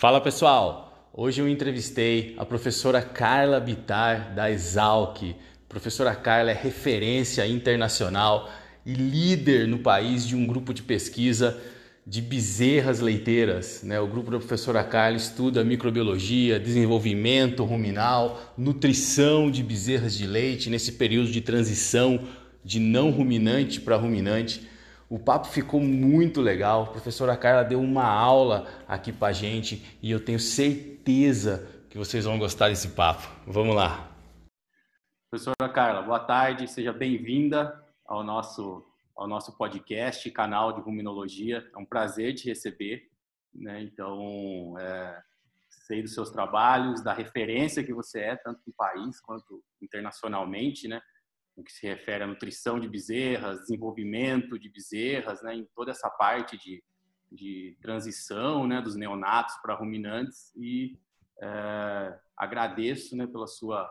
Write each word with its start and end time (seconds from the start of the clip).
Fala 0.00 0.18
pessoal! 0.18 1.10
Hoje 1.12 1.42
eu 1.42 1.46
entrevistei 1.46 2.34
a 2.38 2.46
professora 2.46 3.02
Carla 3.02 3.60
Bitar 3.60 4.34
da 4.34 4.50
Exalc. 4.50 5.36
professora 5.68 6.14
Carla 6.14 6.52
é 6.52 6.54
referência 6.54 7.46
internacional 7.46 8.48
e 8.86 8.94
líder 8.94 9.68
no 9.68 9.80
país 9.80 10.26
de 10.26 10.34
um 10.34 10.46
grupo 10.46 10.72
de 10.72 10.82
pesquisa 10.82 11.60
de 12.06 12.22
bezerras 12.22 13.00
leiteiras. 13.00 13.82
Né? 13.82 14.00
O 14.00 14.06
grupo 14.06 14.30
da 14.30 14.38
professora 14.38 14.82
Carla 14.82 15.18
estuda 15.18 15.62
microbiologia, 15.62 16.58
desenvolvimento 16.58 17.62
ruminal, 17.62 18.54
nutrição 18.56 19.50
de 19.50 19.62
bezerras 19.62 20.14
de 20.16 20.26
leite 20.26 20.70
nesse 20.70 20.92
período 20.92 21.30
de 21.30 21.42
transição 21.42 22.26
de 22.64 22.80
não 22.80 23.10
ruminante 23.10 23.78
para 23.82 23.96
ruminante. 23.96 24.66
O 25.10 25.18
papo 25.18 25.48
ficou 25.48 25.80
muito 25.80 26.40
legal. 26.40 26.84
A 26.84 26.86
professora 26.86 27.36
Carla 27.36 27.64
deu 27.64 27.80
uma 27.80 28.04
aula 28.04 28.68
aqui 28.86 29.12
pra 29.12 29.32
gente 29.32 29.98
e 30.00 30.08
eu 30.08 30.24
tenho 30.24 30.38
certeza 30.38 31.68
que 31.90 31.98
vocês 31.98 32.24
vão 32.24 32.38
gostar 32.38 32.68
desse 32.68 32.90
papo. 32.90 33.28
Vamos 33.44 33.74
lá. 33.74 34.08
Professora 35.28 35.68
Carla, 35.68 36.02
boa 36.02 36.20
tarde, 36.20 36.68
seja 36.68 36.92
bem-vinda 36.92 37.84
ao 38.06 38.22
nosso 38.22 38.86
ao 39.16 39.26
nosso 39.26 39.58
podcast, 39.58 40.30
canal 40.30 40.72
de 40.72 40.80
ruminologia. 40.80 41.68
É 41.74 41.78
um 41.78 41.84
prazer 41.84 42.32
te 42.34 42.48
receber. 42.48 43.10
Né? 43.52 43.82
Então, 43.82 44.78
é, 44.78 45.20
sei 45.68 46.02
dos 46.02 46.14
seus 46.14 46.30
trabalhos, 46.30 47.02
da 47.02 47.12
referência 47.12 47.82
que 47.82 47.92
você 47.92 48.20
é, 48.20 48.36
tanto 48.36 48.60
no 48.64 48.72
país 48.72 49.20
quanto 49.20 49.60
internacionalmente, 49.82 50.86
né? 50.86 51.02
No 51.56 51.64
que 51.64 51.72
se 51.72 51.86
refere 51.86 52.24
à 52.24 52.26
nutrição 52.26 52.78
de 52.78 52.88
bezerras, 52.88 53.60
desenvolvimento 53.60 54.58
de 54.58 54.68
bezerras, 54.68 55.42
né, 55.42 55.54
em 55.54 55.64
toda 55.74 55.90
essa 55.90 56.08
parte 56.08 56.56
de, 56.58 56.82
de 57.30 57.76
transição 57.80 58.66
né, 58.66 58.80
dos 58.80 58.96
neonatos 58.96 59.54
para 59.62 59.74
ruminantes 59.74 60.54
e 60.56 60.98
é, 61.42 62.18
agradeço 62.36 63.16
né, 63.16 63.26
pela, 63.26 63.46
sua, 63.46 63.90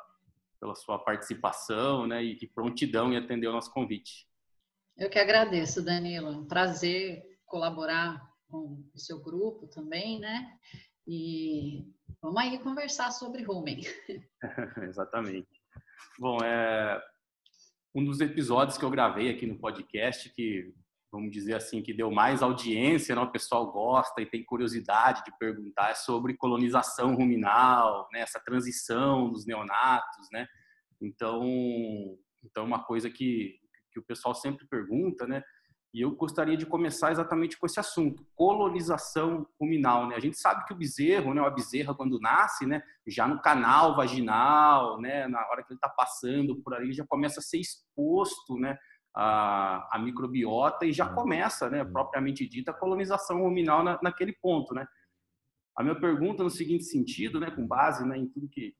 pela 0.59 0.75
sua 0.75 0.99
participação 0.99 2.07
né, 2.07 2.23
e, 2.23 2.47
prontidão 2.47 3.11
em 3.11 3.17
atender 3.17 3.47
o 3.47 3.53
nosso 3.53 3.71
convite. 3.71 4.27
Eu 4.97 5.09
que 5.09 5.19
agradeço, 5.19 5.83
Danilo. 5.83 6.29
Um 6.29 6.47
prazer 6.47 7.23
colaborar 7.45 8.21
com 8.49 8.83
o 8.93 8.99
seu 8.99 9.21
grupo 9.21 9.67
também, 9.67 10.19
né? 10.19 10.57
E 11.07 11.87
vamos 12.21 12.37
aí 12.41 12.59
conversar 12.59 13.11
sobre 13.11 13.43
rumen. 13.43 13.81
Exatamente. 14.83 15.47
Bom, 16.19 16.37
é, 16.43 17.01
um 17.93 18.03
dos 18.03 18.21
episódios 18.21 18.77
que 18.77 18.85
eu 18.85 18.89
gravei 18.89 19.29
aqui 19.29 19.45
no 19.45 19.57
podcast 19.57 20.29
que 20.33 20.73
vamos 21.11 21.31
dizer 21.31 21.55
assim 21.55 21.81
que 21.81 21.93
deu 21.93 22.11
mais 22.11 22.43
audiência, 22.43 23.15
né? 23.15 23.21
o 23.21 23.31
pessoal 23.31 23.71
gosta 23.71 24.21
e 24.21 24.27
tem 24.27 24.45
curiosidade 24.45 25.23
de 25.23 25.35
perguntar 25.39 25.89
é 25.89 25.95
sobre 25.95 26.37
colonização 26.37 27.15
ruminal, 27.15 28.07
né? 28.13 28.19
essa 28.19 28.39
transição 28.39 29.31
dos 29.31 29.45
neonatos, 29.45 30.27
né? 30.31 30.47
Então, 31.01 31.41
então 32.43 32.63
uma 32.63 32.83
coisa 32.83 33.09
que 33.09 33.57
que 33.91 33.99
o 33.99 34.03
pessoal 34.03 34.35
sempre 34.35 34.67
pergunta, 34.67 35.25
né? 35.25 35.43
E 35.91 36.01
eu 36.01 36.11
gostaria 36.11 36.55
de 36.55 36.67
começar 36.67 37.11
exatamente 37.11 37.57
com 37.57 37.65
esse 37.65 37.79
assunto, 37.79 38.23
colonização 38.35 39.47
ruminal, 39.59 40.07
né? 40.07 40.15
A 40.15 40.19
gente 40.19 40.37
sabe 40.37 40.63
que 40.65 40.73
o 40.73 40.77
bezerro, 40.77 41.33
né, 41.33 41.41
a 41.41 41.49
bezerra 41.49 41.95
quando 41.95 42.19
nasce, 42.19 42.65
né, 42.65 42.83
já 43.07 43.27
no 43.27 43.41
canal 43.41 43.95
vaginal, 43.95 45.01
né, 45.01 45.27
na 45.27 45.39
hora 45.47 45.63
que 45.63 45.73
ele 45.73 45.77
está 45.77 45.89
passando 45.89 46.61
por 46.61 46.75
ali, 46.75 46.93
já 46.93 47.05
começa 47.07 47.39
a 47.39 47.43
ser 47.43 47.57
exposto, 47.57 48.55
né, 48.59 48.77
a, 49.15 49.95
a 49.95 49.99
microbiota 49.99 50.85
e 50.85 50.93
já 50.93 51.09
uhum. 51.09 51.15
começa, 51.15 51.69
né, 51.71 51.81
uhum. 51.81 51.91
propriamente 51.91 52.47
dita, 52.47 52.69
a 52.69 52.75
colonização 52.75 53.41
ruminal 53.41 53.83
na, 53.83 53.99
naquele 54.03 54.33
ponto, 54.33 54.75
né? 54.75 54.85
A 55.75 55.81
minha 55.81 55.99
pergunta 55.99 56.43
no 56.43 56.51
seguinte 56.51 56.83
sentido, 56.83 57.39
né, 57.39 57.49
com 57.49 57.65
base, 57.65 58.05
né, 58.05 58.15
em 58.15 58.27
tudo 58.27 58.47
que 58.47 58.75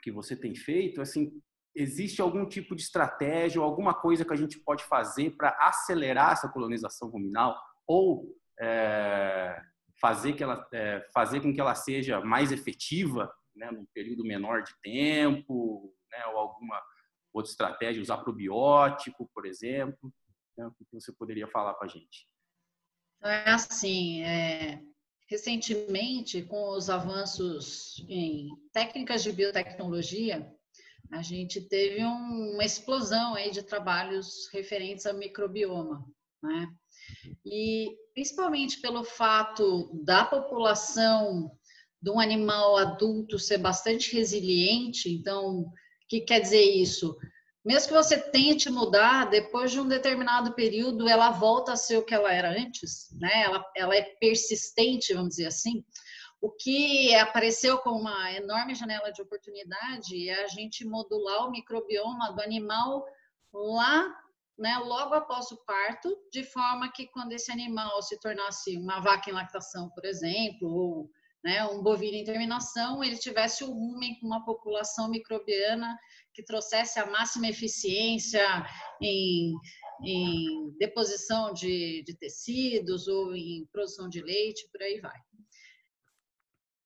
que 0.00 0.12
você 0.12 0.36
tem 0.36 0.54
feito, 0.54 1.00
é 1.00 1.02
assim, 1.02 1.30
existe 1.74 2.20
algum 2.20 2.46
tipo 2.48 2.74
de 2.74 2.82
estratégia 2.82 3.60
ou 3.60 3.66
alguma 3.66 3.94
coisa 3.94 4.24
que 4.24 4.32
a 4.32 4.36
gente 4.36 4.58
pode 4.58 4.84
fazer 4.84 5.30
para 5.36 5.50
acelerar 5.60 6.32
essa 6.32 6.48
colonização 6.48 7.08
ruminal 7.08 7.56
ou 7.86 8.36
é, 8.60 9.60
fazer, 10.00 10.32
que 10.34 10.42
ela, 10.42 10.66
é, 10.72 11.06
fazer 11.12 11.40
com 11.40 11.52
que 11.52 11.60
ela 11.60 11.74
seja 11.74 12.20
mais 12.20 12.52
efetiva 12.52 13.32
né, 13.54 13.70
num 13.70 13.86
período 13.92 14.24
menor 14.24 14.62
de 14.62 14.72
tempo, 14.82 15.94
né, 16.10 16.26
ou 16.26 16.38
alguma 16.38 16.80
outra 17.32 17.50
estratégia, 17.50 18.02
usar 18.02 18.18
probiótico, 18.18 19.28
por 19.34 19.46
exemplo? 19.46 20.12
Né, 20.56 20.66
o 20.66 20.70
que 20.72 20.86
você 20.92 21.12
poderia 21.12 21.48
falar 21.48 21.74
para 21.74 21.86
a 21.86 21.90
gente? 21.90 22.26
Então, 23.18 23.30
é 23.30 23.50
assim, 23.50 24.22
é, 24.22 24.80
recentemente, 25.28 26.42
com 26.42 26.70
os 26.70 26.88
avanços 26.88 28.04
em 28.08 28.48
técnicas 28.72 29.22
de 29.22 29.32
biotecnologia, 29.32 30.52
a 31.10 31.22
gente 31.22 31.60
teve 31.60 32.04
um, 32.04 32.52
uma 32.54 32.64
explosão 32.64 33.34
aí 33.34 33.50
de 33.50 33.62
trabalhos 33.62 34.48
referentes 34.52 35.06
ao 35.06 35.14
microbioma, 35.14 36.04
né? 36.42 36.68
E 37.44 37.96
principalmente 38.12 38.80
pelo 38.80 39.04
fato 39.04 39.90
da 40.04 40.24
população 40.24 41.50
de 42.00 42.10
um 42.10 42.20
animal 42.20 42.76
adulto 42.76 43.38
ser 43.38 43.58
bastante 43.58 44.14
resiliente, 44.14 45.10
então, 45.10 45.60
o 45.60 45.72
que 46.08 46.20
quer 46.20 46.40
dizer 46.40 46.62
isso? 46.62 47.16
Mesmo 47.64 47.88
que 47.88 47.94
você 47.94 48.18
tente 48.18 48.70
mudar, 48.70 49.28
depois 49.28 49.70
de 49.70 49.80
um 49.80 49.88
determinado 49.88 50.54
período, 50.54 51.08
ela 51.08 51.30
volta 51.30 51.72
a 51.72 51.76
ser 51.76 51.98
o 51.98 52.04
que 52.04 52.14
ela 52.14 52.32
era 52.32 52.50
antes, 52.50 53.08
né? 53.18 53.42
Ela, 53.42 53.64
ela 53.76 53.96
é 53.96 54.02
persistente, 54.20 55.12
vamos 55.12 55.30
dizer 55.30 55.46
assim. 55.46 55.84
O 56.40 56.50
que 56.50 57.14
apareceu 57.16 57.78
como 57.78 58.00
uma 58.00 58.32
enorme 58.32 58.74
janela 58.74 59.10
de 59.10 59.20
oportunidade 59.20 60.28
é 60.28 60.44
a 60.44 60.46
gente 60.46 60.84
modular 60.84 61.46
o 61.46 61.50
microbioma 61.50 62.32
do 62.32 62.40
animal 62.40 63.04
lá, 63.52 64.16
né, 64.56 64.78
logo 64.78 65.14
após 65.14 65.50
o 65.50 65.64
parto, 65.64 66.16
de 66.32 66.44
forma 66.44 66.92
que 66.92 67.06
quando 67.08 67.32
esse 67.32 67.50
animal 67.50 68.00
se 68.02 68.18
tornasse 68.20 68.76
uma 68.76 69.00
vaca 69.00 69.30
em 69.30 69.32
lactação, 69.32 69.90
por 69.90 70.04
exemplo, 70.04 70.68
ou 70.68 71.10
né, 71.42 71.64
um 71.64 71.82
bovino 71.82 72.16
em 72.16 72.24
terminação, 72.24 73.02
ele 73.02 73.16
tivesse 73.16 73.64
o 73.64 73.72
rumen 73.72 74.18
com 74.20 74.26
uma 74.26 74.44
população 74.44 75.08
microbiana 75.08 75.96
que 76.34 76.44
trouxesse 76.44 76.98
a 76.98 77.06
máxima 77.06 77.48
eficiência 77.48 78.46
em, 79.00 79.54
em 80.04 80.76
deposição 80.78 81.52
de, 81.52 82.02
de 82.04 82.16
tecidos 82.16 83.08
ou 83.08 83.34
em 83.34 83.66
produção 83.72 84.08
de 84.08 84.20
leite, 84.20 84.68
por 84.70 84.82
aí 84.82 85.00
vai. 85.00 85.18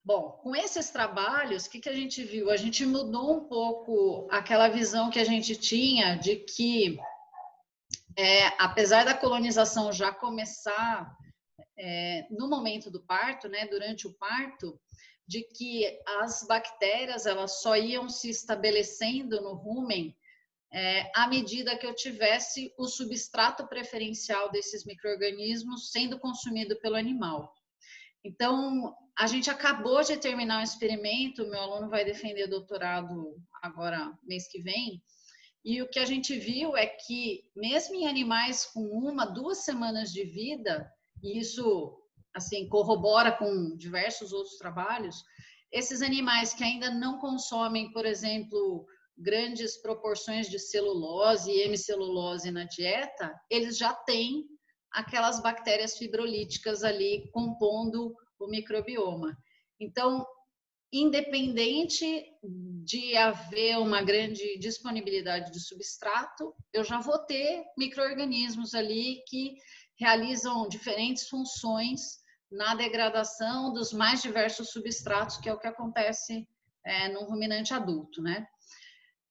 Bom, 0.05 0.33
com 0.43 0.57
esses 0.57 0.91
trabalhos, 0.91 1.67
o 1.67 1.71
que, 1.71 1.79
que 1.79 1.89
a 1.89 1.95
gente 1.95 2.25
viu? 2.25 2.51
A 2.51 2.57
gente 2.57 2.85
mudou 2.85 3.37
um 3.37 3.45
pouco 3.45 4.27
aquela 4.33 4.69
visão 4.69 5.11
que 5.11 5.19
a 5.21 5.25
gente 5.25 5.55
tinha 5.55 6.17
de 6.17 6.37
que, 6.37 6.99
é, 8.19 8.47
apesar 8.59 9.05
da 9.05 9.15
colonização 9.15 9.93
já 9.93 10.13
começar 10.13 11.17
é, 11.79 12.27
no 12.31 12.49
momento 12.49 12.91
do 12.91 13.01
parto, 13.01 13.49
né, 13.49 13.65
durante 13.67 14.09
o 14.09 14.13
parto, 14.15 14.77
de 15.25 15.45
que 15.45 15.87
as 16.21 16.45
bactérias 16.49 17.25
elas 17.25 17.63
só 17.63 17.77
iam 17.77 18.09
se 18.09 18.29
estabelecendo 18.29 19.41
no 19.41 19.55
rumen 19.55 20.17
é, 20.73 21.11
à 21.15 21.29
medida 21.29 21.77
que 21.77 21.87
eu 21.87 21.95
tivesse 21.95 22.75
o 22.77 22.89
substrato 22.89 23.69
preferencial 23.69 24.51
desses 24.51 24.85
micro-organismos 24.85 25.93
sendo 25.93 26.19
consumido 26.19 26.75
pelo 26.81 26.97
animal. 26.97 27.55
Então, 28.25 28.97
a 29.23 29.27
gente 29.29 29.49
acabou 29.49 30.03
de 30.03 30.17
terminar 30.17 30.59
um 30.59 30.65
experimento, 30.65 31.49
meu 31.49 31.61
aluno 31.61 31.89
vai 31.89 32.05
defender 32.05 32.49
doutorado 32.49 33.41
agora, 33.63 34.13
mês 34.25 34.49
que 34.49 34.61
vem, 34.61 35.01
e 35.65 35.81
o 35.81 35.89
que 35.89 36.01
a 36.01 36.05
gente 36.05 36.37
viu 36.37 36.77
é 36.77 36.89
que, 36.89 37.45
mesmo 37.55 37.95
em 37.95 38.09
animais 38.09 38.67
com 38.67 38.81
uma, 38.81 39.25
duas 39.25 39.59
semanas 39.59 40.13
de 40.13 40.25
vida, 40.25 40.91
e 41.23 41.39
isso, 41.39 41.97
assim, 42.35 42.69
corrobora 42.69 43.31
com 43.31 43.77
diversos 43.77 44.33
outros 44.33 44.57
trabalhos, 44.57 45.23
esses 45.71 46.03
animais 46.03 46.53
que 46.53 46.65
ainda 46.65 46.91
não 46.91 47.21
consomem, 47.21 47.93
por 47.93 48.05
exemplo, 48.05 48.85
grandes 49.17 49.81
proporções 49.81 50.51
de 50.51 50.59
celulose 50.59 51.49
e 51.49 51.61
hemicelulose 51.61 52.51
na 52.51 52.65
dieta, 52.65 53.33
eles 53.49 53.79
já 53.79 53.95
têm 53.95 54.47
aquelas 54.91 55.41
bactérias 55.41 55.97
fibrolíticas 55.97 56.83
ali 56.83 57.31
compondo 57.31 58.17
o 58.45 58.51
microbioma. 58.51 59.37
Então, 59.81 60.27
independente 60.93 62.25
de 62.85 63.17
haver 63.17 63.79
uma 63.79 64.03
grande 64.03 64.59
disponibilidade 64.59 65.51
de 65.51 65.61
substrato, 65.61 66.55
eu 66.73 66.85
já 66.85 67.01
vou 67.01 67.19
ter 67.19 67.65
microorganismos 67.79 68.75
ali 68.75 69.23
que 69.27 69.57
realizam 69.99 70.69
diferentes 70.69 71.29
funções 71.29 72.21
na 72.51 72.75
degradação 72.75 73.73
dos 73.73 73.93
mais 73.93 74.21
diversos 74.21 74.71
substratos, 74.71 75.39
que 75.39 75.49
é 75.49 75.55
o 75.55 75.59
que 75.59 75.67
acontece 75.67 76.47
é, 76.85 77.09
ruminante 77.25 77.73
adulto, 77.73 78.21
né? 78.21 78.47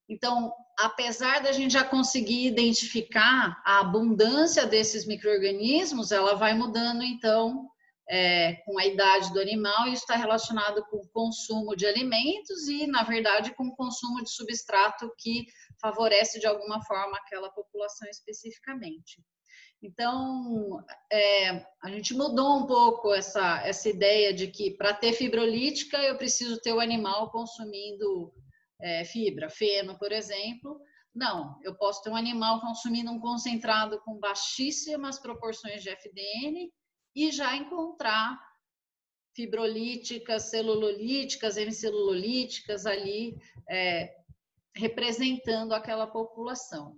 Então, 0.09 0.51
apesar 0.77 1.41
da 1.41 1.53
gente 1.53 1.71
já 1.71 1.85
conseguir 1.85 2.47
identificar 2.47 3.61
a 3.65 3.79
abundância 3.79 4.65
desses 4.65 5.05
micro-organismos, 5.05 6.11
ela 6.11 6.35
vai 6.35 6.53
mudando, 6.53 7.03
então, 7.03 7.70
é, 8.11 8.55
com 8.65 8.77
a 8.77 8.85
idade 8.85 9.31
do 9.31 9.39
animal, 9.39 9.87
isso 9.87 10.03
está 10.03 10.17
relacionado 10.17 10.83
com 10.87 10.97
o 10.97 11.07
consumo 11.13 11.77
de 11.77 11.85
alimentos 11.85 12.67
e, 12.67 12.85
na 12.85 13.03
verdade, 13.03 13.55
com 13.55 13.67
o 13.67 13.75
consumo 13.75 14.21
de 14.21 14.29
substrato 14.29 15.09
que 15.17 15.45
favorece 15.79 16.37
de 16.37 16.45
alguma 16.45 16.83
forma 16.83 17.17
aquela 17.17 17.49
população 17.49 18.09
especificamente. 18.09 19.23
Então, 19.81 20.83
é, 21.09 21.65
a 21.81 21.89
gente 21.89 22.13
mudou 22.13 22.57
um 22.57 22.67
pouco 22.67 23.13
essa, 23.13 23.65
essa 23.65 23.87
ideia 23.87 24.33
de 24.33 24.47
que 24.47 24.71
para 24.71 24.93
ter 24.93 25.13
fibrolítica 25.13 25.97
eu 25.97 26.17
preciso 26.17 26.59
ter 26.59 26.73
o 26.73 26.81
animal 26.81 27.31
consumindo 27.31 28.33
é, 28.81 29.05
fibra, 29.05 29.49
feno, 29.49 29.97
por 29.97 30.11
exemplo. 30.11 30.81
Não, 31.15 31.57
eu 31.63 31.73
posso 31.75 32.03
ter 32.03 32.09
um 32.09 32.15
animal 32.17 32.59
consumindo 32.59 33.09
um 33.09 33.21
concentrado 33.21 34.01
com 34.01 34.19
baixíssimas 34.19 35.17
proporções 35.17 35.81
de 35.81 35.89
FDN 35.89 36.69
e 37.15 37.31
já 37.31 37.55
encontrar 37.55 38.39
fibrolíticas, 39.33 40.49
celulolíticas, 40.49 41.57
hemicelulolíticas 41.57 42.85
ali 42.85 43.37
é, 43.69 44.13
representando 44.75 45.73
aquela 45.73 46.07
população. 46.07 46.97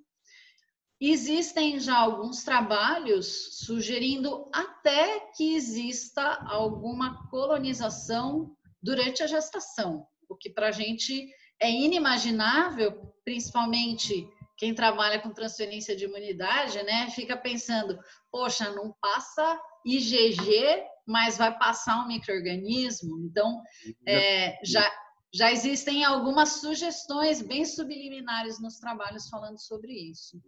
Existem 1.00 1.80
já 1.80 1.98
alguns 1.98 2.44
trabalhos 2.44 3.60
sugerindo 3.66 4.50
até 4.54 5.20
que 5.36 5.56
exista 5.56 6.24
alguma 6.48 7.28
colonização 7.30 8.56
durante 8.82 9.22
a 9.22 9.28
gestação, 9.28 10.08
o 10.30 10.36
que 10.36 10.50
para 10.50 10.70
a 10.70 10.72
gente 10.72 11.30
é 11.60 11.70
inimaginável, 11.70 13.14
principalmente 13.24 14.28
quem 14.58 14.74
trabalha 14.74 15.20
com 15.20 15.34
transferência 15.34 15.96
de 15.96 16.06
imunidade, 16.06 16.82
né? 16.84 17.10
Fica 17.10 17.36
pensando, 17.36 18.00
poxa, 18.32 18.70
não 18.72 18.94
passa 19.02 19.60
IgG, 19.86 20.86
mas 21.06 21.38
vai 21.38 21.58
passar 21.58 22.04
um 22.04 22.08
microorganismo. 22.08 23.20
Então, 23.26 23.62
é, 24.08 24.60
já, 24.64 24.90
já 25.34 25.52
existem 25.52 26.04
algumas 26.04 26.62
sugestões 26.62 27.42
bem 27.42 27.66
subliminares 27.66 28.60
nos 28.62 28.78
trabalhos 28.80 29.28
falando 29.30 29.60
sobre 29.60 29.92
isso. 29.92 30.42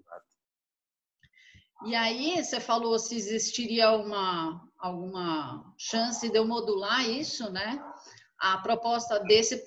E 1.85 1.93
aí, 1.93 2.43
você 2.43 2.59
falou 2.59 2.97
se 2.97 3.15
existiria 3.15 3.91
uma, 3.91 4.65
alguma 4.77 5.73
chance 5.77 6.29
de 6.29 6.37
eu 6.37 6.45
modular 6.45 7.07
isso, 7.07 7.51
né? 7.51 7.83
A 8.39 8.57
proposta 8.59 9.19
desse, 9.19 9.61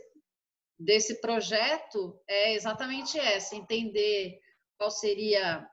desse 0.78 1.20
projeto 1.20 2.18
é 2.26 2.54
exatamente 2.54 3.18
essa: 3.18 3.54
entender 3.54 4.40
qual 4.78 4.90
seria 4.90 5.68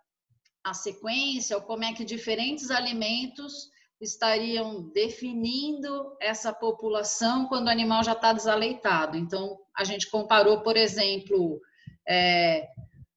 a 0.64 0.74
sequência, 0.74 1.56
ou 1.56 1.64
como 1.64 1.84
é 1.84 1.94
que 1.94 2.04
diferentes 2.04 2.70
alimentos 2.70 3.70
estariam 4.00 4.90
definindo 4.90 6.16
essa 6.22 6.54
população 6.54 7.48
quando 7.48 7.68
o 7.68 7.72
animal 7.72 8.04
já 8.04 8.12
está 8.12 8.34
desaleitado. 8.34 9.18
Então, 9.18 9.58
a 9.76 9.84
gente 9.84 10.10
comparou, 10.10 10.62
por 10.62 10.76
exemplo, 10.76 11.60
é, 12.08 12.68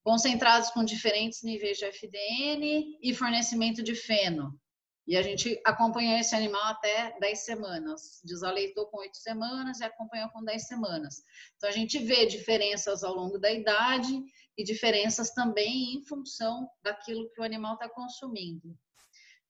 concentrados 0.03 0.71
com 0.71 0.85
diferentes 0.85 1.43
níveis 1.43 1.79
de 1.79 1.85
FDN 1.85 2.99
e 3.03 3.15
fornecimento 3.15 3.83
de 3.83 3.95
feno. 3.95 4.59
E 5.07 5.17
a 5.17 5.23
gente 5.23 5.59
acompanhou 5.65 6.19
esse 6.19 6.35
animal 6.35 6.63
até 6.65 7.19
10 7.19 7.39
semanas, 7.39 8.21
desaleitou 8.25 8.87
com 8.87 8.99
8 8.99 9.17
semanas 9.17 9.81
e 9.81 9.85
acompanhou 9.85 10.29
com 10.29 10.45
10 10.45 10.67
semanas. 10.67 11.23
Então, 11.57 11.69
a 11.69 11.73
gente 11.73 11.99
vê 11.99 12.27
diferenças 12.27 13.03
ao 13.03 13.15
longo 13.15 13.39
da 13.39 13.51
idade 13.51 14.23
e 14.57 14.63
diferenças 14.63 15.31
também 15.31 15.95
em 15.95 16.03
função 16.05 16.69
daquilo 16.83 17.31
que 17.31 17.41
o 17.41 17.45
animal 17.45 17.75
está 17.75 17.89
consumindo. 17.89 18.77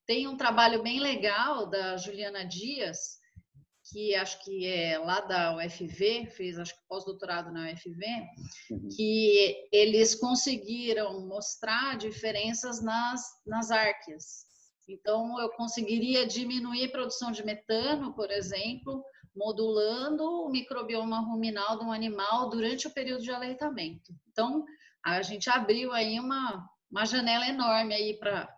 Tem 0.08 0.26
um 0.26 0.38
trabalho 0.38 0.82
bem 0.82 1.00
legal 1.00 1.66
da 1.66 1.98
Juliana 1.98 2.42
Dias, 2.42 3.18
que 3.92 4.14
acho 4.14 4.42
que 4.42 4.66
é 4.66 4.98
lá 4.98 5.20
da 5.20 5.54
UFV, 5.54 6.24
fez 6.34 6.58
acho 6.58 6.74
que 6.74 6.88
pós-doutorado 6.88 7.52
na 7.52 7.70
UFV, 7.70 8.06
uhum. 8.70 8.88
que 8.96 9.68
eles 9.70 10.14
conseguiram 10.14 11.26
mostrar 11.26 11.98
diferenças 11.98 12.82
nas, 12.82 13.22
nas 13.46 13.70
árqueas. 13.70 14.46
Então, 14.88 15.38
eu 15.38 15.50
conseguiria 15.50 16.26
diminuir 16.26 16.86
a 16.86 16.90
produção 16.90 17.30
de 17.30 17.44
metano, 17.44 18.14
por 18.14 18.30
exemplo, 18.30 19.04
modulando 19.36 20.24
o 20.24 20.48
microbioma 20.48 21.20
ruminal 21.20 21.78
de 21.78 21.84
um 21.84 21.92
animal 21.92 22.48
durante 22.48 22.86
o 22.86 22.94
período 22.94 23.22
de 23.22 23.30
aleitamento. 23.30 24.10
Então, 24.32 24.64
a 25.04 25.20
gente 25.20 25.50
abriu 25.50 25.92
aí 25.92 26.18
uma, 26.18 26.66
uma 26.90 27.04
janela 27.04 27.46
enorme 27.46 27.94
aí 27.94 28.18
para 28.18 28.57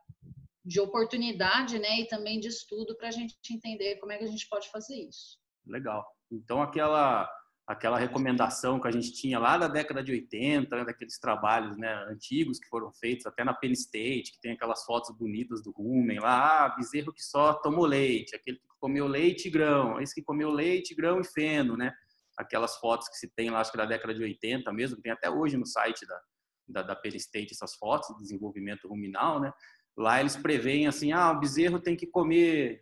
de 0.65 0.81
oportunidade, 0.81 1.79
né, 1.79 2.01
e 2.01 2.09
também 2.09 2.39
de 2.39 2.49
estudo 2.49 2.97
para 2.97 3.09
a 3.09 3.11
gente 3.11 3.35
entender 3.51 3.97
como 3.97 4.13
é 4.13 4.19
que 4.19 4.25
a 4.25 4.29
gente 4.29 4.49
pode 4.49 4.69
fazer 4.71 4.95
isso. 4.95 5.39
Legal. 5.67 6.07
Então 6.31 6.63
aquela 6.63 7.29
aquela 7.71 7.97
recomendação 7.97 8.81
que 8.81 8.89
a 8.89 8.91
gente 8.91 9.13
tinha 9.13 9.39
lá 9.39 9.57
da 9.57 9.69
década 9.69 10.03
de 10.03 10.11
80, 10.11 10.75
né, 10.75 10.85
daqueles 10.85 11.21
trabalhos 11.21 11.77
né, 11.77 12.05
antigos 12.09 12.59
que 12.59 12.69
foram 12.69 12.93
feitos 12.93 13.27
até 13.27 13.45
na 13.45 13.55
Penn 13.55 13.71
State, 13.71 14.33
que 14.33 14.41
tem 14.41 14.53
aquelas 14.53 14.85
fotos 14.85 15.17
bonitas 15.17 15.63
do 15.63 15.71
rumen 15.71 16.19
lá, 16.19 16.65
ah, 16.65 16.69
bezerro 16.71 17.13
que 17.13 17.23
só 17.23 17.55
tomou 17.55 17.87
leite, 17.87 18.35
aquele 18.35 18.57
que 18.57 18.67
comeu 18.81 19.07
leite 19.07 19.47
e 19.47 19.51
grão, 19.53 20.01
esse 20.01 20.13
que 20.13 20.23
comeu 20.23 20.51
leite, 20.51 20.97
grão 20.97 21.21
e 21.21 21.25
feno, 21.25 21.77
né? 21.77 21.95
Aquelas 22.37 22.77
fotos 22.79 23.09
que 23.09 23.17
se 23.17 23.29
tem 23.29 23.51
lá, 23.51 23.61
acho 23.61 23.71
que 23.71 23.79
da 23.79 23.87
década 23.87 24.15
de 24.15 24.23
80 24.25 24.73
mesmo, 24.73 25.01
tem 25.01 25.13
até 25.13 25.31
hoje 25.31 25.57
no 25.57 25.67
site 25.67 26.05
da, 26.07 26.21
da, 26.67 26.83
da 26.83 26.97
Penn 26.97 27.15
State 27.15 27.53
essas 27.53 27.77
fotos 27.77 28.09
de 28.17 28.23
desenvolvimento 28.23 28.89
ruminal, 28.89 29.41
né? 29.41 29.53
Lá 30.01 30.19
eles 30.19 30.35
preveem 30.35 30.87
assim, 30.87 31.13
ah, 31.13 31.31
o 31.31 31.39
bezerro 31.39 31.79
tem 31.79 31.95
que 31.95 32.07
comer 32.07 32.81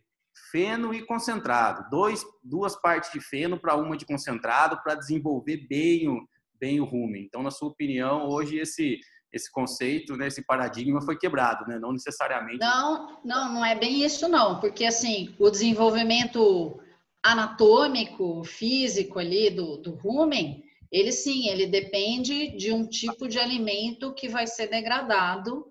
feno 0.52 0.94
e 0.94 1.04
concentrado, 1.04 1.90
dois, 1.90 2.24
duas 2.44 2.80
partes 2.80 3.10
de 3.10 3.20
feno 3.20 3.58
para 3.58 3.74
uma 3.74 3.96
de 3.96 4.06
concentrado 4.06 4.80
para 4.84 4.94
desenvolver 4.94 5.66
bem 5.68 6.08
o, 6.08 6.24
bem 6.60 6.80
o 6.80 6.84
rumen. 6.84 7.24
Então, 7.24 7.42
na 7.42 7.50
sua 7.50 7.68
opinião, 7.68 8.28
hoje 8.28 8.56
esse 8.58 9.00
esse 9.30 9.52
conceito, 9.52 10.16
né, 10.16 10.28
esse 10.28 10.42
paradigma 10.42 11.02
foi 11.02 11.18
quebrado, 11.18 11.66
né? 11.66 11.78
Não 11.78 11.92
necessariamente. 11.92 12.60
Não, 12.60 13.20
não, 13.22 13.52
não 13.52 13.64
é 13.64 13.74
bem 13.74 14.02
isso 14.02 14.26
não, 14.26 14.58
porque 14.58 14.86
assim 14.86 15.34
o 15.38 15.50
desenvolvimento 15.50 16.80
anatômico, 17.22 18.42
físico 18.44 19.18
ali 19.18 19.50
do, 19.50 19.76
do 19.82 19.96
rumen, 19.96 20.64
ele 20.90 21.12
sim, 21.12 21.48
ele 21.50 21.66
depende 21.66 22.56
de 22.56 22.72
um 22.72 22.86
tipo 22.88 23.28
de 23.28 23.38
alimento 23.38 24.14
que 24.14 24.30
vai 24.30 24.46
ser 24.46 24.68
degradado 24.68 25.66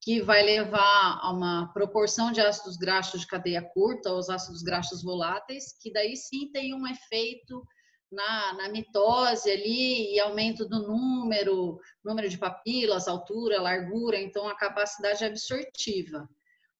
que 0.00 0.22
vai 0.22 0.42
levar 0.42 1.18
a 1.20 1.30
uma 1.32 1.72
proporção 1.72 2.30
de 2.30 2.40
ácidos 2.40 2.76
graxos 2.76 3.22
de 3.22 3.26
cadeia 3.26 3.62
curta, 3.62 4.12
os 4.12 4.30
ácidos 4.30 4.62
graxos 4.62 5.02
voláteis, 5.02 5.76
que 5.80 5.92
daí 5.92 6.16
sim 6.16 6.50
tem 6.52 6.74
um 6.74 6.86
efeito 6.86 7.62
na, 8.10 8.54
na 8.54 8.68
mitose 8.68 9.50
ali 9.50 10.14
e 10.14 10.20
aumento 10.20 10.66
do 10.66 10.86
número, 10.86 11.78
número 12.04 12.28
de 12.28 12.38
papilas, 12.38 13.08
altura, 13.08 13.60
largura, 13.60 14.18
então 14.18 14.48
a 14.48 14.56
capacidade 14.56 15.24
absortiva. 15.24 16.28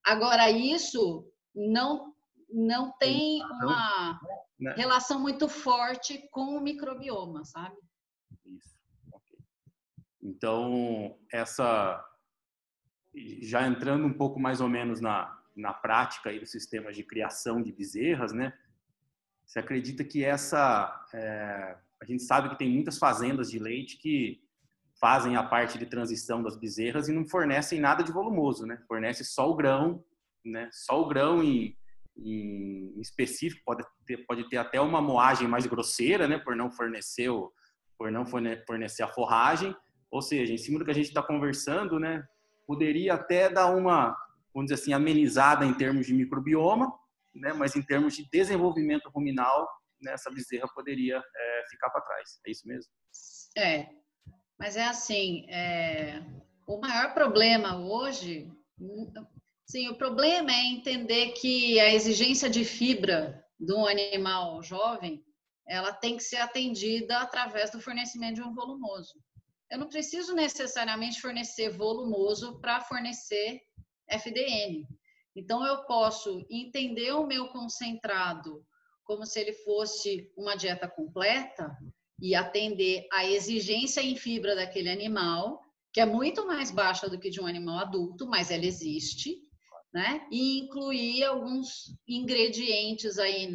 Agora, 0.05 0.51
isso 0.51 1.31
não, 1.55 2.15
não 2.49 2.93
tem 2.99 3.43
uma 3.45 4.19
né? 4.59 4.75
relação 4.77 5.21
muito 5.21 5.49
forte 5.49 6.27
com 6.31 6.57
o 6.57 6.61
microbioma, 6.61 7.45
sabe? 7.45 7.77
Isso. 8.47 8.79
Então, 10.23 11.19
essa 11.33 12.03
já 13.43 13.67
entrando 13.67 14.07
um 14.07 14.13
pouco 14.13 14.39
mais 14.39 14.61
ou 14.61 14.69
menos 14.69 15.01
na, 15.01 15.39
na 15.57 15.73
prática 15.73 16.31
aí 16.31 16.39
dos 16.39 16.51
sistemas 16.51 16.97
de 16.97 17.03
criação 17.03 17.63
de 17.63 17.73
bezerras, 17.73 18.33
né? 18.33 18.53
Você 19.47 19.59
acredita 19.59 20.05
que 20.05 20.25
essa... 20.25 21.07
É, 21.13 21.77
a 22.01 22.05
gente 22.05 22.23
sabe 22.23 22.51
que 22.51 22.59
tem 22.59 22.71
muitas 22.71 22.99
fazendas 22.99 23.51
de 23.51 23.59
leite 23.59 23.97
que 23.97 24.41
fazem 25.01 25.37
a 25.37 25.43
parte 25.43 25.79
de 25.79 25.87
transição 25.87 26.43
das 26.43 26.57
bezerras 26.57 27.09
e 27.09 27.13
não 27.13 27.27
fornecem 27.27 27.81
nada 27.81 28.03
de 28.03 28.13
volumoso, 28.13 28.67
né? 28.67 28.79
Fornece 28.87 29.25
só 29.25 29.51
o 29.51 29.57
grão, 29.57 30.05
né? 30.45 30.69
Só 30.73 31.01
o 31.01 31.09
grão 31.09 31.43
em, 31.43 31.77
em 32.17 33.01
específico, 33.01 33.63
pode 33.65 33.85
ter, 34.07 34.19
pode 34.27 34.49
ter 34.49 34.59
até 34.59 34.81
uma 34.81 35.01
moagem 35.01 35.49
mais 35.49 35.67
grosseira, 35.67 36.29
né? 36.29 36.39
Por 36.39 36.55
não 36.55 36.71
fornecer 36.71 37.29
o, 37.29 37.53
por 37.99 38.11
não 38.11 38.27
fornecer 38.27 39.03
a 39.03 39.09
forragem. 39.09 39.75
Ou 40.11 40.23
seja, 40.23 40.53
em 40.53 40.59
cima 40.59 40.79
do 40.79 40.85
que 40.85 40.91
a 40.91 40.95
gente 40.95 41.09
está 41.09 41.23
conversando, 41.23 41.99
né? 41.99 42.25
Poderia 42.69 43.15
até 43.15 43.49
dar 43.49 43.75
uma, 43.75 44.15
vamos 44.53 44.69
dizer 44.69 44.75
assim, 44.75 44.93
amenizada 44.93 45.65
em 45.65 45.73
termos 45.73 46.07
de 46.07 46.13
microbioma, 46.13 46.93
né? 47.35 47.55
mas 47.55 47.75
em 47.75 47.83
termos 47.83 48.15
de 48.15 48.29
desenvolvimento 48.31 49.09
ruminal, 49.09 49.67
né, 50.03 50.13
essa 50.13 50.31
bezerra 50.31 50.69
poderia 50.75 51.17
é, 51.17 51.65
ficar 51.71 51.89
para 51.89 52.03
trás. 52.03 52.39
É 52.47 52.51
isso 52.51 52.69
mesmo? 52.69 52.93
É, 53.57 53.89
mas 54.59 54.77
é 54.77 54.85
assim, 54.85 55.47
é, 55.49 56.23
o 56.67 56.79
maior 56.79 57.15
problema 57.15 57.79
hoje, 57.79 58.53
sim, 59.65 59.89
o 59.89 59.97
problema 59.97 60.53
é 60.53 60.67
entender 60.67 61.33
que 61.33 61.81
a 61.81 61.95
exigência 61.95 62.51
de 62.51 62.67
fibra 62.67 63.43
de 63.59 63.73
um 63.73 63.87
animal 63.87 64.63
jovem, 64.63 65.25
ela 65.67 65.93
tem 65.93 66.19
que 66.19 66.23
ser 66.23 66.37
atendida 66.37 67.19
através 67.19 67.71
do 67.71 67.81
fornecimento 67.81 68.37
de 68.37 68.43
um 68.43 68.55
volumoso 68.55 69.19
eu 69.71 69.79
não 69.79 69.89
preciso 69.89 70.35
necessariamente 70.35 71.21
fornecer 71.21 71.71
volumoso 71.71 72.59
para 72.61 72.81
fornecer 72.81 73.61
FDN. 74.09 74.87
Então, 75.37 75.65
eu 75.65 75.85
posso 75.85 76.45
entender 76.51 77.13
o 77.13 77.27
meu 77.27 77.49
concentrado 77.49 78.65
como 79.05 79.25
se 79.25 79.41
ele 79.41 79.53
fosse 79.53 80.31
uma 80.37 80.55
dieta 80.55 80.89
completa 80.89 81.71
e 82.21 82.35
atender 82.35 83.07
a 83.13 83.25
exigência 83.25 84.01
em 84.01 84.17
fibra 84.17 84.55
daquele 84.55 84.91
animal, 84.91 85.63
que 85.93 86.01
é 86.01 86.07
muito 86.07 86.47
mais 86.47 86.71
baixa 86.71 87.09
do 87.09 87.19
que 87.19 87.31
de 87.31 87.41
um 87.41 87.47
animal 87.47 87.79
adulto, 87.79 88.27
mas 88.27 88.51
ela 88.51 88.67
existe, 88.67 89.39
né? 89.93 90.27
E 90.31 90.59
incluir 90.61 91.25
alguns 91.25 91.95
ingredientes 92.07 93.19
aí 93.19 93.47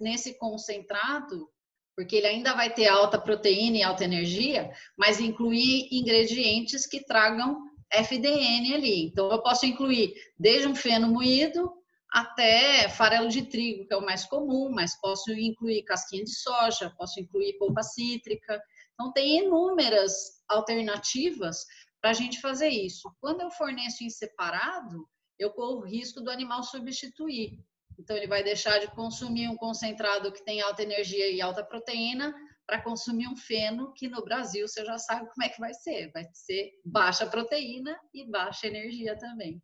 nesse 0.00 0.38
concentrado, 0.38 1.48
porque 1.96 2.16
ele 2.16 2.26
ainda 2.26 2.54
vai 2.54 2.72
ter 2.72 2.88
alta 2.88 3.20
proteína 3.20 3.78
e 3.78 3.82
alta 3.82 4.04
energia, 4.04 4.70
mas 4.96 5.20
incluir 5.20 5.88
ingredientes 5.92 6.86
que 6.86 7.04
tragam 7.04 7.56
FDN 7.92 8.74
ali. 8.74 9.04
Então, 9.06 9.30
eu 9.30 9.42
posso 9.42 9.66
incluir 9.66 10.14
desde 10.38 10.66
um 10.66 10.74
feno 10.74 11.08
moído 11.08 11.70
até 12.10 12.88
farelo 12.88 13.28
de 13.28 13.42
trigo, 13.42 13.86
que 13.86 13.94
é 13.94 13.96
o 13.96 14.04
mais 14.04 14.24
comum, 14.24 14.70
mas 14.70 14.98
posso 15.00 15.32
incluir 15.32 15.82
casquinha 15.84 16.24
de 16.24 16.34
soja, 16.34 16.92
posso 16.96 17.20
incluir 17.20 17.58
polpa 17.58 17.82
cítrica. 17.82 18.60
Então, 18.94 19.12
tem 19.12 19.44
inúmeras 19.44 20.12
alternativas 20.48 21.64
para 22.00 22.10
a 22.10 22.14
gente 22.14 22.40
fazer 22.40 22.68
isso. 22.68 23.10
Quando 23.20 23.40
eu 23.40 23.50
forneço 23.50 24.04
em 24.04 24.10
separado, 24.10 25.08
eu 25.38 25.50
corro 25.50 25.80
o 25.80 25.86
risco 25.86 26.20
do 26.20 26.30
animal 26.30 26.62
substituir. 26.62 27.58
Então, 27.98 28.16
ele 28.16 28.26
vai 28.26 28.42
deixar 28.42 28.78
de 28.78 28.88
consumir 28.88 29.48
um 29.48 29.56
concentrado 29.56 30.32
que 30.32 30.44
tem 30.44 30.60
alta 30.60 30.82
energia 30.82 31.30
e 31.30 31.40
alta 31.40 31.64
proteína 31.64 32.34
para 32.66 32.80
consumir 32.80 33.28
um 33.28 33.36
feno 33.36 33.92
que 33.92 34.08
no 34.08 34.24
Brasil 34.24 34.66
você 34.66 34.84
já 34.84 34.98
sabe 34.98 35.28
como 35.30 35.44
é 35.44 35.48
que 35.48 35.60
vai 35.60 35.74
ser. 35.74 36.10
Vai 36.12 36.24
ser 36.32 36.70
baixa 36.84 37.26
proteína 37.26 37.98
e 38.14 38.28
baixa 38.28 38.66
energia 38.66 39.16
também. 39.18 39.62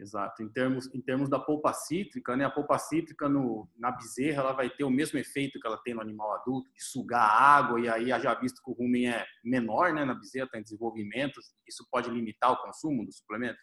Exato. 0.00 0.42
Em 0.42 0.48
termos, 0.48 0.92
em 0.94 1.00
termos 1.00 1.28
da 1.28 1.38
polpa 1.38 1.74
cítrica, 1.74 2.34
né? 2.34 2.46
A 2.46 2.50
polpa 2.50 2.78
cítrica 2.78 3.28
no, 3.28 3.68
na 3.76 3.90
bezerra 3.90 4.40
ela 4.40 4.52
vai 4.52 4.70
ter 4.70 4.82
o 4.82 4.90
mesmo 4.90 5.18
efeito 5.18 5.60
que 5.60 5.66
ela 5.66 5.76
tem 5.76 5.92
no 5.92 6.00
animal 6.00 6.34
adulto, 6.36 6.72
de 6.72 6.82
sugar 6.82 7.30
água, 7.30 7.78
e 7.78 7.88
aí 7.88 8.08
já 8.08 8.34
visto 8.34 8.62
que 8.62 8.70
o 8.70 8.74
rumen 8.74 9.10
é 9.10 9.26
menor, 9.44 9.92
né? 9.92 10.04
Na 10.06 10.14
bezerra 10.14 10.46
está 10.46 10.58
em 10.58 10.62
desenvolvimento, 10.62 11.38
isso 11.68 11.86
pode 11.90 12.08
limitar 12.10 12.50
o 12.50 12.62
consumo 12.62 13.04
do 13.04 13.12
suplemento? 13.12 13.58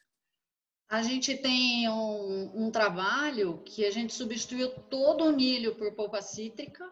A 0.90 1.02
gente 1.04 1.36
tem 1.36 1.90
um, 1.90 2.68
um 2.68 2.72
trabalho 2.72 3.62
que 3.64 3.86
a 3.86 3.92
gente 3.92 4.14
substituiu 4.14 4.70
todo 4.90 5.26
o 5.26 5.36
milho 5.36 5.76
por 5.76 5.94
polpa 5.94 6.22
cítrica 6.22 6.86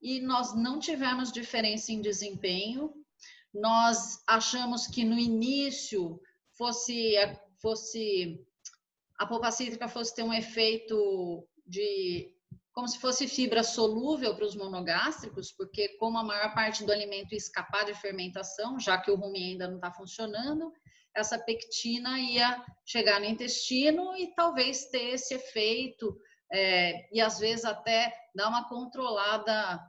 e 0.00 0.20
nós 0.20 0.54
não 0.54 0.78
tivemos 0.78 1.32
diferença 1.32 1.90
em 1.90 2.02
desempenho. 2.02 2.92
Nós 3.52 4.22
achamos 4.26 4.86
que 4.86 5.04
no 5.04 5.18
início 5.18 6.20
fosse, 6.56 7.14
fosse 7.60 8.44
a 9.18 9.26
polpa 9.26 9.50
cítrica 9.50 9.88
fosse 9.88 10.14
ter 10.14 10.22
um 10.22 10.32
efeito 10.32 11.46
de 11.66 12.34
como 12.72 12.86
se 12.88 12.98
fosse 12.98 13.26
fibra 13.26 13.62
solúvel 13.62 14.34
para 14.34 14.46
os 14.46 14.54
monogástricos, 14.54 15.52
porque 15.52 15.88
como 15.98 16.18
a 16.18 16.24
maior 16.24 16.54
parte 16.54 16.84
do 16.84 16.92
alimento 16.92 17.32
ia 17.32 17.38
escapar 17.38 17.84
de 17.84 17.94
fermentação, 17.94 18.78
já 18.78 18.96
que 18.98 19.10
o 19.10 19.16
rumen 19.16 19.52
ainda 19.52 19.68
não 19.68 19.76
está 19.76 19.92
funcionando, 19.92 20.72
essa 21.14 21.38
pectina 21.38 22.18
ia 22.18 22.64
chegar 22.86 23.20
no 23.20 23.26
intestino 23.26 24.16
e 24.16 24.34
talvez 24.34 24.86
ter 24.86 25.14
esse 25.14 25.34
efeito 25.34 26.16
é, 26.52 27.08
e 27.12 27.20
às 27.20 27.38
vezes 27.38 27.64
até 27.64 28.12
dar 28.34 28.48
uma 28.48 28.68
controlada, 28.68 29.80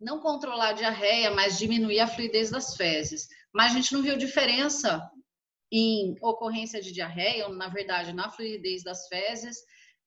não 0.00 0.20
controlar 0.20 0.70
a 0.70 0.74
diarreia, 0.74 1.30
mas 1.30 1.58
diminuir 1.58 2.00
a 2.00 2.06
fluidez 2.06 2.50
das 2.50 2.76
fezes. 2.76 3.28
Mas 3.52 3.72
a 3.72 3.74
gente 3.76 3.92
não 3.92 4.02
viu 4.02 4.16
diferença 4.16 5.10
em 5.72 6.16
ocorrência 6.20 6.80
de 6.80 6.92
diarreia, 6.92 7.46
ou 7.46 7.54
na 7.54 7.68
verdade 7.68 8.12
na 8.12 8.30
fluidez 8.30 8.82
das 8.82 9.06
fezes. 9.08 9.58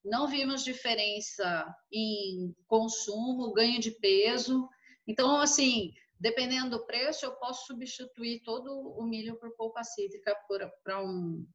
Não 0.04 0.28
vimos 0.28 0.64
diferença 0.64 1.66
em 1.92 2.54
consumo, 2.68 3.54
ganho 3.54 3.80
de 3.80 3.92
peso. 3.92 4.68
Então, 5.08 5.40
assim, 5.42 5.94
dependendo 6.24 6.78
do 6.78 6.86
preço, 6.86 7.26
eu 7.26 7.34
posso 7.34 7.68
substituir 7.68 8.42
todo 8.44 8.72
o 8.72 9.04
milho 9.04 9.36
por 9.36 9.54
polpa 9.58 9.84
cítrica 9.84 10.34
para 10.82 11.04
um, 11.04 11.46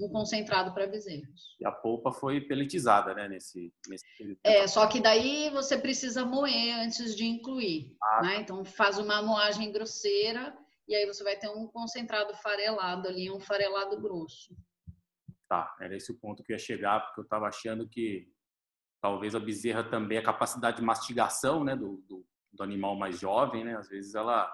um, 0.00 0.08
concentrado 0.10 0.72
para 0.72 0.86
bezerros. 0.86 1.56
E 1.58 1.66
a 1.66 1.72
polpa 1.72 2.12
foi 2.12 2.40
peletizada, 2.40 3.14
né? 3.14 3.26
Nesse, 3.26 3.74
nesse 3.88 4.04
É, 4.44 4.68
só 4.68 4.86
que 4.86 5.00
daí 5.00 5.50
você 5.50 5.76
precisa 5.76 6.24
moer 6.24 6.72
antes 6.76 7.16
de 7.16 7.24
incluir. 7.24 7.96
Ah. 8.00 8.22
Né? 8.22 8.36
Então 8.36 8.64
faz 8.64 8.96
uma 8.96 9.20
moagem 9.20 9.72
grosseira 9.72 10.56
e 10.86 10.94
aí 10.94 11.04
você 11.04 11.24
vai 11.24 11.36
ter 11.36 11.48
um 11.48 11.66
concentrado 11.66 12.32
farelado 12.36 13.08
ali, 13.08 13.28
um 13.28 13.40
farelado 13.40 14.00
grosso. 14.00 14.54
Tá, 15.48 15.74
era 15.80 15.96
esse 15.96 16.12
o 16.12 16.18
ponto 16.18 16.44
que 16.44 16.52
eu 16.52 16.54
ia 16.54 16.62
chegar, 16.62 17.00
porque 17.00 17.20
eu 17.20 17.24
estava 17.24 17.48
achando 17.48 17.88
que 17.88 18.28
talvez 19.00 19.34
a 19.34 19.40
bezerra 19.40 19.82
também, 19.82 20.16
a 20.16 20.22
capacidade 20.22 20.76
de 20.76 20.82
mastigação 20.84 21.64
né, 21.64 21.74
do, 21.74 21.96
do 22.08 22.24
do 22.52 22.62
animal 22.62 22.96
mais 22.96 23.18
jovem, 23.18 23.64
né? 23.64 23.76
Às 23.76 23.88
vezes 23.88 24.14
ela, 24.14 24.52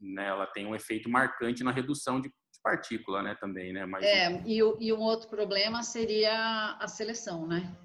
né, 0.00 0.26
ela 0.26 0.46
tem 0.46 0.66
um 0.66 0.74
efeito 0.74 1.08
marcante 1.08 1.62
na 1.62 1.70
redução 1.70 2.20
de, 2.20 2.28
de 2.28 2.60
partícula, 2.62 3.22
né? 3.22 3.36
Também, 3.40 3.72
né? 3.72 3.86
Mas... 3.86 4.04
É, 4.04 4.42
e, 4.46 4.58
e 4.58 4.92
um 4.92 5.00
outro 5.00 5.28
problema 5.28 5.82
seria 5.82 6.76
a 6.80 6.88
seleção, 6.88 7.46
né? 7.46 7.76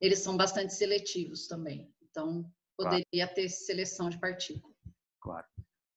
Eles 0.00 0.20
são 0.20 0.36
bastante 0.36 0.74
seletivos 0.74 1.46
também. 1.46 1.92
Então, 2.02 2.44
poderia 2.76 3.04
claro. 3.12 3.34
ter 3.34 3.48
seleção 3.48 4.08
de 4.08 4.18
partícula. 4.18 4.74
Claro. 5.20 5.46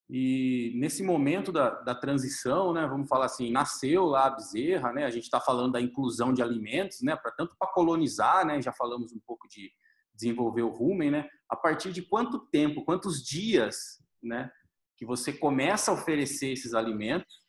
E 0.10 0.74
nesse 0.76 1.02
momento 1.02 1.52
da, 1.52 1.70
da 1.82 1.96
transição, 1.96 2.74
né, 2.74 2.86
vamos 2.86 3.08
falar 3.08 3.26
assim, 3.26 3.50
nasceu 3.52 4.06
lá 4.06 4.28
a 4.28 4.30
bezerra, 4.32 4.92
né, 4.92 5.06
a 5.06 5.10
gente 5.10 5.24
está 5.24 5.40
falando 5.40 5.72
da 5.72 5.82
inclusão 5.82 6.34
de 6.34 6.42
alimentos, 6.42 7.02
né, 7.02 7.16
para 7.16 7.32
tanto 7.32 7.56
para 7.58 7.72
colonizar, 7.72 8.46
né, 8.46 8.62
já 8.62 8.72
falamos 8.74 9.14
um 9.14 9.20
pouco 9.26 9.48
de 9.48 9.72
desenvolver 10.14 10.62
o 10.62 10.70
rumen, 10.70 11.12
né? 11.12 11.28
A 11.50 11.56
partir 11.56 11.92
de 11.92 12.02
quanto 12.02 12.40
tempo, 12.48 12.86
quantos 12.86 13.24
dias, 13.24 13.76
né? 14.22 14.50
Que 14.98 15.06
você 15.06 15.34
começa 15.34 15.92
a 15.92 15.94
oferecer 15.94 16.52
esses 16.52 16.74
alimentos 16.74 17.44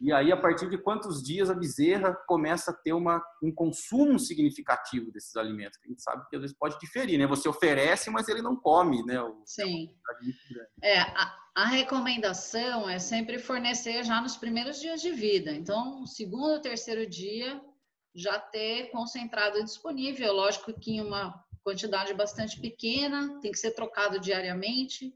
e 0.00 0.14
aí 0.14 0.32
a 0.32 0.36
partir 0.36 0.70
de 0.70 0.78
quantos 0.78 1.22
dias 1.22 1.50
a 1.50 1.54
bezerra 1.54 2.14
começa 2.26 2.70
a 2.70 2.74
ter 2.74 2.94
uma, 2.94 3.22
um 3.42 3.52
consumo 3.54 4.18
significativo 4.18 5.12
desses 5.12 5.36
alimentos? 5.36 5.78
A 5.84 5.88
gente 5.88 6.02
sabe 6.02 6.26
que 6.30 6.36
às 6.36 6.40
vezes 6.40 6.56
pode 6.56 6.78
diferir, 6.80 7.18
né? 7.18 7.26
Você 7.26 7.46
oferece, 7.46 8.08
mas 8.08 8.26
ele 8.26 8.40
não 8.40 8.56
come, 8.56 9.04
né? 9.04 9.20
O, 9.20 9.42
Sim. 9.44 9.94
É, 10.82 11.00
a, 11.00 11.36
a 11.54 11.64
recomendação 11.66 12.88
é 12.88 12.98
sempre 12.98 13.38
fornecer 13.38 14.02
já 14.02 14.22
nos 14.22 14.38
primeiros 14.38 14.80
dias 14.80 15.02
de 15.02 15.10
vida. 15.10 15.52
Então, 15.52 16.06
segundo, 16.06 16.62
terceiro 16.62 17.06
dia, 17.06 17.60
já 18.14 18.40
ter 18.40 18.90
concentrado 18.92 19.62
disponível. 19.62 20.32
Lógico 20.32 20.72
que 20.72 20.92
em 20.92 21.02
uma 21.02 21.44
quantidade 21.62 22.14
bastante 22.14 22.60
pequena, 22.60 23.38
tem 23.40 23.52
que 23.52 23.58
ser 23.58 23.72
trocado 23.72 24.18
diariamente. 24.18 25.14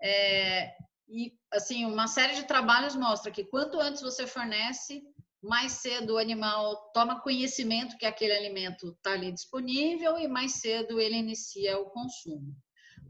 É, 0.00 0.74
e, 1.08 1.32
assim, 1.52 1.84
uma 1.84 2.06
série 2.06 2.34
de 2.34 2.44
trabalhos 2.44 2.96
mostra 2.96 3.30
que 3.30 3.44
quanto 3.44 3.78
antes 3.80 4.02
você 4.02 4.26
fornece, 4.26 5.02
mais 5.42 5.72
cedo 5.72 6.14
o 6.14 6.18
animal 6.18 6.90
toma 6.92 7.20
conhecimento 7.20 7.98
que 7.98 8.06
aquele 8.06 8.32
alimento 8.32 8.90
está 8.90 9.12
ali 9.12 9.32
disponível 9.32 10.18
e 10.18 10.28
mais 10.28 10.52
cedo 10.54 11.00
ele 11.00 11.16
inicia 11.16 11.78
o 11.78 11.90
consumo. 11.90 12.54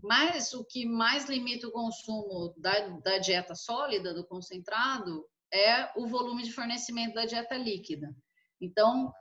Mas 0.02 0.52
o 0.52 0.64
que 0.64 0.84
mais 0.84 1.28
limita 1.28 1.68
o 1.68 1.72
consumo 1.72 2.54
da, 2.56 2.88
da 2.98 3.18
dieta 3.18 3.54
sólida, 3.54 4.12
do 4.12 4.26
concentrado, 4.26 5.24
é 5.52 5.90
o 5.96 6.06
volume 6.08 6.42
de 6.42 6.52
fornecimento 6.52 7.14
da 7.14 7.26
dieta 7.26 7.56
líquida. 7.56 8.12
Então, 8.60 9.12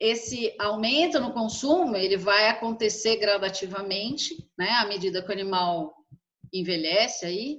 esse 0.00 0.54
aumento 0.58 1.18
no 1.18 1.32
consumo 1.32 1.96
ele 1.96 2.16
vai 2.16 2.48
acontecer 2.48 3.16
gradativamente, 3.16 4.48
né, 4.56 4.70
à 4.70 4.86
medida 4.86 5.22
que 5.22 5.28
o 5.28 5.32
animal 5.32 5.94
envelhece 6.52 7.26
aí, 7.26 7.58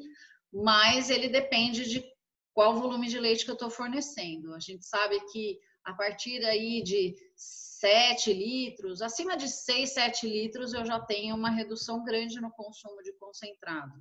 mas 0.52 1.10
ele 1.10 1.28
depende 1.28 1.88
de 1.90 2.04
qual 2.54 2.76
volume 2.76 3.08
de 3.08 3.20
leite 3.20 3.46
que 3.46 3.52
eu 3.52 3.56
estou 3.56 3.70
fornecendo. 3.70 4.54
A 4.54 4.60
gente 4.60 4.86
sabe 4.86 5.20
que 5.32 5.60
a 5.84 5.94
partir 5.94 6.44
aí 6.46 6.82
de 6.82 7.16
7 7.36 8.34
litros, 8.34 9.02
acima 9.02 9.38
de 9.38 9.48
6, 9.48 9.94
7 9.94 10.28
litros, 10.28 10.74
eu 10.74 10.86
já 10.86 11.00
tenho 11.00 11.36
uma 11.36 11.50
redução 11.50 12.04
grande 12.04 12.40
no 12.42 12.52
consumo 12.52 13.02
de 13.02 13.14
concentrado. 13.14 13.94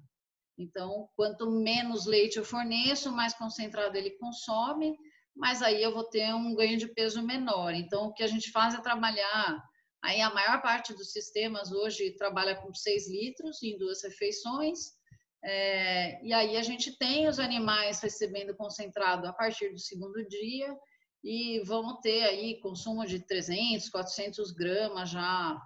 Então, 0.56 1.08
quanto 1.14 1.50
menos 1.50 2.04
leite 2.04 2.36
eu 2.36 2.44
forneço, 2.44 3.12
mais 3.12 3.32
concentrado 3.34 3.96
ele 3.96 4.10
consome, 4.18 4.98
mas 5.38 5.62
aí 5.62 5.80
eu 5.80 5.94
vou 5.94 6.02
ter 6.02 6.34
um 6.34 6.52
ganho 6.54 6.76
de 6.76 6.88
peso 6.88 7.22
menor. 7.22 7.72
Então, 7.72 8.06
o 8.06 8.12
que 8.12 8.24
a 8.24 8.26
gente 8.26 8.50
faz 8.50 8.74
é 8.74 8.80
trabalhar. 8.80 9.62
Aí, 10.02 10.20
a 10.20 10.34
maior 10.34 10.60
parte 10.60 10.92
dos 10.92 11.12
sistemas 11.12 11.70
hoje 11.70 12.16
trabalha 12.16 12.56
com 12.56 12.74
6 12.74 13.08
litros 13.08 13.62
em 13.62 13.78
duas 13.78 14.02
refeições. 14.02 14.96
É, 15.44 16.20
e 16.26 16.32
aí, 16.32 16.56
a 16.56 16.62
gente 16.62 16.98
tem 16.98 17.28
os 17.28 17.38
animais 17.38 18.00
recebendo 18.00 18.56
concentrado 18.56 19.28
a 19.28 19.32
partir 19.32 19.70
do 19.70 19.78
segundo 19.78 20.26
dia 20.26 20.76
e 21.22 21.60
vamos 21.60 22.00
ter 22.00 22.24
aí 22.24 22.60
consumo 22.60 23.06
de 23.06 23.20
300, 23.20 23.88
400 23.90 24.50
gramas 24.50 25.10
já 25.10 25.56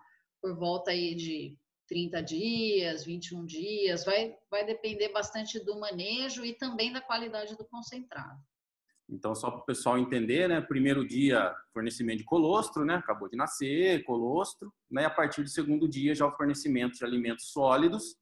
por 0.43 0.55
volta 0.55 0.91
aí 0.91 1.14
de 1.14 1.57
30 1.88 2.23
dias, 2.23 3.05
21 3.07 3.47
dias. 3.47 4.05
Vai, 4.05 4.37
vai 4.50 4.67
depender 4.67 5.09
bastante 5.09 5.59
do 5.64 5.81
manejo 5.81 6.45
e 6.45 6.52
também 6.52 6.93
da 6.93 7.00
qualidade 7.00 7.57
do 7.57 7.64
concentrado. 7.64 8.38
Então, 9.12 9.35
só 9.35 9.50
para 9.50 9.61
o 9.61 9.66
pessoal 9.66 9.99
entender, 9.99 10.49
né? 10.49 10.59
Primeiro 10.62 11.07
dia, 11.07 11.54
fornecimento 11.71 12.19
de 12.19 12.25
colostro, 12.25 12.83
né? 12.83 12.95
Acabou 12.95 13.28
de 13.28 13.37
nascer, 13.37 14.02
colostro. 14.04 14.73
Né? 14.90 15.02
E 15.02 15.04
a 15.04 15.11
partir 15.11 15.42
do 15.42 15.50
segundo 15.50 15.87
dia, 15.87 16.14
já 16.14 16.26
o 16.26 16.35
fornecimento 16.35 16.95
de 16.95 17.04
alimentos 17.04 17.52
sólidos. 17.52 18.16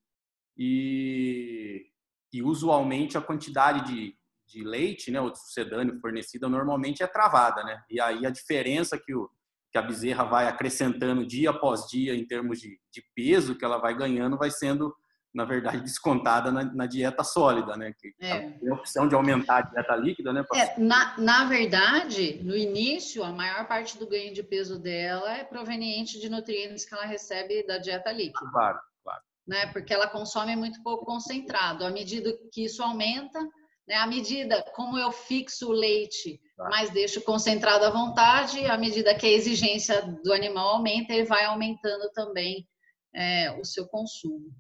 E, 0.59 1.87
e 2.32 2.42
usualmente 2.42 3.16
a 3.16 3.20
quantidade 3.20 3.87
de, 3.87 4.16
de 4.49 4.64
leite, 4.64 5.12
né? 5.12 5.20
O 5.20 5.32
sucedâneo 5.32 6.00
fornecida 6.00 6.49
normalmente 6.49 7.04
é 7.04 7.06
travada, 7.06 7.62
né? 7.62 7.80
E 7.88 8.00
aí 8.00 8.26
a 8.26 8.30
diferença 8.30 8.99
que, 8.99 9.14
o, 9.14 9.30
que 9.70 9.78
a 9.78 9.82
bezerra 9.82 10.25
vai 10.25 10.49
acrescentando 10.49 11.25
dia 11.25 11.50
após 11.50 11.87
dia 11.87 12.16
em 12.16 12.26
termos 12.26 12.59
de, 12.59 12.80
de 12.92 13.04
peso 13.14 13.54
que 13.54 13.64
ela 13.64 13.78
vai 13.78 13.97
ganhando 13.97 14.37
vai 14.37 14.50
sendo 14.50 14.92
na 15.34 15.44
verdade, 15.44 15.80
descontada 15.82 16.50
na, 16.50 16.64
na 16.64 16.87
dieta 16.87 17.25
sólida, 17.25 17.76
né? 17.76 17.92
Que 17.99 18.14
é. 18.20 18.50
tem 18.50 18.68
a 18.68 18.75
opção 18.75 19.08
de 19.08 19.14
aumentar 19.14 19.58
a 19.58 19.62
dieta 19.62 19.96
líquida, 19.96 20.32
né? 20.32 20.44
É, 20.54 20.78
na, 20.78 21.16
na 21.18 21.44
verdade, 21.44 22.40
no 22.42 22.56
início, 22.56 23.22
a 23.25 23.32
maior 23.32 23.66
parte 23.66 23.99
do 23.99 24.08
ganho 24.08 24.34
de 24.34 24.42
peso 24.42 24.78
dela 24.78 25.32
é 25.37 25.44
proveniente 25.44 26.20
de 26.20 26.28
nutrientes 26.28 26.84
que 26.84 26.94
ela 26.94 27.06
recebe 27.06 27.66
da 27.66 27.78
dieta 27.78 28.12
líquida. 28.12 28.50
Claro, 28.50 28.78
claro. 29.02 29.22
Né? 29.46 29.66
Porque 29.72 29.94
ela 29.94 30.08
consome 30.08 30.56
muito 30.56 30.82
pouco 30.82 31.04
concentrado. 31.04 31.84
À 31.84 31.90
medida 31.90 32.32
que 32.52 32.64
isso 32.64 32.82
aumenta, 32.82 33.40
né? 33.87 33.96
À 33.96 34.06
medida 34.06 34.62
como 34.75 34.99
eu 34.99 35.10
fixo 35.10 35.68
o 35.68 35.72
leite, 35.72 36.40
claro. 36.56 36.70
mas 36.70 36.90
deixo 36.90 37.20
concentrado 37.22 37.84
à 37.84 37.90
vontade, 37.90 38.64
à 38.66 38.76
medida 38.76 39.14
que 39.14 39.26
a 39.26 39.32
exigência 39.32 40.02
do 40.25 40.32
animal 40.32 40.76
aumenta, 40.76 41.12
ele 41.12 41.25
vai 41.25 41.44
aumentando 41.44 42.10
também 42.12 42.68
é, 43.14 43.50
o 43.60 43.64
seu 43.64 43.87
consumo. 43.88 44.50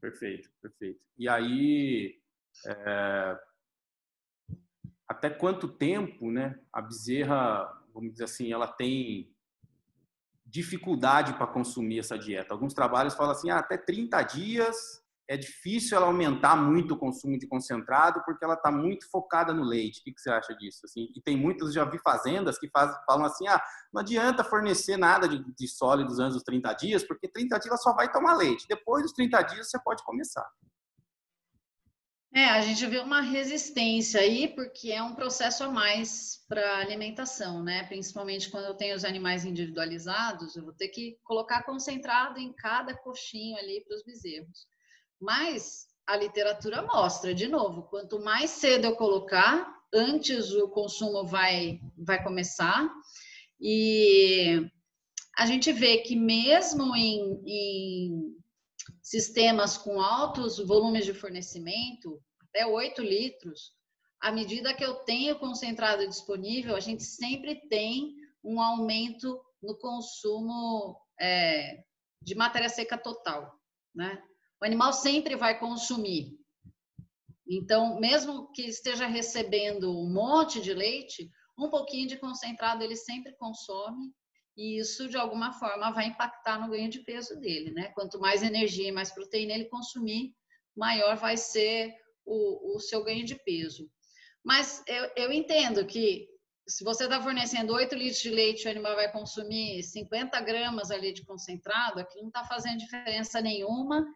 Perfeito, 0.00 0.50
perfeito. 0.62 1.00
E 1.18 1.28
aí, 1.28 2.18
é, 2.66 3.38
até 5.06 5.28
quanto 5.28 5.68
tempo, 5.68 6.30
né, 6.30 6.58
a 6.72 6.80
bezerra, 6.80 7.64
vamos 7.92 8.12
dizer 8.12 8.24
assim, 8.24 8.52
ela 8.52 8.66
tem 8.66 9.34
dificuldade 10.46 11.34
para 11.34 11.46
consumir 11.46 11.98
essa 12.00 12.18
dieta? 12.18 12.54
Alguns 12.54 12.74
trabalhos 12.74 13.14
falam 13.14 13.32
assim, 13.32 13.50
ah, 13.50 13.58
até 13.58 13.76
30 13.76 14.22
dias 14.22 14.99
é 15.30 15.36
difícil 15.36 15.96
ela 15.96 16.06
aumentar 16.06 16.56
muito 16.56 16.94
o 16.94 16.98
consumo 16.98 17.38
de 17.38 17.46
concentrado 17.46 18.20
porque 18.24 18.44
ela 18.44 18.54
está 18.54 18.68
muito 18.72 19.08
focada 19.08 19.54
no 19.54 19.62
leite. 19.62 20.00
O 20.00 20.02
que, 20.02 20.12
que, 20.12 20.20
você 20.20 20.28
acha 20.28 20.52
disso? 20.56 20.80
Assim, 20.84 21.08
e 21.14 21.22
tem 21.22 21.36
muitas, 21.36 21.72
já 21.72 21.84
vi 21.84 22.00
fazendas 22.00 22.58
que 22.58 22.68
faz, 22.68 22.92
falam 23.06 23.26
assim, 23.26 23.46
ah, 23.46 23.62
não 23.92 24.00
adianta 24.00 24.42
fornecer 24.42 24.96
nada 24.96 25.28
de, 25.28 25.38
de 25.54 25.68
sólidos 25.68 26.18
antes 26.18 26.34
dos 26.34 26.42
30 26.42 26.72
dias, 26.72 27.04
porque 27.04 27.28
30 27.28 27.60
dias 27.60 27.66
ela 27.66 27.76
só 27.76 27.94
vai 27.94 28.10
tomar 28.10 28.34
leite. 28.34 28.66
Depois 28.68 29.04
dos 29.04 29.12
30 29.12 29.40
dias 29.42 29.70
você 29.70 29.78
pode 29.78 30.02
começar. 30.02 30.44
É, 32.34 32.46
a 32.46 32.60
gente 32.60 32.84
vê 32.86 32.98
uma 32.98 33.20
resistência 33.20 34.20
aí, 34.20 34.48
porque 34.48 34.90
é 34.90 35.00
um 35.00 35.14
processo 35.14 35.62
a 35.62 35.68
mais 35.68 36.44
para 36.48 36.78
alimentação, 36.78 37.62
né? 37.62 37.84
Principalmente 37.84 38.50
quando 38.50 38.64
eu 38.64 38.74
tenho 38.74 38.96
os 38.96 39.04
animais 39.04 39.44
individualizados, 39.44 40.56
eu 40.56 40.64
vou 40.64 40.72
ter 40.72 40.88
que 40.88 41.16
colocar 41.22 41.62
concentrado 41.62 42.40
em 42.40 42.52
cada 42.52 42.96
coxinho 42.96 43.56
ali 43.58 43.84
para 43.84 43.96
os 43.96 44.02
bezerros. 44.02 44.66
Mas 45.20 45.86
a 46.06 46.16
literatura 46.16 46.82
mostra, 46.82 47.34
de 47.34 47.46
novo, 47.46 47.82
quanto 47.84 48.18
mais 48.18 48.50
cedo 48.50 48.86
eu 48.86 48.96
colocar, 48.96 49.80
antes 49.92 50.52
o 50.52 50.68
consumo 50.68 51.24
vai, 51.24 51.80
vai 51.96 52.22
começar. 52.22 52.90
E 53.60 54.66
a 55.36 55.46
gente 55.46 55.72
vê 55.72 55.98
que 55.98 56.16
mesmo 56.16 56.96
em, 56.96 57.42
em 57.46 58.36
sistemas 59.02 59.76
com 59.76 60.00
altos 60.00 60.58
volumes 60.58 61.04
de 61.04 61.12
fornecimento, 61.12 62.20
até 62.42 62.66
8 62.66 63.02
litros, 63.02 63.72
à 64.20 64.32
medida 64.32 64.74
que 64.74 64.84
eu 64.84 64.94
tenho 65.04 65.38
concentrado 65.38 66.06
disponível, 66.06 66.76
a 66.76 66.80
gente 66.80 67.02
sempre 67.02 67.56
tem 67.68 68.14
um 68.42 68.60
aumento 68.60 69.40
no 69.62 69.76
consumo 69.78 70.98
é, 71.20 71.84
de 72.22 72.34
matéria 72.34 72.68
seca 72.68 72.98
total, 72.98 73.54
né? 73.94 74.22
O 74.60 74.64
animal 74.64 74.92
sempre 74.92 75.36
vai 75.36 75.58
consumir. 75.58 76.38
Então, 77.48 77.98
mesmo 77.98 78.52
que 78.52 78.62
esteja 78.62 79.06
recebendo 79.06 79.90
um 79.90 80.08
monte 80.08 80.60
de 80.60 80.72
leite, 80.72 81.30
um 81.58 81.68
pouquinho 81.68 82.06
de 82.06 82.16
concentrado 82.16 82.84
ele 82.84 82.96
sempre 82.96 83.36
consome 83.36 84.12
e 84.56 84.78
isso 84.78 85.08
de 85.08 85.16
alguma 85.16 85.52
forma 85.52 85.90
vai 85.90 86.06
impactar 86.06 86.60
no 86.60 86.70
ganho 86.70 86.90
de 86.90 87.00
peso 87.00 87.38
dele, 87.40 87.72
né? 87.72 87.88
Quanto 87.94 88.20
mais 88.20 88.42
energia 88.42 88.88
e 88.88 88.92
mais 88.92 89.10
proteína 89.10 89.54
ele 89.54 89.64
consumir, 89.64 90.34
maior 90.76 91.16
vai 91.16 91.36
ser 91.36 91.94
o, 92.24 92.76
o 92.76 92.80
seu 92.80 93.02
ganho 93.02 93.24
de 93.24 93.34
peso. 93.36 93.90
Mas 94.44 94.82
eu, 94.86 95.10
eu 95.16 95.32
entendo 95.32 95.84
que 95.86 96.28
se 96.68 96.84
você 96.84 97.04
está 97.04 97.20
fornecendo 97.20 97.74
8 97.74 97.94
litros 97.94 98.20
de 98.20 98.30
leite, 98.30 98.66
o 98.66 98.70
animal 98.70 98.94
vai 98.94 99.10
consumir 99.10 99.82
50 99.82 100.40
gramas 100.40 100.90
ali 100.90 101.12
de 101.12 101.24
concentrado, 101.24 101.98
aquilo 101.98 102.22
não 102.22 102.28
está 102.28 102.44
fazendo 102.44 102.78
diferença 102.78 103.40
nenhuma 103.40 104.06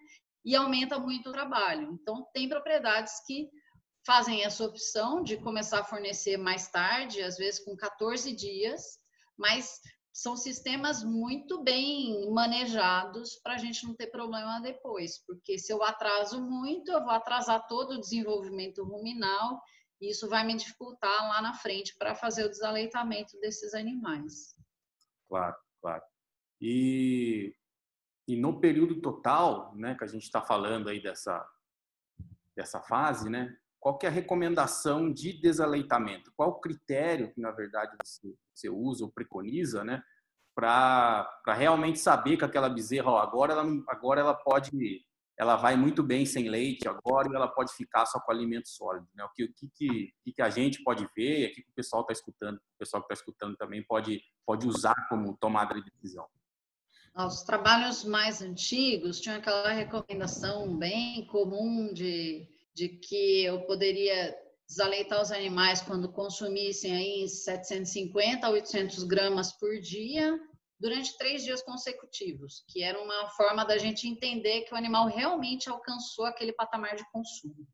e 0.44 0.54
aumenta 0.54 0.98
muito 0.98 1.30
o 1.30 1.32
trabalho. 1.32 1.92
Então, 1.92 2.26
tem 2.32 2.48
propriedades 2.48 3.24
que 3.26 3.48
fazem 4.06 4.44
essa 4.44 4.64
opção 4.64 5.22
de 5.22 5.38
começar 5.38 5.80
a 5.80 5.84
fornecer 5.84 6.36
mais 6.36 6.68
tarde, 6.68 7.22
às 7.22 7.36
vezes 7.36 7.64
com 7.64 7.74
14 7.74 8.34
dias, 8.34 8.98
mas 9.36 9.80
são 10.12 10.36
sistemas 10.36 11.02
muito 11.02 11.64
bem 11.64 12.30
manejados 12.30 13.36
para 13.42 13.54
a 13.54 13.58
gente 13.58 13.84
não 13.84 13.96
ter 13.96 14.08
problema 14.08 14.60
depois, 14.60 15.24
porque 15.26 15.58
se 15.58 15.72
eu 15.72 15.82
atraso 15.82 16.40
muito, 16.40 16.92
eu 16.92 17.02
vou 17.02 17.10
atrasar 17.10 17.66
todo 17.66 17.94
o 17.94 18.00
desenvolvimento 18.00 18.84
ruminal 18.84 19.60
e 20.00 20.10
isso 20.10 20.28
vai 20.28 20.44
me 20.44 20.54
dificultar 20.54 21.28
lá 21.28 21.42
na 21.42 21.54
frente 21.54 21.96
para 21.98 22.14
fazer 22.14 22.44
o 22.44 22.48
desaleitamento 22.48 23.36
desses 23.40 23.74
animais. 23.74 24.54
Claro, 25.28 25.56
claro. 25.80 26.02
E 26.60 27.52
e 28.26 28.36
no 28.36 28.60
período 28.60 29.00
total, 29.00 29.74
né, 29.76 29.94
que 29.96 30.04
a 30.04 30.06
gente 30.06 30.22
está 30.22 30.40
falando 30.40 30.88
aí 30.88 31.02
dessa, 31.02 31.46
dessa 32.56 32.80
fase, 32.80 33.28
né, 33.28 33.54
qual 33.78 33.98
que 33.98 34.06
é 34.06 34.08
a 34.08 34.12
recomendação 34.12 35.12
de 35.12 35.38
desaleitamento? 35.40 36.32
Qual 36.34 36.48
o 36.48 36.60
critério 36.60 37.30
que, 37.34 37.40
na 37.40 37.50
verdade, 37.50 37.94
você, 38.02 38.34
você 38.54 38.70
usa 38.70 39.04
ou 39.04 39.12
preconiza, 39.12 39.84
né, 39.84 40.02
para 40.54 41.28
realmente 41.48 41.98
saber 41.98 42.36
que 42.36 42.44
aquela 42.44 42.70
bezerra, 42.70 43.10
ó, 43.10 43.18
agora, 43.18 43.52
ela, 43.52 43.64
agora 43.88 44.20
ela 44.20 44.34
pode, 44.34 45.04
ela 45.38 45.56
vai 45.56 45.76
muito 45.76 46.02
bem 46.02 46.24
sem 46.24 46.48
leite 46.48 46.88
agora 46.88 47.28
e 47.28 47.34
ela 47.34 47.48
pode 47.48 47.74
ficar 47.74 48.06
só 48.06 48.20
com 48.20 48.30
alimento 48.30 48.68
sólido, 48.68 49.06
né? 49.14 49.24
O 49.24 49.30
que, 49.30 49.44
o 49.44 49.52
que, 49.52 50.12
que, 50.22 50.32
que 50.32 50.42
a 50.42 50.48
gente 50.48 50.82
pode 50.84 51.08
ver, 51.14 51.46
aqui 51.46 51.62
que 51.62 51.70
o 51.70 51.74
pessoal 51.74 52.02
está 52.02 52.12
escutando, 52.12 52.56
o 52.56 52.78
pessoal 52.78 53.02
que 53.02 53.12
está 53.12 53.20
escutando 53.20 53.56
também 53.56 53.84
pode, 53.84 54.22
pode 54.46 54.66
usar 54.68 54.94
como 55.08 55.36
tomada 55.36 55.74
de 55.74 55.90
decisão. 55.90 56.26
Os 57.16 57.42
trabalhos 57.42 58.02
mais 58.02 58.42
antigos 58.42 59.20
tinham 59.20 59.36
aquela 59.36 59.70
recomendação 59.70 60.76
bem 60.76 61.24
comum 61.26 61.92
de, 61.94 62.48
de 62.74 62.88
que 62.88 63.44
eu 63.44 63.62
poderia 63.66 64.36
desaleitar 64.66 65.22
os 65.22 65.30
animais 65.30 65.80
quando 65.80 66.10
consumissem 66.10 66.92
aí 66.92 67.28
750 67.28 68.44
a 68.44 68.50
800 68.50 69.04
gramas 69.04 69.52
por 69.52 69.78
dia 69.80 70.36
durante 70.80 71.16
três 71.16 71.44
dias 71.44 71.62
consecutivos, 71.62 72.64
que 72.66 72.82
era 72.82 73.00
uma 73.00 73.28
forma 73.30 73.64
da 73.64 73.78
gente 73.78 74.08
entender 74.08 74.62
que 74.62 74.74
o 74.74 74.76
animal 74.76 75.06
realmente 75.06 75.68
alcançou 75.68 76.24
aquele 76.24 76.52
patamar 76.52 76.96
de 76.96 77.08
consumo. 77.12 77.64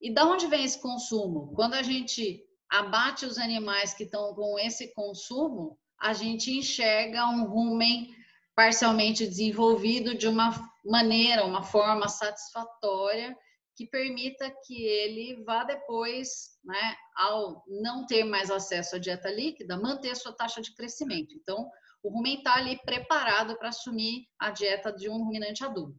E 0.00 0.10
da 0.10 0.24
onde 0.24 0.46
vem 0.46 0.64
esse 0.64 0.80
consumo? 0.80 1.52
Quando 1.54 1.74
a 1.74 1.82
gente 1.82 2.42
abate 2.70 3.26
os 3.26 3.36
animais 3.36 3.92
que 3.92 4.04
estão 4.04 4.34
com 4.34 4.58
esse 4.58 4.94
consumo, 4.94 5.78
a 6.00 6.14
gente 6.14 6.50
enxerga 6.50 7.28
um 7.28 7.44
rumen 7.44 8.23
parcialmente 8.54 9.26
desenvolvido 9.26 10.14
de 10.14 10.28
uma 10.28 10.52
maneira, 10.84 11.44
uma 11.44 11.62
forma 11.62 12.08
satisfatória 12.08 13.36
que 13.76 13.86
permita 13.86 14.54
que 14.64 14.84
ele 14.84 15.42
vá 15.42 15.64
depois, 15.64 16.58
né, 16.64 16.96
ao 17.16 17.64
não 17.66 18.06
ter 18.06 18.22
mais 18.22 18.50
acesso 18.50 18.96
à 18.96 18.98
dieta 18.98 19.28
líquida, 19.30 19.76
manter 19.76 20.14
sua 20.14 20.32
taxa 20.32 20.62
de 20.62 20.72
crescimento. 20.74 21.34
Então, 21.34 21.68
o 22.02 22.08
rumen 22.08 22.38
está 22.38 22.54
ali 22.54 22.78
preparado 22.84 23.56
para 23.56 23.70
assumir 23.70 24.26
a 24.38 24.50
dieta 24.50 24.92
de 24.92 25.08
um 25.08 25.18
ruminante 25.18 25.64
adulto. 25.64 25.98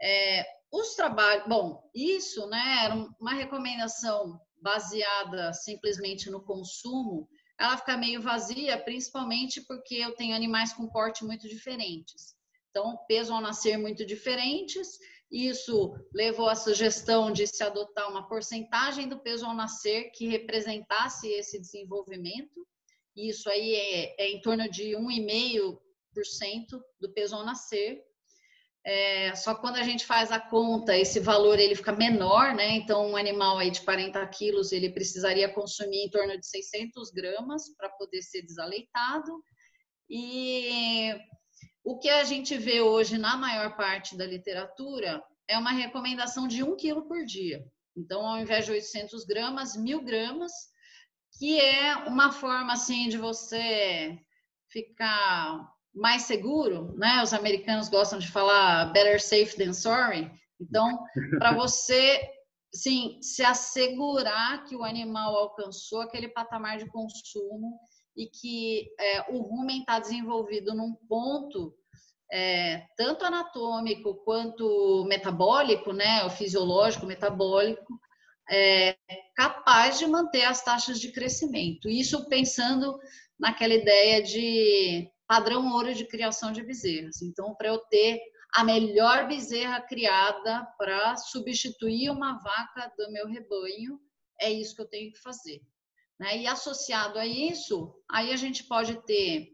É, 0.00 0.44
os 0.70 0.94
trabalhos, 0.94 1.48
bom, 1.48 1.90
isso, 1.94 2.46
né, 2.46 2.84
era 2.84 2.94
uma 3.20 3.32
recomendação 3.32 4.38
baseada 4.60 5.52
simplesmente 5.52 6.30
no 6.30 6.44
consumo 6.44 7.28
ela 7.58 7.76
fica 7.76 7.96
meio 7.96 8.20
vazia, 8.20 8.78
principalmente 8.78 9.60
porque 9.62 9.94
eu 9.96 10.14
tenho 10.14 10.34
animais 10.34 10.72
com 10.72 10.88
porte 10.88 11.24
muito 11.24 11.48
diferentes. 11.48 12.34
Então, 12.70 12.98
peso 13.06 13.32
ao 13.32 13.40
nascer 13.40 13.78
muito 13.78 14.04
diferentes. 14.04 14.98
Isso 15.30 15.94
levou 16.12 16.48
à 16.48 16.56
sugestão 16.56 17.32
de 17.32 17.46
se 17.46 17.62
adotar 17.62 18.10
uma 18.10 18.28
porcentagem 18.28 19.08
do 19.08 19.20
peso 19.20 19.46
ao 19.46 19.54
nascer 19.54 20.10
que 20.10 20.26
representasse 20.26 21.28
esse 21.28 21.60
desenvolvimento. 21.60 22.66
Isso 23.16 23.48
aí 23.48 23.74
é, 23.74 24.22
é 24.24 24.30
em 24.30 24.40
torno 24.40 24.68
de 24.68 24.96
1,5% 24.96 25.78
do 27.00 27.12
peso 27.12 27.36
ao 27.36 27.44
nascer. 27.44 28.02
É, 28.86 29.34
só 29.34 29.54
quando 29.54 29.76
a 29.76 29.82
gente 29.82 30.04
faz 30.04 30.30
a 30.30 30.38
conta, 30.38 30.96
esse 30.96 31.18
valor 31.18 31.58
ele 31.58 31.74
fica 31.74 31.92
menor, 31.92 32.54
né? 32.54 32.72
Então, 32.76 33.10
um 33.10 33.16
animal 33.16 33.56
aí 33.58 33.70
de 33.70 33.80
40 33.80 34.26
quilos, 34.26 34.72
ele 34.72 34.90
precisaria 34.90 35.48
consumir 35.48 36.04
em 36.04 36.10
torno 36.10 36.38
de 36.38 36.46
600 36.46 37.10
gramas 37.10 37.74
para 37.76 37.88
poder 37.88 38.20
ser 38.20 38.42
desaleitado. 38.42 39.42
E 40.08 41.14
o 41.82 41.98
que 41.98 42.10
a 42.10 42.24
gente 42.24 42.58
vê 42.58 42.82
hoje 42.82 43.16
na 43.16 43.36
maior 43.36 43.74
parte 43.74 44.16
da 44.18 44.26
literatura 44.26 45.22
é 45.48 45.56
uma 45.56 45.72
recomendação 45.72 46.46
de 46.46 46.62
1 46.62 46.76
quilo 46.76 47.08
por 47.08 47.24
dia. 47.24 47.64
Então, 47.96 48.26
ao 48.26 48.38
invés 48.38 48.66
de 48.66 48.72
800 48.72 49.24
gramas, 49.24 49.76
1.000 49.76 50.02
gramas, 50.04 50.52
que 51.38 51.58
é 51.58 51.96
uma 52.06 52.32
forma, 52.32 52.72
assim, 52.72 53.08
de 53.08 53.16
você 53.16 54.18
ficar 54.68 55.73
mais 55.94 56.22
seguro, 56.22 56.92
né? 56.96 57.22
Os 57.22 57.32
americanos 57.32 57.88
gostam 57.88 58.18
de 58.18 58.30
falar 58.30 58.92
better 58.92 59.20
safe 59.20 59.56
than 59.56 59.72
sorry. 59.72 60.30
Então, 60.60 60.98
para 61.38 61.52
você, 61.54 62.20
sim, 62.72 63.18
se 63.22 63.44
assegurar 63.44 64.64
que 64.64 64.74
o 64.74 64.82
animal 64.82 65.36
alcançou 65.36 66.00
aquele 66.00 66.28
patamar 66.28 66.78
de 66.78 66.86
consumo 66.86 67.78
e 68.16 68.26
que 68.26 68.88
é, 68.98 69.32
o 69.32 69.42
rumen 69.42 69.80
está 69.80 69.98
desenvolvido 69.98 70.74
num 70.74 70.94
ponto 71.08 71.74
é, 72.32 72.86
tanto 72.96 73.24
anatômico 73.24 74.16
quanto 74.24 75.04
metabólico, 75.06 75.92
né, 75.92 76.24
o 76.24 76.30
fisiológico, 76.30 77.06
metabólico, 77.06 78.00
é, 78.50 78.96
capaz 79.36 79.98
de 79.98 80.06
manter 80.06 80.44
as 80.44 80.62
taxas 80.62 80.98
de 81.00 81.12
crescimento. 81.12 81.88
Isso 81.88 82.28
pensando 82.28 82.98
naquela 83.38 83.74
ideia 83.74 84.22
de 84.22 85.08
padrão 85.26 85.72
ouro 85.72 85.94
de 85.94 86.06
criação 86.06 86.52
de 86.52 86.62
bezerras. 86.62 87.22
Então, 87.22 87.54
para 87.54 87.68
eu 87.68 87.78
ter 87.78 88.20
a 88.54 88.62
melhor 88.62 89.26
bezerra 89.26 89.80
criada 89.80 90.64
para 90.78 91.16
substituir 91.16 92.10
uma 92.10 92.38
vaca 92.38 92.92
do 92.96 93.10
meu 93.10 93.26
rebanho, 93.26 93.98
é 94.40 94.50
isso 94.52 94.74
que 94.74 94.82
eu 94.82 94.88
tenho 94.88 95.12
que 95.12 95.20
fazer. 95.20 95.60
Né? 96.18 96.38
E 96.38 96.46
associado 96.46 97.18
a 97.18 97.26
isso, 97.26 97.94
aí 98.10 98.32
a 98.32 98.36
gente 98.36 98.64
pode 98.64 99.04
ter 99.04 99.48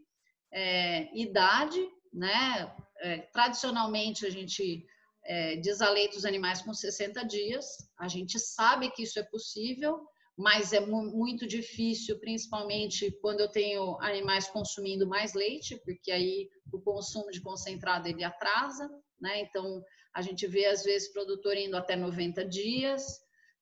é, 0.53 1.09
idade, 1.17 1.79
né? 2.13 2.75
É, 2.99 3.17
tradicionalmente 3.33 4.25
a 4.27 4.29
gente 4.29 4.85
é, 5.25 5.55
desaleita 5.55 6.17
os 6.17 6.25
animais 6.25 6.61
com 6.61 6.73
60 6.73 7.25
dias, 7.25 7.65
a 7.97 8.07
gente 8.07 8.39
sabe 8.39 8.91
que 8.91 9.03
isso 9.03 9.19
é 9.19 9.23
possível, 9.23 10.05
mas 10.41 10.73
é 10.73 10.79
muito 10.79 11.45
difícil, 11.45 12.19
principalmente 12.19 13.11
quando 13.21 13.41
eu 13.41 13.47
tenho 13.47 13.95
animais 14.01 14.47
consumindo 14.47 15.07
mais 15.07 15.35
leite, 15.35 15.79
porque 15.85 16.11
aí 16.11 16.49
o 16.73 16.81
consumo 16.81 17.29
de 17.29 17.39
concentrado 17.39 18.07
ele 18.07 18.23
atrasa, 18.23 18.89
né? 19.19 19.41
Então 19.41 19.83
a 20.11 20.21
gente 20.23 20.47
vê 20.47 20.65
às 20.65 20.83
vezes 20.83 21.13
produtor 21.13 21.55
indo 21.55 21.77
até 21.77 21.95
90 21.95 22.43
dias. 22.43 23.19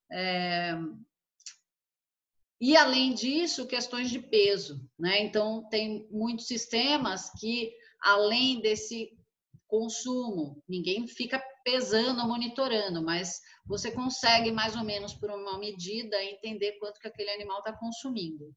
É... 0.10 0.72
E 2.62 2.78
além 2.78 3.14
disso, 3.14 3.68
questões 3.68 4.10
de 4.10 4.20
peso, 4.20 4.82
né? 4.98 5.22
Então 5.22 5.68
tem 5.70 6.08
muitos 6.10 6.48
sistemas 6.48 7.30
que 7.42 7.74
além 8.02 8.62
desse 8.62 9.12
consumo, 9.68 10.64
ninguém 10.68 11.06
fica 11.08 11.44
pesando, 11.70 12.28
monitorando, 12.28 13.04
mas 13.04 13.40
você 13.64 13.92
consegue 13.92 14.52
mais 14.52 14.76
ou 14.76 14.84
menos 14.84 15.14
por 15.14 15.30
uma 15.30 15.60
medida 15.60 16.24
entender 16.24 16.80
quanto 16.80 17.00
que 17.00 17.08
aquele 17.08 17.30
animal 17.30 17.60
está 17.60 17.72
consumindo. 17.72 18.52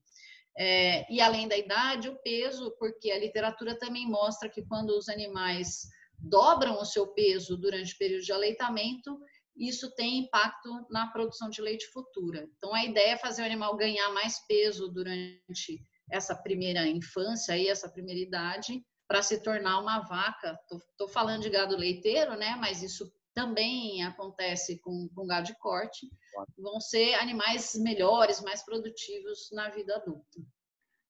É, 0.56 1.12
e 1.12 1.20
além 1.20 1.46
da 1.46 1.56
idade, 1.56 2.08
o 2.08 2.18
peso, 2.22 2.74
porque 2.78 3.10
a 3.10 3.18
literatura 3.18 3.78
também 3.78 4.06
mostra 4.06 4.48
que 4.48 4.64
quando 4.66 4.90
os 4.96 5.10
animais 5.10 5.82
dobram 6.18 6.80
o 6.80 6.86
seu 6.86 7.08
peso 7.08 7.58
durante 7.58 7.94
o 7.94 7.98
período 7.98 8.22
de 8.22 8.32
aleitamento, 8.32 9.18
isso 9.54 9.94
tem 9.94 10.20
impacto 10.20 10.86
na 10.90 11.08
produção 11.08 11.50
de 11.50 11.60
leite 11.60 11.86
futura. 11.88 12.48
Então, 12.56 12.74
a 12.74 12.82
ideia 12.82 13.12
é 13.12 13.18
fazer 13.18 13.42
o 13.42 13.46
animal 13.46 13.76
ganhar 13.76 14.10
mais 14.12 14.38
peso 14.46 14.88
durante 14.88 15.84
essa 16.10 16.34
primeira 16.34 16.86
infância 16.86 17.58
e 17.58 17.68
essa 17.68 17.90
primeira 17.90 18.20
idade, 18.20 18.82
para 19.12 19.22
se 19.22 19.42
tornar 19.42 19.78
uma 19.78 20.00
vaca. 20.00 20.58
Estou 20.90 21.06
falando 21.06 21.42
de 21.42 21.50
gado 21.50 21.76
leiteiro, 21.76 22.34
né? 22.34 22.56
Mas 22.58 22.82
isso 22.82 23.12
também 23.34 24.02
acontece 24.02 24.80
com, 24.80 25.06
com 25.14 25.26
gado 25.26 25.48
de 25.48 25.58
corte. 25.58 26.08
Vão 26.56 26.80
ser 26.80 27.12
animais 27.16 27.74
melhores, 27.74 28.40
mais 28.40 28.64
produtivos 28.64 29.50
na 29.52 29.68
vida 29.68 29.96
adulta. 29.96 30.40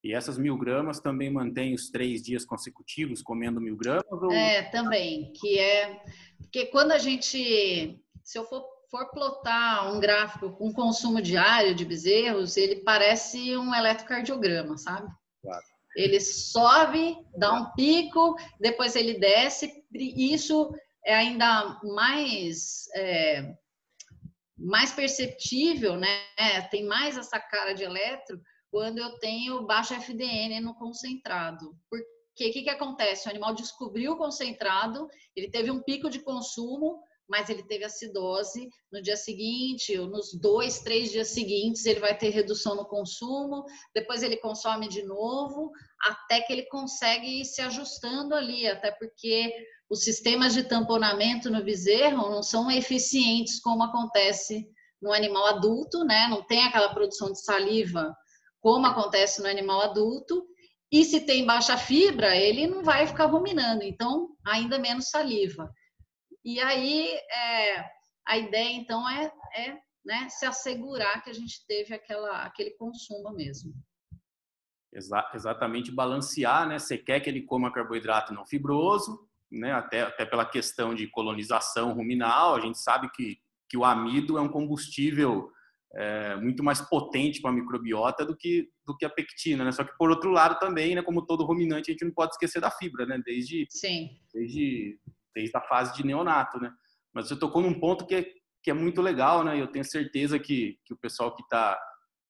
E 0.02 0.12
essas 0.12 0.36
mil 0.36 0.58
gramas 0.58 0.98
também 0.98 1.30
mantém 1.30 1.74
os 1.74 1.90
três 1.90 2.20
dias 2.20 2.44
consecutivos 2.44 3.22
comendo 3.22 3.60
mil 3.60 3.76
gramas? 3.76 4.04
Ou... 4.10 4.32
É, 4.32 4.62
também. 4.62 5.32
Que 5.34 5.60
é. 5.60 6.02
Porque 6.38 6.66
quando 6.66 6.90
a 6.90 6.98
gente. 6.98 8.02
Se 8.24 8.36
eu 8.36 8.44
for, 8.46 8.64
for 8.90 9.12
plotar 9.12 9.94
um 9.94 10.00
gráfico 10.00 10.50
com 10.56 10.72
consumo 10.72 11.22
diário 11.22 11.72
de 11.72 11.84
bezerros, 11.84 12.56
ele 12.56 12.82
parece 12.82 13.56
um 13.56 13.72
eletrocardiograma, 13.72 14.76
sabe? 14.76 15.08
Claro. 15.40 15.71
Ele 15.96 16.20
sobe, 16.20 17.16
dá 17.36 17.52
um 17.52 17.72
pico, 17.72 18.34
depois 18.58 18.96
ele 18.96 19.18
desce. 19.18 19.70
Isso 19.92 20.70
é 21.04 21.14
ainda 21.14 21.80
mais 21.82 22.88
é, 22.94 23.54
mais 24.56 24.92
perceptível, 24.92 25.96
né? 25.96 26.08
Tem 26.70 26.84
mais 26.84 27.16
essa 27.16 27.38
cara 27.38 27.72
de 27.72 27.82
eletro 27.82 28.40
quando 28.70 28.98
eu 28.98 29.18
tenho 29.18 29.66
baixo 29.66 29.92
FDN 29.94 30.60
no 30.60 30.74
concentrado. 30.74 31.76
Porque 31.90 32.48
o 32.48 32.52
que, 32.52 32.62
que 32.62 32.70
acontece? 32.70 33.28
O 33.28 33.30
animal 33.30 33.54
descobriu 33.54 34.12
o 34.12 34.16
concentrado, 34.16 35.06
ele 35.36 35.50
teve 35.50 35.70
um 35.70 35.82
pico 35.82 36.08
de 36.08 36.20
consumo, 36.20 37.02
mas 37.32 37.48
ele 37.48 37.62
teve 37.62 37.82
acidose 37.82 38.68
no 38.92 39.00
dia 39.00 39.16
seguinte, 39.16 39.98
ou 39.98 40.06
nos 40.06 40.38
dois, 40.38 40.80
três 40.80 41.10
dias 41.10 41.28
seguintes, 41.28 41.86
ele 41.86 41.98
vai 41.98 42.14
ter 42.14 42.28
redução 42.28 42.74
no 42.74 42.84
consumo, 42.84 43.64
depois 43.94 44.22
ele 44.22 44.36
consome 44.36 44.86
de 44.86 45.02
novo, 45.02 45.70
até 46.02 46.42
que 46.42 46.52
ele 46.52 46.66
consegue 46.66 47.40
ir 47.40 47.46
se 47.46 47.62
ajustando 47.62 48.34
ali, 48.34 48.68
até 48.68 48.92
porque 48.92 49.50
os 49.88 50.04
sistemas 50.04 50.52
de 50.52 50.64
tamponamento 50.64 51.48
no 51.48 51.64
bezerro 51.64 52.28
não 52.28 52.42
são 52.42 52.70
eficientes 52.70 53.58
como 53.62 53.82
acontece 53.82 54.68
no 55.00 55.10
animal 55.10 55.46
adulto, 55.46 56.04
né? 56.04 56.28
Não 56.28 56.46
tem 56.46 56.62
aquela 56.64 56.92
produção 56.92 57.32
de 57.32 57.42
saliva 57.42 58.14
como 58.60 58.86
acontece 58.86 59.40
no 59.40 59.48
animal 59.48 59.80
adulto, 59.80 60.44
e 60.92 61.02
se 61.02 61.22
tem 61.22 61.46
baixa 61.46 61.78
fibra, 61.78 62.36
ele 62.36 62.66
não 62.66 62.84
vai 62.84 63.06
ficar 63.06 63.24
ruminando, 63.24 63.82
então 63.82 64.28
ainda 64.46 64.78
menos 64.78 65.08
saliva. 65.08 65.72
E 66.44 66.58
aí, 66.60 67.08
é, 67.08 67.84
a 68.26 68.36
ideia, 68.36 68.72
então, 68.72 69.08
é, 69.08 69.32
é 69.56 69.78
né, 70.04 70.28
se 70.28 70.44
assegurar 70.44 71.22
que 71.22 71.30
a 71.30 71.32
gente 71.32 71.64
teve 71.66 71.94
aquela, 71.94 72.44
aquele 72.44 72.70
consumo 72.72 73.32
mesmo. 73.32 73.72
Exa 74.92 75.30
exatamente, 75.34 75.90
balancear, 75.90 76.68
né? 76.68 76.78
Você 76.78 76.98
quer 76.98 77.20
que 77.20 77.30
ele 77.30 77.42
coma 77.42 77.72
carboidrato 77.72 78.34
não 78.34 78.44
fibroso, 78.44 79.26
né? 79.50 79.72
Até, 79.72 80.02
até 80.02 80.26
pela 80.26 80.44
questão 80.44 80.94
de 80.94 81.06
colonização 81.06 81.94
ruminal, 81.94 82.56
a 82.56 82.60
gente 82.60 82.78
sabe 82.78 83.10
que, 83.12 83.38
que 83.68 83.76
o 83.76 83.84
amido 83.84 84.36
é 84.36 84.40
um 84.40 84.50
combustível 84.50 85.50
é, 85.94 86.36
muito 86.36 86.62
mais 86.62 86.80
potente 86.80 87.40
para 87.40 87.50
a 87.50 87.54
microbiota 87.54 88.24
do 88.24 88.36
que, 88.36 88.68
do 88.84 88.96
que 88.96 89.04
a 89.04 89.10
pectina, 89.10 89.64
né? 89.64 89.72
Só 89.72 89.84
que 89.84 89.96
por 89.96 90.10
outro 90.10 90.30
lado 90.30 90.58
também, 90.58 90.94
né? 90.94 91.02
Como 91.02 91.24
todo 91.24 91.44
ruminante, 91.44 91.90
a 91.90 91.92
gente 91.92 92.04
não 92.04 92.12
pode 92.12 92.32
esquecer 92.32 92.60
da 92.60 92.70
fibra, 92.70 93.06
né? 93.06 93.22
Desde, 93.24 93.66
Sim. 93.70 94.10
desde 94.34 94.98
desde 95.34 95.56
a 95.56 95.60
fase 95.60 95.94
de 95.94 96.06
neonato, 96.06 96.58
né? 96.60 96.72
Mas 97.12 97.28
você 97.28 97.36
tocou 97.36 97.62
num 97.62 97.78
ponto 97.78 98.06
que 98.06 98.14
é, 98.14 98.26
que 98.62 98.70
é 98.70 98.74
muito 98.74 99.02
legal, 99.02 99.44
né? 99.44 99.60
Eu 99.60 99.66
tenho 99.66 99.84
certeza 99.84 100.38
que, 100.38 100.78
que 100.84 100.94
o 100.94 100.96
pessoal 100.96 101.34
que 101.34 101.42
está 101.42 101.78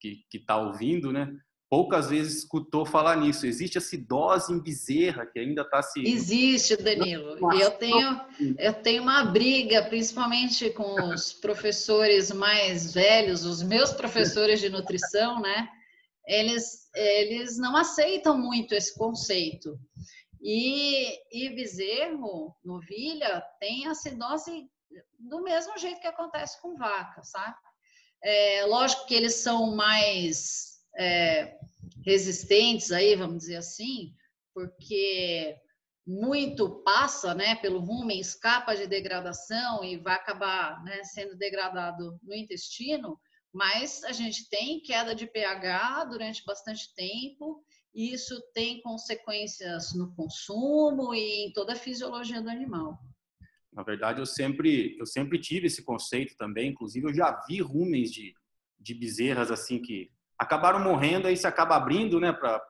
que, 0.03 0.25
que 0.29 0.41
tá 0.41 0.57
ouvindo, 0.57 1.13
né? 1.13 1.33
Poucas 1.71 2.11
vezes 2.11 2.39
escutou 2.39 2.85
falar 2.85 3.17
nisso. 3.17 3.47
Existe 3.47 3.79
essa 3.79 3.97
dose 3.97 4.53
em 4.53 4.61
bezerra 4.61 5.25
que 5.25 5.39
ainda 5.39 5.63
está 5.63 5.81
se. 5.81 6.07
Existe, 6.07 6.77
Danilo. 6.77 7.39
E 7.55 7.61
eu 7.61 7.71
tenho, 7.71 8.21
eu 8.59 8.75
tenho 8.75 9.03
uma 9.03 9.25
briga, 9.25 9.83
principalmente 9.85 10.69
com 10.71 11.15
os 11.15 11.33
professores 11.33 12.31
mais 12.31 12.93
velhos, 12.93 13.47
os 13.47 13.63
meus 13.63 13.93
professores 13.93 14.61
de 14.61 14.69
nutrição, 14.69 15.41
né? 15.41 15.69
Eles, 16.27 16.91
eles 16.95 17.57
não 17.57 17.75
aceitam 17.75 18.37
muito 18.37 18.75
esse 18.75 18.95
conceito. 18.99 19.79
E, 20.43 21.21
e 21.31 21.51
bezerro, 21.51 22.57
novilha, 22.65 23.41
tem 23.61 23.87
acidose 23.87 24.69
do 25.19 25.43
mesmo 25.43 25.79
jeito 25.79 26.01
que 26.01 26.07
acontece 26.07 26.61
com 26.61 26.77
vaca, 26.77 27.23
sabe? 27.23 27.57
É, 28.23 28.65
lógico 28.67 29.07
que 29.07 29.15
eles 29.15 29.37
são 29.37 29.75
mais 29.75 30.81
é, 30.99 31.57
resistentes 32.05 32.91
aí, 32.91 33.15
vamos 33.15 33.39
dizer 33.39 33.57
assim, 33.57 34.15
porque 34.53 35.57
muito 36.07 36.83
passa 36.83 37.35
né, 37.35 37.55
pelo 37.57 37.79
rumen, 37.79 38.19
escapa 38.19 38.75
de 38.75 38.87
degradação 38.87 39.85
e 39.85 39.97
vai 39.97 40.15
acabar 40.15 40.83
né, 40.85 41.03
sendo 41.05 41.37
degradado 41.37 42.19
no 42.23 42.35
intestino, 42.35 43.19
mas 43.53 44.03
a 44.05 44.13
gente 44.13 44.49
tem 44.49 44.81
queda 44.81 45.15
de 45.15 45.27
pH 45.27 46.05
durante 46.05 46.45
bastante 46.45 46.93
tempo 46.95 47.65
isso 47.95 48.41
tem 48.55 48.81
consequências 48.81 49.95
no 49.95 50.15
consumo 50.15 51.15
e 51.15 51.47
em 51.47 51.53
toda 51.53 51.75
a 51.75 51.77
fisiologia 51.77 52.41
do 52.41 52.51
animal. 52.51 52.99
Na 53.73 53.83
verdade, 53.83 54.21
eu 54.21 54.27
sempre, 54.27 54.97
eu 54.99 55.07
sempre 55.07 55.39
tive 55.39 55.67
esse 55.67 55.83
conceito 55.83 56.37
também. 56.37 56.71
Inclusive, 56.71 57.07
eu 57.07 57.15
já 57.15 57.43
vi 57.49 57.61
rumens 57.61 58.11
de, 58.11 58.35
de 58.79 58.95
bezerras 58.95 59.51
assim 59.51 59.81
que 59.81 60.11
acabaram 60.39 60.81
morrendo, 60.81 61.29
aí 61.29 61.37
se 61.37 61.47
acaba 61.47 61.77
abrindo, 61.77 62.19
né, 62.21 62.33
para 62.33 62.61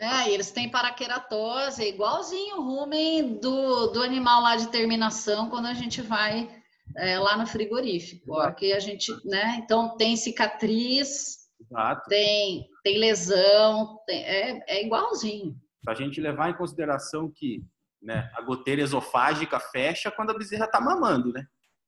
é, 0.00 0.28
eles 0.28 0.50
têm 0.50 0.68
paraqueratose, 0.68 1.84
é 1.84 1.88
igualzinho 1.88 2.56
o 2.56 2.62
rumen 2.62 3.38
do, 3.38 3.88
do 3.88 4.02
animal 4.02 4.42
lá 4.42 4.56
de 4.56 4.68
terminação 4.68 5.48
quando 5.48 5.66
a 5.66 5.74
gente 5.74 6.02
vai 6.02 6.50
é, 6.96 7.18
lá 7.18 7.36
no 7.36 7.46
frigorífico. 7.46 8.34
Aqui 8.40 8.72
a 8.72 8.80
gente, 8.80 9.12
né? 9.24 9.60
Então 9.62 9.96
tem 9.96 10.16
cicatriz, 10.16 11.43
Exato. 11.70 12.08
tem 12.08 12.68
tem 12.82 12.98
lesão, 12.98 13.98
tem, 14.06 14.22
é, 14.22 14.64
é 14.68 14.84
igualzinho. 14.84 15.56
Para 15.82 15.94
a 15.94 15.96
gente 15.96 16.20
levar 16.20 16.50
em 16.50 16.56
consideração 16.56 17.30
que 17.34 17.62
né, 18.02 18.30
a 18.34 18.42
goteira 18.42 18.82
esofágica 18.82 19.58
fecha 19.58 20.10
quando 20.10 20.30
a 20.30 20.38
bezerra 20.38 20.66
está 20.66 20.80
mamando, 20.80 21.32
né? 21.32 21.46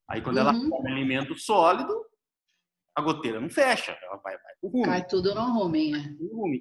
Aí 0.08 0.22
quando 0.22 0.36
uhum. 0.36 0.42
ela 0.42 0.52
come 0.52 0.90
alimento 0.90 1.36
sólido, 1.38 1.94
a 2.96 3.02
goteira 3.02 3.38
não 3.38 3.50
fecha, 3.50 3.96
ela 4.02 4.16
vai, 4.16 4.34
vai 4.38 4.54
pro 4.58 4.70
rumo. 4.70 4.84
Cai 4.86 5.06
tudo 5.06 5.34
no 5.34 5.52
rumen, 5.52 5.94
é. 5.94 5.98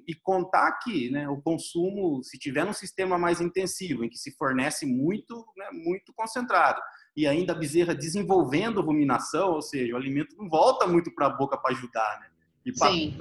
E 0.06 0.16
contar 0.22 0.80
que 0.80 1.10
né, 1.10 1.30
o 1.30 1.42
consumo, 1.42 2.22
se 2.24 2.38
tiver 2.38 2.66
um 2.66 2.74
sistema 2.74 3.18
mais 3.18 3.40
intensivo, 3.40 4.04
em 4.04 4.10
que 4.10 4.18
se 4.18 4.36
fornece 4.36 4.86
muito, 4.86 5.46
né, 5.56 5.70
muito 5.72 6.14
concentrado, 6.14 6.82
e 7.16 7.26
ainda 7.26 7.54
a 7.54 7.56
bezerra 7.56 7.96
desenvolvendo 7.96 8.82
ruminação, 8.82 9.52
ou 9.52 9.62
seja, 9.62 9.94
o 9.94 9.98
alimento 9.98 10.36
não 10.36 10.50
volta 10.50 10.86
muito 10.86 11.14
para 11.16 11.28
a 11.28 11.30
boca 11.30 11.58
para 11.58 11.74
ajudar, 11.74 12.20
né? 12.20 12.28
E. 12.66 13.16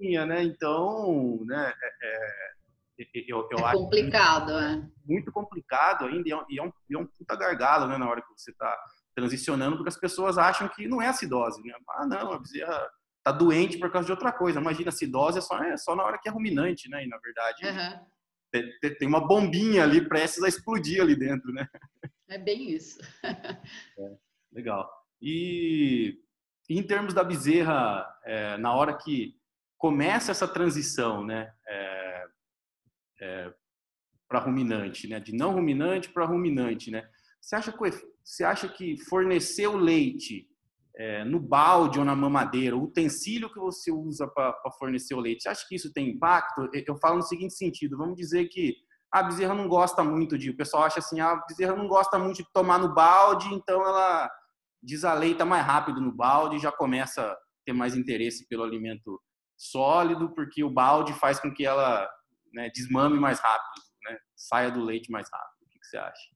Linha, 0.00 0.24
né? 0.24 0.42
Então, 0.42 1.40
né, 1.44 1.72
é, 2.02 2.08
é, 2.98 3.24
eu, 3.28 3.46
eu 3.50 3.58
é 3.58 3.64
acho 3.64 3.78
complicado, 3.78 4.52
é. 4.52 4.82
Muito 5.04 5.30
complicado 5.30 6.06
ainda, 6.06 6.28
e 6.28 6.32
é, 6.32 6.36
um, 6.36 6.44
e 6.48 6.58
é, 6.58 6.62
um, 6.62 6.72
é 6.92 6.98
um 6.98 7.06
puta 7.06 7.36
gargalo, 7.36 7.86
né, 7.88 7.98
na 7.98 8.08
hora 8.08 8.22
que 8.22 8.28
você 8.34 8.50
está 8.50 8.74
transicionando, 9.14 9.76
porque 9.76 9.90
as 9.90 10.00
pessoas 10.00 10.38
acham 10.38 10.68
que 10.68 10.88
não 10.88 11.00
é 11.00 11.08
acidose, 11.08 11.62
né? 11.62 11.74
Ah, 11.90 12.06
não, 12.06 12.32
a 12.32 12.38
bezerra 12.38 12.90
tá 13.22 13.32
doente 13.32 13.78
por 13.78 13.90
causa 13.90 14.06
de 14.06 14.12
outra 14.12 14.32
coisa. 14.32 14.60
Imagina, 14.60 14.88
acidose 14.88 15.38
é 15.38 15.40
só, 15.40 15.62
é 15.62 15.76
só 15.76 15.94
na 15.94 16.02
hora 16.02 16.18
que 16.18 16.28
é 16.28 16.32
ruminante, 16.32 16.88
né? 16.88 17.04
E 17.04 17.08
na 17.08 17.18
verdade 17.18 17.64
uhum. 17.64 18.06
tem, 18.50 18.94
tem, 18.96 19.08
uma 19.08 19.26
bombinha 19.26 19.84
ali 19.84 20.06
prestes 20.06 20.42
a 20.42 20.48
explodir 20.48 21.00
ali 21.00 21.14
dentro, 21.14 21.52
né? 21.52 21.68
É 22.28 22.38
bem 22.38 22.70
isso. 22.70 22.98
é, 23.22 24.16
legal. 24.52 24.90
E 25.22 26.18
em 26.68 26.82
termos 26.82 27.12
da 27.12 27.22
bezerra, 27.22 28.06
é, 28.24 28.56
na 28.56 28.74
hora 28.74 28.96
que 28.96 29.34
começa 29.76 30.30
essa 30.30 30.48
transição, 30.48 31.24
né? 31.24 31.52
É, 31.66 32.24
é 33.20 33.54
para 34.28 34.40
ruminante, 34.40 35.06
né? 35.06 35.20
De 35.20 35.32
não 35.32 35.52
ruminante 35.52 36.08
para 36.08 36.24
ruminante, 36.24 36.90
né? 36.90 37.06
Você 37.40 37.56
acha 37.56 37.70
que 37.70 37.78
você 38.24 38.42
acha 38.42 38.68
que 38.68 38.96
fornecer 39.04 39.66
o 39.66 39.76
leite 39.76 40.48
é, 40.96 41.24
no 41.24 41.38
balde 41.38 41.98
ou 41.98 42.04
na 42.04 42.14
mamadeira, 42.14 42.76
o 42.76 42.84
utensílio 42.84 43.52
que 43.52 43.58
você 43.58 43.92
usa 43.92 44.26
para 44.26 44.54
fornecer 44.78 45.14
o 45.14 45.20
leite, 45.20 45.42
você 45.42 45.48
acha 45.50 45.66
que 45.68 45.74
isso 45.74 45.92
tem 45.92 46.10
impacto? 46.10 46.68
Eu 46.72 46.96
falo 46.96 47.16
no 47.16 47.22
seguinte 47.22 47.54
sentido: 47.54 47.98
vamos 47.98 48.16
dizer 48.16 48.46
que 48.48 48.74
a 49.12 49.22
bezerra 49.22 49.54
não 49.54 49.68
gosta 49.68 50.02
muito 50.02 50.38
de. 50.38 50.50
O 50.50 50.56
pessoal 50.56 50.84
acha 50.84 50.98
assim, 51.00 51.20
a 51.20 51.36
bezerra 51.48 51.76
não 51.76 51.86
gosta 51.86 52.18
muito 52.18 52.38
de 52.38 52.52
tomar 52.52 52.78
no 52.78 52.94
balde, 52.94 53.52
então 53.52 53.80
ela 53.86 54.30
desaleita 54.84 55.44
mais 55.44 55.64
rápido 55.64 56.00
no 56.00 56.12
balde 56.12 56.56
e 56.56 56.60
já 56.60 56.70
começa 56.70 57.22
a 57.22 57.36
ter 57.64 57.72
mais 57.72 57.96
interesse 57.96 58.46
pelo 58.48 58.62
alimento 58.62 59.20
sólido, 59.56 60.34
porque 60.34 60.62
o 60.62 60.70
balde 60.70 61.12
faz 61.14 61.40
com 61.40 61.52
que 61.52 61.64
ela 61.64 62.08
né, 62.52 62.70
desmame 62.74 63.18
mais 63.18 63.40
rápido, 63.40 63.82
né, 64.04 64.18
saia 64.36 64.70
do 64.70 64.84
leite 64.84 65.10
mais 65.10 65.28
rápido. 65.32 65.66
O 65.66 65.68
que, 65.70 65.78
que 65.78 65.86
você 65.86 65.96
acha? 65.96 66.34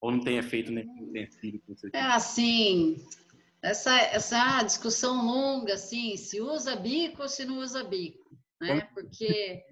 Ou 0.00 0.12
não 0.12 0.20
tem 0.20 0.36
efeito 0.36 0.70
nenhum 0.70 1.08
utensílio 1.08 1.62
É 1.92 2.02
assim, 2.02 2.96
essa, 3.62 3.98
essa 3.98 4.62
discussão 4.62 5.24
longa, 5.24 5.74
assim, 5.74 6.16
se 6.16 6.40
usa 6.40 6.76
bico 6.76 7.22
ou 7.22 7.28
se 7.28 7.44
não 7.44 7.58
usa 7.58 7.82
bico, 7.82 8.30
né? 8.60 8.82
Porque 8.92 9.64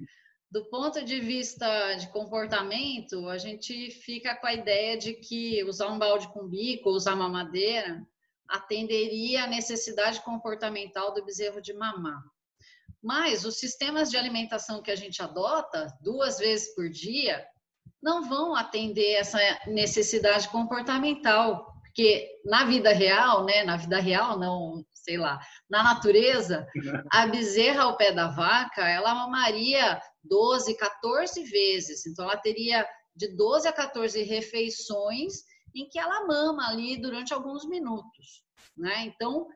do 0.51 0.65
ponto 0.67 1.05
de 1.05 1.21
vista 1.21 1.95
de 1.95 2.09
comportamento, 2.09 3.29
a 3.29 3.37
gente 3.39 3.91
fica 3.91 4.37
com 4.37 4.47
a 4.47 4.55
ideia 4.55 4.97
de 4.97 5.15
que 5.15 5.65
usar 5.65 5.89
um 5.89 5.99
balde 5.99 6.29
com 6.29 6.49
bico, 6.49 6.91
usar 6.91 7.17
mamadeira, 7.17 8.07
atenderia 8.49 9.45
à 9.45 9.47
necessidade 9.47 10.21
comportamental 10.21 11.13
do 11.15 11.25
bezerro 11.25 11.61
de 11.61 11.73
mamar. 11.73 12.23
Mas 13.03 13.45
os 13.45 13.59
sistemas 13.59 14.11
de 14.11 14.17
alimentação 14.17 14.83
que 14.83 14.91
a 14.91 14.97
gente 14.97 15.23
adota 15.23 15.87
duas 16.01 16.39
vezes 16.39 16.75
por 16.75 16.89
dia 16.89 17.45
não 18.03 18.29
vão 18.29 18.55
atender 18.55 19.15
essa 19.15 19.39
necessidade 19.67 20.49
comportamental, 20.49 21.67
porque 21.83 22.29
na 22.45 22.65
vida 22.65 22.93
real, 22.93 23.45
né, 23.45 23.63
na 23.65 23.77
vida 23.77 23.99
real 23.99 24.39
não, 24.39 24.85
sei 24.93 25.17
lá, 25.17 25.39
na 25.69 25.83
natureza, 25.83 26.67
a 27.11 27.27
bezerra 27.27 27.85
ao 27.85 27.97
pé 27.97 28.13
da 28.13 28.29
vaca, 28.29 28.89
ela 28.89 29.15
mamaria 29.15 30.01
12, 30.23 30.77
14 30.77 31.45
vezes, 31.45 32.07
então 32.07 32.25
ela 32.25 32.37
teria 32.37 32.87
de 33.15 33.29
12 33.37 33.69
a 33.69 33.73
14 33.73 34.23
refeições 34.23 35.45
em 35.75 35.89
que 35.89 35.99
ela 35.99 36.27
mama 36.27 36.69
ali 36.69 36.97
durante 36.97 37.35
alguns 37.35 37.67
minutos, 37.67 38.45
né? 38.77 39.05
Então, 39.07 39.49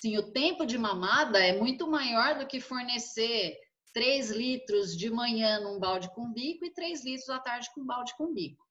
sim, 0.00 0.16
o 0.16 0.32
tempo 0.32 0.64
de 0.64 0.78
mamada 0.78 1.38
é 1.38 1.58
muito 1.58 1.86
maior 1.86 2.38
do 2.38 2.46
que 2.46 2.60
fornecer 2.60 3.56
3 3.92 4.30
litros 4.30 4.96
de 4.96 5.10
manhã 5.10 5.60
num 5.60 5.78
balde 5.78 6.12
com 6.14 6.32
bico 6.32 6.64
e 6.64 6.72
3 6.72 7.04
litros 7.04 7.28
à 7.28 7.38
tarde 7.38 7.68
com 7.74 7.84
balde 7.84 8.14
com 8.16 8.32
bico. 8.32 8.66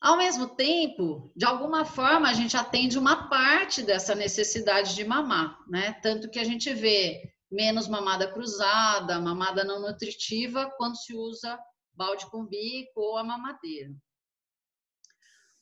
Ao 0.00 0.16
mesmo 0.16 0.48
tempo, 0.48 1.30
de 1.36 1.44
alguma 1.44 1.84
forma, 1.84 2.30
a 2.30 2.32
gente 2.32 2.56
atende 2.56 2.98
uma 2.98 3.28
parte 3.28 3.82
dessa 3.82 4.14
necessidade 4.14 4.94
de 4.94 5.04
mamar, 5.04 5.58
né? 5.68 5.92
Tanto 5.94 6.30
que 6.30 6.38
a 6.38 6.44
gente 6.44 6.72
vê 6.72 7.30
menos 7.50 7.86
mamada 7.86 8.32
cruzada, 8.32 9.20
mamada 9.20 9.62
não 9.62 9.80
nutritiva, 9.80 10.70
quando 10.78 10.96
se 10.96 11.14
usa 11.14 11.58
balde 11.92 12.30
com 12.30 12.46
bico 12.46 12.98
ou 13.00 13.18
a 13.18 13.24
mamadeira. 13.24 13.90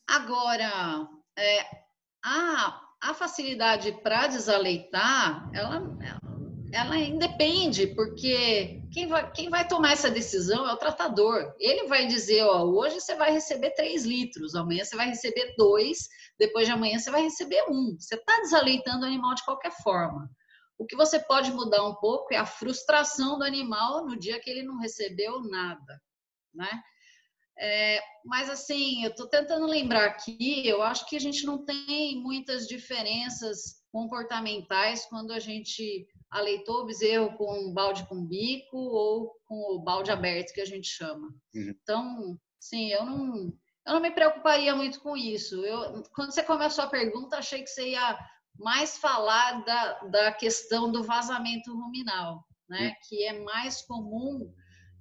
Agora, 0.08 1.06
é, 1.38 1.66
a, 2.24 2.80
a 3.02 3.14
facilidade 3.14 3.92
para 4.02 4.26
desaleitar, 4.26 5.50
ela, 5.54 5.82
ela 6.72 6.96
independe, 6.96 7.88
porque 7.88 8.82
quem 8.90 9.06
vai, 9.06 9.30
quem 9.32 9.50
vai 9.50 9.68
tomar 9.68 9.92
essa 9.92 10.10
decisão 10.10 10.66
é 10.66 10.72
o 10.72 10.78
tratador. 10.78 11.54
Ele 11.60 11.88
vai 11.88 12.06
dizer, 12.06 12.42
ó, 12.42 12.64
hoje 12.64 13.02
você 13.02 13.14
vai 13.16 13.30
receber 13.32 13.72
3 13.72 14.06
litros, 14.06 14.54
amanhã 14.54 14.82
você 14.82 14.96
vai 14.96 15.08
receber 15.08 15.54
2, 15.58 15.98
depois 16.38 16.66
de 16.66 16.72
amanhã 16.72 16.98
você 16.98 17.10
vai 17.10 17.22
receber 17.22 17.62
1. 17.68 17.70
Um. 17.70 17.96
Você 17.98 18.14
está 18.14 18.40
desaleitando 18.40 19.04
o 19.04 19.06
animal 19.06 19.34
de 19.34 19.44
qualquer 19.44 19.72
forma. 19.82 20.26
O 20.78 20.86
que 20.86 20.96
você 20.96 21.18
pode 21.18 21.52
mudar 21.52 21.84
um 21.84 21.96
pouco 21.96 22.32
é 22.32 22.38
a 22.38 22.46
frustração 22.46 23.36
do 23.36 23.44
animal 23.44 24.06
no 24.06 24.18
dia 24.18 24.40
que 24.40 24.48
ele 24.48 24.62
não 24.62 24.78
recebeu 24.78 25.40
nada, 25.42 26.00
né? 26.54 26.82
É, 27.60 28.00
mas 28.24 28.48
assim, 28.48 29.02
eu 29.02 29.10
estou 29.10 29.26
tentando 29.26 29.66
lembrar 29.66 30.06
aqui, 30.06 30.66
eu 30.66 30.80
acho 30.80 31.06
que 31.06 31.16
a 31.16 31.20
gente 31.20 31.44
não 31.44 31.64
tem 31.64 32.22
muitas 32.22 32.68
diferenças 32.68 33.82
comportamentais 33.90 35.06
quando 35.06 35.32
a 35.32 35.40
gente 35.40 36.06
aleitou 36.30 36.82
o 36.82 36.86
bezerro 36.86 37.36
com 37.36 37.52
um 37.52 37.72
balde 37.72 38.06
com 38.06 38.24
bico 38.24 38.76
ou 38.76 39.32
com 39.46 39.74
o 39.74 39.80
balde 39.80 40.10
aberto 40.10 40.52
que 40.52 40.60
a 40.60 40.66
gente 40.66 40.86
chama. 40.86 41.28
Uhum. 41.54 41.74
Então, 41.82 42.38
sim, 42.60 42.90
eu 42.90 43.04
não, 43.04 43.52
eu 43.86 43.94
não 43.94 44.00
me 44.00 44.10
preocuparia 44.10 44.76
muito 44.76 45.00
com 45.00 45.16
isso. 45.16 45.64
Eu, 45.64 46.02
quando 46.14 46.32
você 46.32 46.42
começou 46.42 46.84
a 46.84 46.90
pergunta, 46.90 47.38
achei 47.38 47.62
que 47.62 47.70
você 47.70 47.90
ia 47.90 48.18
mais 48.56 48.98
falar 48.98 49.64
da, 49.64 49.98
da 50.04 50.32
questão 50.32 50.92
do 50.92 51.02
vazamento 51.02 51.72
ruminal, 51.72 52.44
né? 52.68 52.88
Uhum. 52.88 52.94
Que 53.08 53.24
é 53.24 53.42
mais 53.42 53.82
comum 53.82 54.52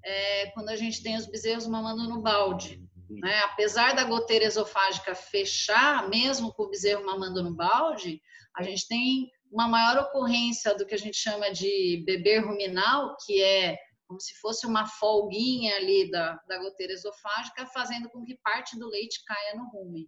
é, 0.07 0.51
quando 0.51 0.69
a 0.69 0.75
gente 0.75 1.03
tem 1.03 1.17
os 1.17 1.25
bezerros 1.25 1.67
mamando 1.67 2.07
no 2.07 2.21
balde. 2.21 2.81
Uhum. 3.09 3.19
Né? 3.19 3.39
Apesar 3.41 3.93
da 3.93 4.05
goteira 4.05 4.45
esofágica 4.45 5.13
fechar, 5.13 6.07
mesmo 6.07 6.53
com 6.53 6.63
o 6.63 6.69
bezerro 6.69 7.05
mamando 7.05 7.43
no 7.43 7.53
balde, 7.53 8.21
a 8.55 8.63
gente 8.63 8.87
tem 8.87 9.29
uma 9.51 9.67
maior 9.67 10.03
ocorrência 10.03 10.73
do 10.75 10.85
que 10.85 10.95
a 10.95 10.97
gente 10.97 11.17
chama 11.17 11.51
de 11.51 12.03
beber 12.05 12.45
ruminal, 12.45 13.17
que 13.25 13.41
é 13.41 13.77
como 14.07 14.19
se 14.21 14.33
fosse 14.35 14.65
uma 14.65 14.87
folguinha 14.87 15.75
ali 15.75 16.09
da, 16.09 16.41
da 16.47 16.57
goteira 16.59 16.93
esofágica, 16.93 17.65
fazendo 17.65 18.09
com 18.09 18.23
que 18.23 18.39
parte 18.41 18.79
do 18.79 18.87
leite 18.87 19.23
caia 19.25 19.55
no 19.55 19.69
rumen. 19.69 20.07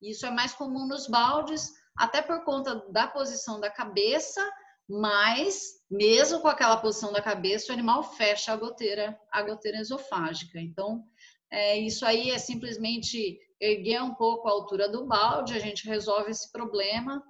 Isso 0.00 0.24
é 0.24 0.30
mais 0.30 0.54
comum 0.54 0.86
nos 0.86 1.08
baldes, 1.08 1.68
até 1.96 2.22
por 2.22 2.44
conta 2.44 2.76
da 2.90 3.08
posição 3.08 3.58
da 3.58 3.68
cabeça, 3.68 4.40
mas 4.90 5.80
mesmo 5.88 6.40
com 6.40 6.48
aquela 6.48 6.76
posição 6.76 7.12
da 7.12 7.22
cabeça, 7.22 7.70
o 7.70 7.72
animal 7.72 8.02
fecha 8.02 8.52
a 8.52 8.56
goteira, 8.56 9.18
a 9.30 9.42
goteira 9.42 9.78
esofágica. 9.78 10.60
Então, 10.60 11.04
é, 11.50 11.78
isso 11.78 12.04
aí 12.04 12.30
é 12.30 12.38
simplesmente 12.38 13.38
erguer 13.60 14.02
um 14.02 14.14
pouco 14.14 14.48
a 14.48 14.52
altura 14.52 14.88
do 14.88 15.06
balde, 15.06 15.54
a 15.54 15.58
gente 15.60 15.86
resolve 15.86 16.30
esse 16.30 16.50
problema 16.50 17.22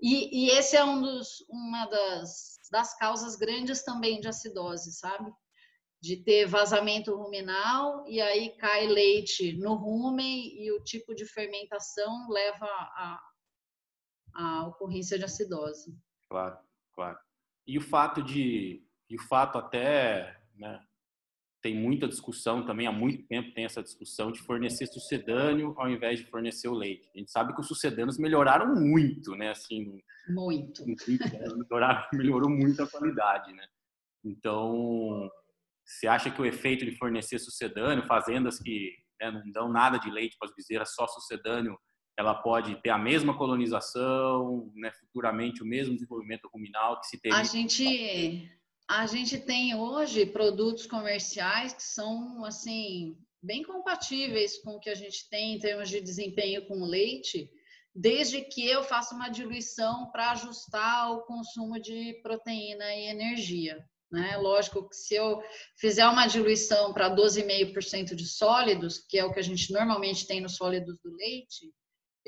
e, 0.00 0.46
e 0.46 0.50
esse 0.50 0.76
é 0.76 0.84
um 0.84 1.00
dos, 1.00 1.44
uma 1.48 1.86
das, 1.86 2.56
das 2.70 2.96
causas 2.96 3.36
grandes 3.36 3.84
também 3.84 4.20
de 4.20 4.28
acidose, 4.28 4.92
sabe? 4.92 5.32
de 6.00 6.16
ter 6.16 6.46
vazamento 6.46 7.14
ruminal 7.14 8.06
e 8.06 8.20
aí 8.20 8.50
cai 8.56 8.86
leite 8.86 9.52
no 9.54 9.74
rumen 9.74 10.54
e 10.62 10.70
o 10.70 10.82
tipo 10.84 11.12
de 11.12 11.26
fermentação 11.26 12.28
leva 12.30 12.66
a 14.32 14.68
ocorrência 14.68 15.18
de 15.18 15.24
acidose. 15.24 15.92
Claro, 16.30 16.56
claro. 16.98 17.16
E 17.64 17.78
o 17.78 17.80
fato 17.80 18.20
de, 18.20 18.82
e 19.08 19.14
o 19.14 19.22
fato 19.28 19.56
até, 19.56 20.36
né, 20.56 20.80
tem 21.62 21.76
muita 21.76 22.08
discussão 22.08 22.66
também, 22.66 22.88
há 22.88 22.92
muito 22.92 23.24
tempo 23.28 23.54
tem 23.54 23.64
essa 23.64 23.82
discussão 23.82 24.32
de 24.32 24.40
fornecer 24.40 24.86
sucedâneo 24.88 25.74
ao 25.76 25.88
invés 25.88 26.18
de 26.18 26.26
fornecer 26.26 26.66
o 26.66 26.74
leite. 26.74 27.08
A 27.14 27.18
gente 27.18 27.30
sabe 27.30 27.54
que 27.54 27.60
os 27.60 27.68
sucedâneos 27.68 28.18
melhoraram 28.18 28.74
muito, 28.74 29.36
né, 29.36 29.50
assim, 29.50 30.00
muito. 30.28 30.84
melhoraram, 31.70 32.08
melhorou 32.12 32.50
muito 32.50 32.82
a 32.82 32.90
qualidade, 32.90 33.52
né? 33.52 33.64
Então, 34.24 35.30
você 35.86 36.08
acha 36.08 36.32
que 36.32 36.42
o 36.42 36.46
efeito 36.46 36.84
de 36.84 36.96
fornecer 36.96 37.38
sucedâneo, 37.38 38.06
fazendas 38.06 38.58
que 38.58 38.92
né, 39.20 39.30
não 39.30 39.52
dão 39.52 39.72
nada 39.72 39.98
de 39.98 40.10
leite 40.10 40.36
para 40.36 40.48
as 40.48 40.54
bezerras, 40.54 40.94
só 40.94 41.06
sucedâneo, 41.06 41.78
ela 42.18 42.34
pode 42.34 42.74
ter 42.82 42.90
a 42.90 42.98
mesma 42.98 43.38
colonização, 43.38 44.72
né, 44.74 44.90
futuramente 44.90 45.62
o 45.62 45.66
mesmo 45.66 45.94
desenvolvimento 45.94 46.48
ruminal 46.52 47.00
que 47.00 47.06
se 47.06 47.16
teria? 47.16 47.38
A 47.38 47.44
gente, 47.44 48.50
a 48.90 49.06
gente 49.06 49.38
tem 49.38 49.76
hoje 49.76 50.26
produtos 50.26 50.84
comerciais 50.84 51.72
que 51.72 51.82
são 51.82 52.44
assim 52.44 53.16
bem 53.40 53.62
compatíveis 53.62 54.58
com 54.58 54.72
o 54.72 54.80
que 54.80 54.90
a 54.90 54.96
gente 54.96 55.28
tem 55.30 55.54
em 55.54 55.60
termos 55.60 55.88
de 55.88 56.00
desempenho 56.00 56.66
com 56.66 56.80
o 56.82 56.84
leite, 56.84 57.48
desde 57.94 58.40
que 58.40 58.66
eu 58.66 58.82
faça 58.82 59.14
uma 59.14 59.28
diluição 59.28 60.10
para 60.10 60.32
ajustar 60.32 61.12
o 61.12 61.22
consumo 61.22 61.80
de 61.80 62.14
proteína 62.20 62.96
e 62.96 63.10
energia. 63.10 63.78
Né? 64.10 64.36
Lógico 64.38 64.88
que 64.88 64.96
se 64.96 65.14
eu 65.14 65.40
fizer 65.76 66.08
uma 66.08 66.26
diluição 66.26 66.92
para 66.92 67.14
12,5% 67.14 68.16
de 68.16 68.26
sólidos, 68.26 68.98
que 68.98 69.18
é 69.18 69.24
o 69.24 69.32
que 69.32 69.38
a 69.38 69.42
gente 69.42 69.72
normalmente 69.72 70.26
tem 70.26 70.40
nos 70.40 70.56
sólidos 70.56 70.98
do 71.04 71.14
leite, 71.14 71.72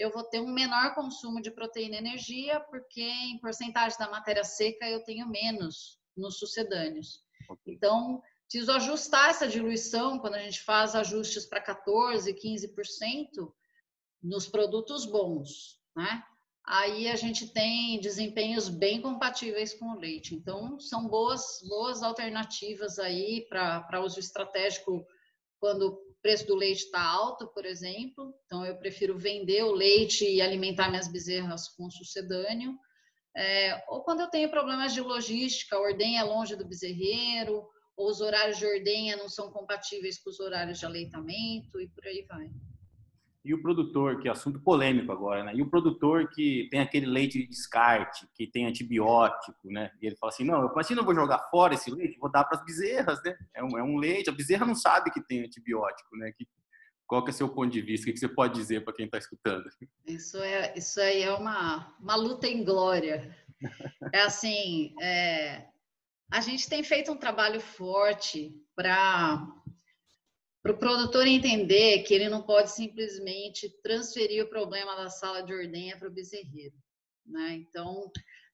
eu 0.00 0.10
vou 0.10 0.24
ter 0.24 0.40
um 0.40 0.50
menor 0.50 0.94
consumo 0.94 1.40
de 1.40 1.50
proteína 1.50 1.96
e 1.96 1.98
energia, 1.98 2.58
porque 2.60 3.02
em 3.02 3.38
porcentagem 3.38 3.98
da 3.98 4.10
matéria 4.10 4.44
seca 4.44 4.88
eu 4.88 5.04
tenho 5.04 5.28
menos 5.28 5.98
nos 6.16 6.38
sucedâneos. 6.38 7.22
Então, 7.66 8.22
preciso 8.48 8.72
ajustar 8.72 9.30
essa 9.30 9.46
diluição 9.46 10.18
quando 10.18 10.34
a 10.34 10.42
gente 10.42 10.62
faz 10.62 10.94
ajustes 10.94 11.46
para 11.46 11.62
14%, 11.62 12.34
15% 12.34 13.52
nos 14.22 14.46
produtos 14.46 15.04
bons, 15.04 15.80
né? 15.94 16.22
aí 16.70 17.08
a 17.08 17.16
gente 17.16 17.48
tem 17.48 18.00
desempenhos 18.00 18.68
bem 18.68 19.02
compatíveis 19.02 19.74
com 19.74 19.86
o 19.86 19.98
leite. 19.98 20.34
Então, 20.34 20.78
são 20.78 21.08
boas, 21.08 21.60
boas 21.68 22.02
alternativas 22.02 22.98
aí 22.98 23.46
para 23.48 24.00
uso 24.04 24.20
estratégico 24.20 25.04
quando 25.58 26.00
preço 26.22 26.46
do 26.46 26.54
leite 26.54 26.84
está 26.84 27.02
alto, 27.02 27.48
por 27.48 27.64
exemplo. 27.64 28.34
Então, 28.44 28.64
eu 28.64 28.76
prefiro 28.76 29.18
vender 29.18 29.62
o 29.64 29.72
leite 29.72 30.24
e 30.24 30.40
alimentar 30.40 30.88
minhas 30.88 31.08
bezerras 31.08 31.68
com 31.68 31.90
sucedâneo. 31.90 32.76
É, 33.36 33.82
ou 33.88 34.02
quando 34.02 34.20
eu 34.20 34.28
tenho 34.28 34.50
problemas 34.50 34.92
de 34.92 35.00
logística, 35.00 35.76
a 35.76 35.80
ordenha 35.80 36.20
é 36.20 36.24
longe 36.24 36.56
do 36.56 36.66
bezerreiro, 36.66 37.64
ou 37.96 38.08
os 38.08 38.20
horários 38.20 38.58
de 38.58 38.66
ordenha 38.66 39.16
não 39.16 39.28
são 39.28 39.50
compatíveis 39.50 40.18
com 40.22 40.30
os 40.30 40.40
horários 40.40 40.78
de 40.78 40.86
aleitamento 40.86 41.80
e 41.80 41.88
por 41.88 42.06
aí 42.06 42.24
vai. 42.28 42.50
E 43.42 43.54
o 43.54 43.62
produtor, 43.62 44.20
que 44.20 44.28
é 44.28 44.30
assunto 44.30 44.60
polêmico 44.60 45.10
agora, 45.10 45.42
né? 45.44 45.52
E 45.54 45.62
o 45.62 45.70
produtor 45.70 46.28
que 46.28 46.68
tem 46.70 46.80
aquele 46.80 47.06
leite 47.06 47.38
de 47.38 47.46
descarte, 47.46 48.28
que 48.34 48.46
tem 48.46 48.66
antibiótico, 48.66 49.70
né? 49.70 49.90
E 50.00 50.06
ele 50.06 50.16
fala 50.16 50.30
assim: 50.30 50.44
não, 50.44 50.60
eu 50.60 50.96
não 50.96 51.04
vou 51.04 51.14
jogar 51.14 51.38
fora 51.50 51.74
esse 51.74 51.90
leite, 51.90 52.18
vou 52.18 52.30
dar 52.30 52.44
para 52.44 52.58
as 52.58 52.64
bezerras, 52.64 53.22
né? 53.24 53.34
É 53.54 53.64
um, 53.64 53.78
é 53.78 53.82
um 53.82 53.96
leite, 53.96 54.28
a 54.28 54.32
bezerra 54.32 54.66
não 54.66 54.74
sabe 54.74 55.10
que 55.10 55.26
tem 55.26 55.40
antibiótico, 55.40 56.16
né? 56.16 56.32
Que, 56.36 56.46
qual 57.06 57.24
que 57.24 57.30
é 57.30 57.34
o 57.34 57.36
seu 57.36 57.48
ponto 57.48 57.72
de 57.72 57.80
vista? 57.80 58.08
O 58.08 58.12
que 58.12 58.18
você 58.18 58.28
pode 58.28 58.54
dizer 58.54 58.84
para 58.84 58.94
quem 58.94 59.06
está 59.06 59.18
escutando? 59.18 59.64
Isso, 60.06 60.36
é, 60.38 60.74
isso 60.76 61.00
aí 61.00 61.22
é 61.22 61.32
uma, 61.32 61.96
uma 61.98 62.14
luta 62.14 62.46
em 62.46 62.62
glória. 62.62 63.34
É 64.12 64.20
assim, 64.20 64.94
é, 65.00 65.66
a 66.30 66.40
gente 66.40 66.68
tem 66.68 66.84
feito 66.84 67.10
um 67.10 67.16
trabalho 67.16 67.60
forte 67.60 68.54
para 68.76 69.46
para 70.62 70.72
o 70.72 70.78
produtor 70.78 71.26
entender 71.26 72.02
que 72.02 72.12
ele 72.12 72.28
não 72.28 72.42
pode 72.42 72.70
simplesmente 72.70 73.70
transferir 73.82 74.44
o 74.44 74.48
problema 74.48 74.94
da 74.94 75.08
sala 75.08 75.42
de 75.42 75.54
ordenha 75.54 75.98
para 75.98 76.08
o 76.08 76.12
bezerreiro. 76.12 76.74
Né? 77.26 77.64
Então, 77.66 78.10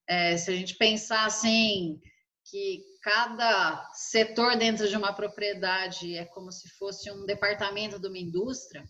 é, 0.08 0.36
se 0.36 0.50
a 0.50 0.54
gente 0.54 0.76
pensar 0.76 1.24
assim, 1.26 2.00
que 2.48 2.84
cada 3.02 3.90
setor 3.92 4.56
dentro 4.56 4.88
de 4.88 4.96
uma 4.96 5.12
propriedade 5.12 6.16
é 6.16 6.24
como 6.24 6.52
se 6.52 6.68
fosse 6.70 7.10
um 7.10 7.26
departamento 7.26 7.98
de 7.98 8.06
uma 8.06 8.18
indústria, 8.18 8.84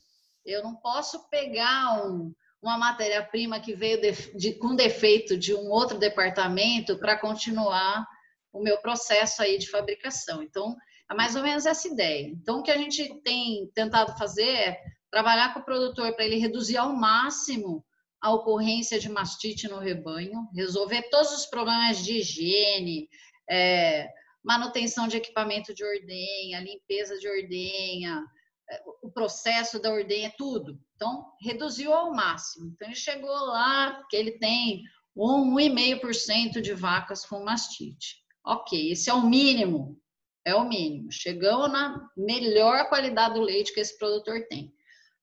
eu 0.45 0.63
não 0.63 0.77
posso 0.77 1.29
pegar 1.31 2.07
um, 2.07 2.35
uma 2.63 2.77
matéria-prima 2.77 3.61
que 3.61 3.75
veio 3.75 4.01
de, 4.01 4.13
de, 4.37 4.55
com 4.55 4.77
defeito 4.77 5.37
de 5.37 5.55
um 5.55 5.71
outro 5.71 5.99
departamento 5.99 6.99
para 6.99 7.19
continuar 7.19 8.07
o 8.53 8.63
meu 8.63 8.79
processo 8.79 9.43
aí 9.43 9.59
de 9.59 9.71
fabricação. 9.71 10.43
Então, 10.43 10.77
é 11.11 11.15
mais 11.15 11.37
ou 11.37 11.43
menos 11.43 11.67
essa 11.67 11.87
ideia. 11.87 12.29
Então, 12.29 12.59
o 12.59 12.63
que 12.63 12.71
a 12.71 12.77
gente 12.77 13.21
tem 13.23 13.71
tentado 13.75 14.17
fazer 14.19 14.49
é 14.49 14.83
trabalhar 15.11 15.55
com 15.55 15.61
o 15.61 15.65
produtor 15.65 16.13
para 16.15 16.25
ele 16.25 16.37
reduzir 16.37 16.77
ao 16.77 16.95
máximo 16.95 17.85
a 18.21 18.33
ocorrência 18.33 18.99
de 18.99 19.09
mastite 19.09 19.69
no 19.69 19.79
rebanho, 19.79 20.49
resolver 20.55 21.03
todos 21.11 21.33
os 21.33 21.47
problemas 21.47 22.05
de 22.05 22.19
higiene, 22.19 23.09
é, 23.49 24.09
manutenção 24.43 25.07
de 25.07 25.17
equipamento 25.17 25.73
de 25.73 25.85
ordenha, 25.85 26.61
limpeza 26.61 27.19
de 27.19 27.29
ordenha, 27.29 28.25
é, 28.69 28.83
o 29.03 29.11
processo 29.11 29.81
da 29.81 29.93
ordenha, 29.93 30.33
tudo. 30.37 30.79
Então, 30.97 31.33
reduziu 31.41 31.93
ao 31.93 32.13
máximo. 32.13 32.73
Então, 32.75 32.89
ele 32.89 32.97
chegou 32.97 33.31
lá 33.31 34.03
que 34.11 34.17
ele 34.17 34.39
tem 34.39 34.83
1,5% 35.17 36.61
de 36.61 36.75
vacas 36.75 37.25
com 37.25 37.45
mastite. 37.45 38.17
Ok, 38.45 38.91
esse 38.91 39.09
é 39.09 39.15
o 39.15 39.29
mínimo 39.29 40.01
é 40.47 40.55
o 40.55 40.67
mínimo. 40.67 41.11
Chegamos 41.11 41.71
na 41.73 42.09
melhor 42.17 42.89
qualidade 42.89 43.35
do 43.35 43.41
leite 43.41 43.75
que 43.75 43.81
esse 43.81 43.99
produtor 43.99 44.47
tem. 44.49 44.73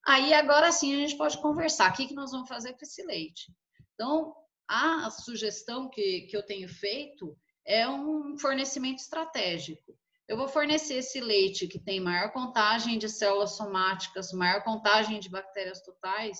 Aí 0.06 0.34
agora 0.34 0.70
sim 0.70 0.94
a 0.94 0.98
gente 0.98 1.18
pode 1.18 1.42
conversar. 1.42 1.90
O 1.90 1.96
que, 1.96 2.08
que 2.08 2.14
nós 2.14 2.32
vamos 2.32 2.50
fazer 2.50 2.74
com 2.74 2.84
esse 2.84 3.02
leite? 3.04 3.50
Então, 3.94 4.36
a 4.68 5.10
sugestão 5.10 5.90
que, 5.90 6.28
que 6.30 6.36
eu 6.36 6.46
tenho 6.46 6.68
feito 6.68 7.38
é 7.66 7.88
um 7.88 8.38
fornecimento 8.38 9.00
estratégico. 9.00 9.98
Eu 10.28 10.36
vou 10.36 10.50
fornecer 10.50 10.96
esse 10.96 11.22
leite 11.22 11.68
que 11.68 11.80
tem 11.80 12.02
maior 12.02 12.34
contagem 12.34 12.98
de 12.98 13.08
células 13.08 13.56
somáticas, 13.56 14.34
maior 14.34 14.62
contagem 14.62 15.22
de 15.22 15.30
bactérias 15.30 15.82
totais, 15.84 16.38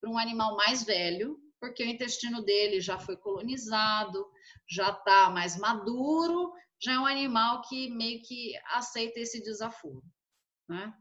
para 0.00 0.10
um 0.10 0.16
animal 0.16 0.56
mais 0.56 0.84
velho, 0.84 1.36
porque 1.60 1.84
o 1.84 1.86
intestino 1.86 2.42
dele 2.42 2.80
já 2.80 2.98
foi 2.98 3.16
colonizado, 3.16 4.26
já 4.68 4.90
está 4.90 5.28
mais 5.28 5.58
maduro 5.58 6.52
já 6.82 6.94
é 6.94 6.98
um 6.98 7.06
animal 7.06 7.62
que 7.62 7.90
meio 7.90 8.20
que 8.22 8.54
aceita 8.66 9.20
esse 9.20 9.42
desaforo. 9.42 10.02
Né? 10.68 10.92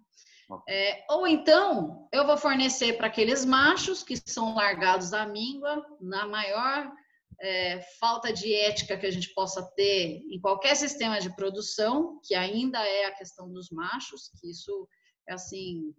É, 0.67 1.05
ou 1.09 1.25
então, 1.25 2.07
eu 2.11 2.25
vou 2.25 2.37
fornecer 2.37 2.93
para 2.97 3.07
aqueles 3.07 3.45
machos 3.45 4.03
que 4.03 4.17
são 4.17 4.53
largados 4.53 5.13
à 5.13 5.25
míngua, 5.25 5.85
na 5.99 6.27
maior 6.27 6.91
é, 7.39 7.81
falta 7.99 8.31
de 8.31 8.53
ética 8.53 8.97
que 8.97 9.05
a 9.05 9.11
gente 9.11 9.33
possa 9.33 9.63
ter 9.75 10.21
em 10.29 10.39
qualquer 10.39 10.75
sistema 10.75 11.19
de 11.19 11.33
produção, 11.35 12.19
que 12.23 12.35
ainda 12.35 12.79
é 12.79 13.05
a 13.05 13.15
questão 13.15 13.51
dos 13.51 13.69
machos, 13.71 14.29
que 14.39 14.49
isso 14.49 14.87
é 15.27 15.33
assim, 15.33 15.93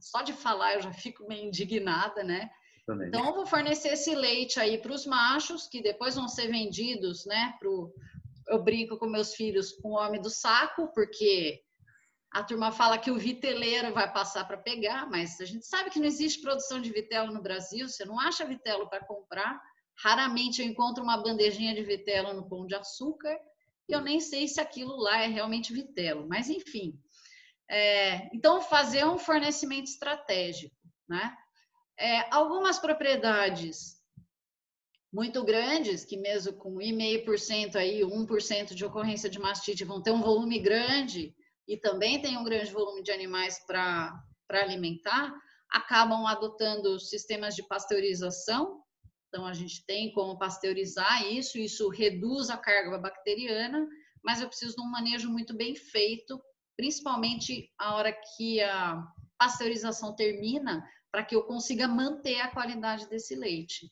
só 0.00 0.22
de 0.22 0.32
falar 0.32 0.74
eu 0.74 0.82
já 0.82 0.92
fico 0.92 1.26
meio 1.26 1.48
indignada, 1.48 2.22
né? 2.22 2.48
Também. 2.86 3.08
Então, 3.08 3.26
eu 3.26 3.34
vou 3.34 3.46
fornecer 3.46 3.88
esse 3.88 4.14
leite 4.14 4.60
aí 4.60 4.78
para 4.78 4.92
os 4.92 5.04
machos, 5.04 5.66
que 5.66 5.82
depois 5.82 6.14
vão 6.14 6.28
ser 6.28 6.46
vendidos, 6.46 7.26
né, 7.26 7.52
para 7.58 7.68
eu 8.48 8.62
brinco 8.62 8.98
com 8.98 9.06
meus 9.06 9.34
filhos 9.34 9.72
com 9.72 9.90
o 9.90 9.96
homem 9.96 10.20
do 10.20 10.30
saco, 10.30 10.90
porque 10.94 11.60
a 12.32 12.42
turma 12.42 12.70
fala 12.70 12.98
que 12.98 13.10
o 13.10 13.18
viteleiro 13.18 13.92
vai 13.92 14.12
passar 14.12 14.44
para 14.46 14.58
pegar, 14.58 15.08
mas 15.08 15.40
a 15.40 15.44
gente 15.44 15.66
sabe 15.66 15.90
que 15.90 15.98
não 15.98 16.06
existe 16.06 16.42
produção 16.42 16.80
de 16.80 16.90
vitelo 16.90 17.32
no 17.32 17.42
Brasil, 17.42 17.88
você 17.88 18.04
não 18.04 18.20
acha 18.20 18.44
vitelo 18.44 18.88
para 18.88 19.04
comprar. 19.04 19.60
Raramente 19.98 20.60
eu 20.60 20.68
encontro 20.68 21.02
uma 21.02 21.16
bandejinha 21.16 21.74
de 21.74 21.82
vitelo 21.82 22.34
no 22.34 22.48
pão 22.48 22.66
de 22.66 22.74
açúcar, 22.74 23.38
e 23.88 23.92
eu 23.92 24.00
nem 24.00 24.20
sei 24.20 24.48
se 24.48 24.60
aquilo 24.60 24.96
lá 24.96 25.22
é 25.22 25.26
realmente 25.26 25.72
vitelo, 25.72 26.28
mas 26.28 26.50
enfim. 26.50 27.00
É, 27.68 28.28
então, 28.34 28.60
fazer 28.60 29.04
um 29.06 29.18
fornecimento 29.18 29.86
estratégico, 29.86 30.76
né? 31.08 31.36
É, 31.98 32.34
algumas 32.34 32.78
propriedades 32.78 33.95
muito 35.16 35.42
grandes, 35.42 36.04
que 36.04 36.18
mesmo 36.18 36.52
com 36.52 36.74
1,5% 36.74 37.76
aí, 37.76 38.02
1% 38.02 38.74
de 38.74 38.84
ocorrência 38.84 39.30
de 39.30 39.38
mastite 39.38 39.82
vão 39.82 40.02
ter 40.02 40.10
um 40.10 40.20
volume 40.20 40.58
grande 40.58 41.34
e 41.66 41.78
também 41.78 42.20
tem 42.20 42.36
um 42.36 42.44
grande 42.44 42.70
volume 42.70 43.02
de 43.02 43.10
animais 43.10 43.58
para 43.66 44.22
alimentar, 44.50 45.34
acabam 45.72 46.26
adotando 46.26 47.00
sistemas 47.00 47.54
de 47.54 47.66
pasteurização. 47.66 48.82
Então, 49.28 49.46
a 49.46 49.54
gente 49.54 49.86
tem 49.86 50.12
como 50.12 50.38
pasteurizar 50.38 51.26
isso, 51.26 51.56
isso 51.56 51.88
reduz 51.88 52.50
a 52.50 52.58
carga 52.58 52.98
bacteriana, 52.98 53.88
mas 54.22 54.42
eu 54.42 54.48
preciso 54.48 54.76
de 54.76 54.82
um 54.82 54.90
manejo 54.90 55.30
muito 55.30 55.56
bem 55.56 55.74
feito 55.74 56.38
principalmente 56.76 57.72
a 57.78 57.94
hora 57.94 58.12
que 58.12 58.60
a 58.60 59.02
pasteurização 59.38 60.14
termina, 60.14 60.86
para 61.10 61.24
que 61.24 61.34
eu 61.34 61.44
consiga 61.44 61.88
manter 61.88 62.38
a 62.40 62.50
qualidade 62.50 63.08
desse 63.08 63.34
leite. 63.34 63.90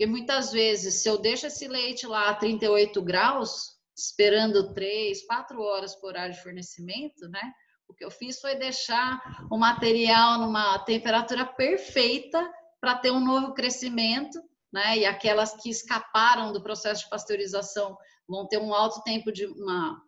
Porque 0.00 0.10
muitas 0.10 0.50
vezes, 0.50 1.02
se 1.02 1.10
eu 1.10 1.18
deixo 1.18 1.46
esse 1.46 1.68
leite 1.68 2.06
lá 2.06 2.30
a 2.30 2.34
38 2.34 3.02
graus, 3.02 3.76
esperando 3.94 4.72
3, 4.72 5.26
4 5.26 5.60
horas 5.60 5.94
por 5.94 6.06
horário 6.06 6.34
de 6.34 6.42
fornecimento, 6.42 7.28
né? 7.28 7.52
O 7.86 7.92
que 7.92 8.02
eu 8.02 8.10
fiz 8.10 8.40
foi 8.40 8.54
deixar 8.54 9.20
o 9.50 9.58
material 9.58 10.38
numa 10.38 10.78
temperatura 10.78 11.44
perfeita 11.44 12.50
para 12.80 12.96
ter 12.96 13.10
um 13.10 13.20
novo 13.20 13.52
crescimento, 13.52 14.40
né? 14.72 14.96
E 14.96 15.04
aquelas 15.04 15.52
que 15.62 15.68
escaparam 15.68 16.50
do 16.50 16.62
processo 16.62 17.04
de 17.04 17.10
pasteurização 17.10 17.94
vão 18.26 18.48
ter 18.48 18.56
um 18.56 18.72
alto 18.72 19.02
tempo 19.02 19.30
de 19.30 19.44
uma, 19.44 20.02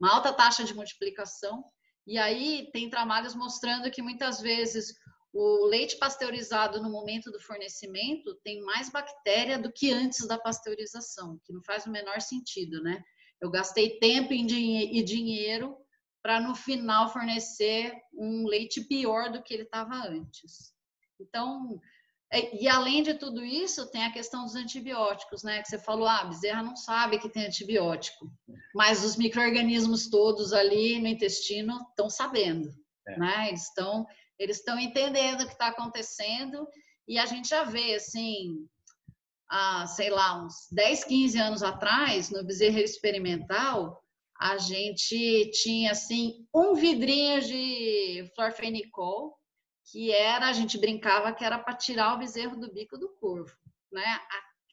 uma 0.00 0.14
alta 0.14 0.32
taxa 0.32 0.62
de 0.62 0.72
multiplicação. 0.72 1.64
E 2.06 2.16
aí 2.16 2.70
tem 2.72 2.88
trabalhos 2.88 3.34
mostrando 3.34 3.90
que 3.90 4.00
muitas 4.00 4.40
vezes 4.40 4.94
o 5.38 5.66
leite 5.66 5.98
pasteurizado 5.98 6.82
no 6.82 6.90
momento 6.90 7.30
do 7.30 7.38
fornecimento 7.38 8.34
tem 8.36 8.62
mais 8.62 8.88
bactéria 8.88 9.58
do 9.58 9.70
que 9.70 9.92
antes 9.92 10.26
da 10.26 10.38
pasteurização, 10.38 11.38
que 11.44 11.52
não 11.52 11.62
faz 11.62 11.84
o 11.84 11.90
menor 11.90 12.22
sentido, 12.22 12.82
né? 12.82 13.02
Eu 13.38 13.50
gastei 13.50 13.98
tempo 13.98 14.32
e 14.32 15.02
dinheiro 15.02 15.76
para 16.22 16.40
no 16.40 16.54
final 16.54 17.12
fornecer 17.12 17.94
um 18.14 18.46
leite 18.46 18.80
pior 18.80 19.30
do 19.30 19.42
que 19.42 19.52
ele 19.52 19.64
estava 19.64 19.94
antes. 19.94 20.72
Então, 21.20 21.78
é, 22.32 22.62
e 22.62 22.66
além 22.66 23.02
de 23.02 23.12
tudo 23.12 23.44
isso, 23.44 23.90
tem 23.90 24.04
a 24.04 24.12
questão 24.12 24.44
dos 24.44 24.56
antibióticos, 24.56 25.42
né? 25.42 25.60
Que 25.60 25.68
você 25.68 25.78
falou, 25.78 26.08
ah, 26.08 26.20
a 26.20 26.24
bezerra 26.24 26.62
não 26.62 26.74
sabe 26.74 27.18
que 27.18 27.28
tem 27.28 27.44
antibiótico, 27.44 28.32
mas 28.74 29.04
os 29.04 29.16
micro-organismos 29.16 30.08
todos 30.08 30.54
ali 30.54 30.98
no 30.98 31.08
intestino 31.08 31.78
estão 31.90 32.08
sabendo, 32.08 32.70
é. 33.06 33.18
né? 33.18 33.48
Eles 33.48 33.68
estão 33.68 34.06
eles 34.38 34.58
estão 34.58 34.78
entendendo 34.78 35.42
o 35.42 35.46
que 35.46 35.52
está 35.52 35.68
acontecendo 35.68 36.66
e 37.08 37.18
a 37.18 37.26
gente 37.26 37.48
já 37.48 37.62
vê, 37.62 37.94
assim, 37.94 38.66
há, 39.48 39.86
sei 39.86 40.10
lá, 40.10 40.44
uns 40.44 40.68
10, 40.72 41.04
15 41.04 41.38
anos 41.38 41.62
atrás, 41.62 42.30
no 42.30 42.44
bezerro 42.44 42.78
experimental, 42.78 44.02
a 44.38 44.58
gente 44.58 45.50
tinha, 45.52 45.92
assim, 45.92 46.46
um 46.54 46.74
vidrinho 46.74 47.40
de 47.40 48.30
florfenicol, 48.34 49.38
que 49.90 50.10
era, 50.10 50.48
a 50.48 50.52
gente 50.52 50.76
brincava 50.78 51.32
que 51.32 51.44
era 51.44 51.58
para 51.58 51.76
tirar 51.76 52.14
o 52.14 52.18
bezerro 52.18 52.58
do 52.58 52.72
bico 52.72 52.98
do 52.98 53.08
corvo, 53.20 53.56
né? 53.90 54.20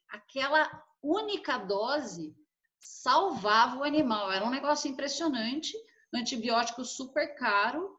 Aquela 0.09 0.83
única 1.01 1.57
dose 1.57 2.35
salvava 2.79 3.77
o 3.77 3.83
animal, 3.83 4.31
era 4.31 4.43
um 4.43 4.49
negócio 4.49 4.89
impressionante, 4.89 5.73
um 6.13 6.19
antibiótico 6.19 6.83
super 6.83 7.35
caro, 7.35 7.92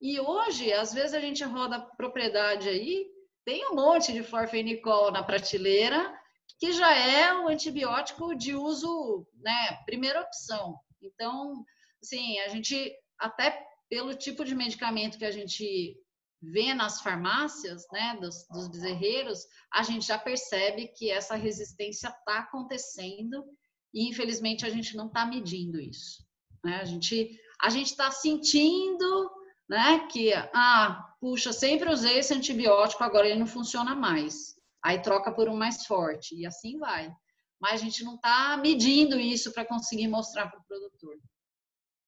e 0.00 0.18
hoje, 0.18 0.72
às 0.72 0.92
vezes 0.92 1.14
a 1.14 1.20
gente 1.20 1.44
roda 1.44 1.80
propriedade 1.96 2.68
aí, 2.68 3.06
tem 3.44 3.66
um 3.70 3.74
monte 3.74 4.12
de 4.12 4.22
florfenicol 4.22 5.10
na 5.10 5.22
prateleira, 5.22 6.14
que 6.58 6.72
já 6.72 6.94
é 6.94 7.34
o 7.34 7.48
antibiótico 7.48 8.34
de 8.34 8.54
uso, 8.54 9.26
né, 9.40 9.78
primeira 9.86 10.20
opção. 10.20 10.78
Então, 11.02 11.64
assim, 12.02 12.38
a 12.40 12.48
gente 12.48 12.92
até 13.18 13.66
pelo 13.88 14.14
tipo 14.14 14.44
de 14.44 14.54
medicamento 14.54 15.18
que 15.18 15.24
a 15.24 15.30
gente 15.30 15.96
vê 16.40 16.72
nas 16.72 17.02
farmácias, 17.02 17.84
né, 17.92 18.16
dos, 18.20 18.46
dos 18.48 18.68
bezerreiros, 18.68 19.40
a 19.72 19.82
gente 19.82 20.06
já 20.06 20.16
percebe 20.16 20.88
que 20.88 21.10
essa 21.10 21.34
resistência 21.34 22.08
está 22.08 22.38
acontecendo 22.38 23.44
e 23.92 24.08
infelizmente 24.08 24.64
a 24.64 24.70
gente 24.70 24.96
não 24.96 25.08
está 25.08 25.26
medindo 25.26 25.78
isso. 25.78 26.24
Né? 26.64 26.76
A 26.76 26.84
gente 26.84 27.38
a 27.62 27.68
gente 27.68 27.88
está 27.88 28.10
sentindo 28.10 29.30
né? 29.70 30.08
Que, 30.08 30.32
ah, 30.52 31.14
puxa, 31.20 31.52
sempre 31.52 31.88
usei 31.88 32.18
esse 32.18 32.34
antibiótico, 32.34 33.04
agora 33.04 33.28
ele 33.28 33.38
não 33.38 33.46
funciona 33.46 33.94
mais. 33.94 34.56
Aí 34.84 35.00
troca 35.00 35.32
por 35.32 35.48
um 35.48 35.56
mais 35.56 35.86
forte 35.86 36.34
e 36.34 36.44
assim 36.44 36.76
vai. 36.76 37.14
Mas 37.60 37.80
a 37.80 37.84
gente 37.84 38.02
não 38.02 38.16
está 38.16 38.56
medindo 38.56 39.20
isso 39.20 39.52
para 39.52 39.64
conseguir 39.64 40.08
mostrar 40.08 40.48
para 40.48 40.58
o 40.58 40.64
produtor. 40.64 41.16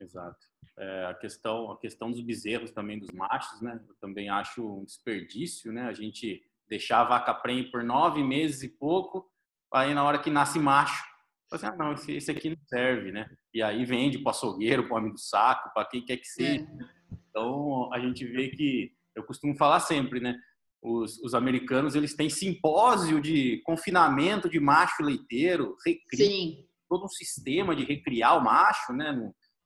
Exato. 0.00 0.38
É, 0.76 1.04
a 1.04 1.14
questão 1.14 1.70
a 1.70 1.78
questão 1.78 2.10
dos 2.10 2.22
bezerros 2.22 2.72
também 2.72 2.98
dos 2.98 3.10
machos, 3.12 3.60
né? 3.60 3.78
Eu 3.86 3.94
também 4.00 4.28
acho 4.28 4.66
um 4.66 4.84
desperdício, 4.84 5.70
né? 5.70 5.82
A 5.82 5.92
gente 5.92 6.42
deixar 6.68 7.02
a 7.02 7.04
vaca 7.04 7.32
prenhe 7.32 7.70
por 7.70 7.84
nove 7.84 8.24
meses 8.24 8.62
e 8.62 8.68
pouco, 8.68 9.30
aí 9.72 9.94
na 9.94 10.02
hora 10.02 10.18
que 10.18 10.30
nasce 10.30 10.58
macho, 10.58 11.04
assim, 11.52 11.66
ah, 11.66 11.76
não, 11.76 11.92
esse, 11.92 12.12
esse 12.12 12.30
aqui 12.30 12.48
não 12.48 12.64
serve, 12.66 13.12
né? 13.12 13.28
E 13.52 13.62
aí 13.62 13.84
vende 13.84 14.18
para 14.18 14.30
açougueiro, 14.30 14.84
para 14.84 14.94
o 14.94 14.96
homem 14.96 15.12
do 15.12 15.18
saco, 15.18 15.70
para 15.74 15.84
quem 15.84 16.02
quer 16.02 16.16
que 16.16 16.26
seja. 16.26 16.64
É. 16.64 17.01
Então, 17.32 17.92
a 17.92 17.98
gente 17.98 18.26
vê 18.26 18.48
que, 18.48 18.92
eu 19.16 19.24
costumo 19.24 19.56
falar 19.56 19.80
sempre, 19.80 20.20
né? 20.20 20.36
Os, 20.82 21.18
os 21.22 21.34
americanos, 21.34 21.94
eles 21.94 22.14
têm 22.14 22.28
simpósio 22.28 23.20
de 23.20 23.62
confinamento 23.64 24.48
de 24.48 24.60
macho 24.60 25.02
leiteiro, 25.02 25.76
recria, 25.84 26.26
Sim. 26.26 26.66
todo 26.88 27.04
um 27.04 27.08
sistema 27.08 27.74
de 27.74 27.84
recriar 27.84 28.36
o 28.36 28.44
macho, 28.44 28.92
né? 28.92 29.16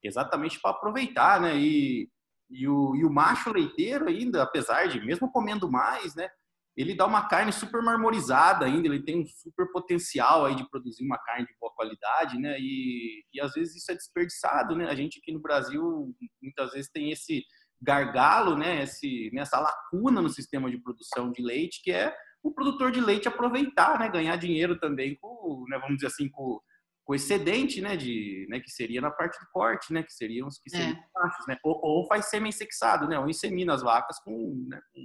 Exatamente 0.01 0.59
para 0.61 0.71
aproveitar, 0.71 1.41
né? 1.41 1.57
E, 1.57 2.09
e, 2.49 2.67
o, 2.67 2.95
e 2.95 3.03
o 3.03 3.11
macho 3.11 3.51
leiteiro 3.51 4.07
ainda, 4.07 4.43
apesar 4.43 4.87
de, 4.87 4.99
mesmo 5.05 5.31
comendo 5.31 5.69
mais, 5.69 6.15
né? 6.15 6.29
ele 6.77 6.93
dá 6.93 7.07
uma 7.07 7.27
carne 7.27 7.51
super 7.51 7.81
marmorizada 7.81 8.65
ainda, 8.65 8.87
ele 8.87 9.01
tem 9.01 9.21
um 9.21 9.25
super 9.25 9.71
potencial 9.71 10.45
aí 10.45 10.55
de 10.55 10.69
produzir 10.69 11.03
uma 11.03 11.17
carne 11.17 11.47
de 11.47 11.55
boa 11.59 11.73
qualidade, 11.73 12.37
né? 12.37 12.55
E, 12.59 13.25
e 13.33 13.41
às 13.41 13.53
vezes 13.53 13.77
isso 13.77 13.91
é 13.91 13.95
desperdiçado, 13.95 14.75
né? 14.75 14.87
A 14.87 14.93
gente 14.93 15.17
aqui 15.17 15.33
no 15.33 15.41
Brasil 15.41 16.15
muitas 16.39 16.71
vezes 16.73 16.91
tem 16.91 17.11
esse 17.11 17.43
gargalo, 17.81 18.57
né? 18.57 18.83
Esse, 18.83 19.29
nessa 19.33 19.59
lacuna 19.59 20.21
no 20.21 20.29
sistema 20.29 20.69
de 20.69 20.77
produção 20.77 21.31
de 21.31 21.41
leite, 21.41 21.81
que 21.83 21.91
é 21.91 22.15
o 22.43 22.51
produtor 22.51 22.91
de 22.91 23.01
leite 23.01 23.27
aproveitar, 23.27 23.99
né? 23.99 24.09
Ganhar 24.09 24.35
dinheiro 24.37 24.79
também 24.79 25.15
com, 25.19 25.65
né? 25.69 25.77
vamos 25.79 25.95
dizer 25.95 26.07
assim, 26.07 26.29
com, 26.29 26.59
com 27.03 27.15
excedente, 27.15 27.81
né? 27.81 27.95
De, 27.95 28.47
né? 28.49 28.59
Que 28.59 28.71
seria 28.71 29.01
na 29.01 29.11
parte 29.11 29.39
do 29.39 29.47
corte, 29.51 29.93
né? 29.93 30.03
Que 30.03 30.13
seriam 30.13 30.47
os 30.47 30.59
que 30.59 30.69
seriam 30.69 30.91
é. 30.91 31.47
né? 31.47 31.57
Ou, 31.63 31.79
ou, 31.83 32.07
faz 32.07 32.25
sêmen 32.25 32.51
sexado, 32.51 33.07
né? 33.07 33.19
Ou 33.19 33.29
insemina 33.29 33.73
as 33.73 33.81
vacas 33.81 34.19
com, 34.19 34.65
né? 34.67 34.79
com 34.93 35.01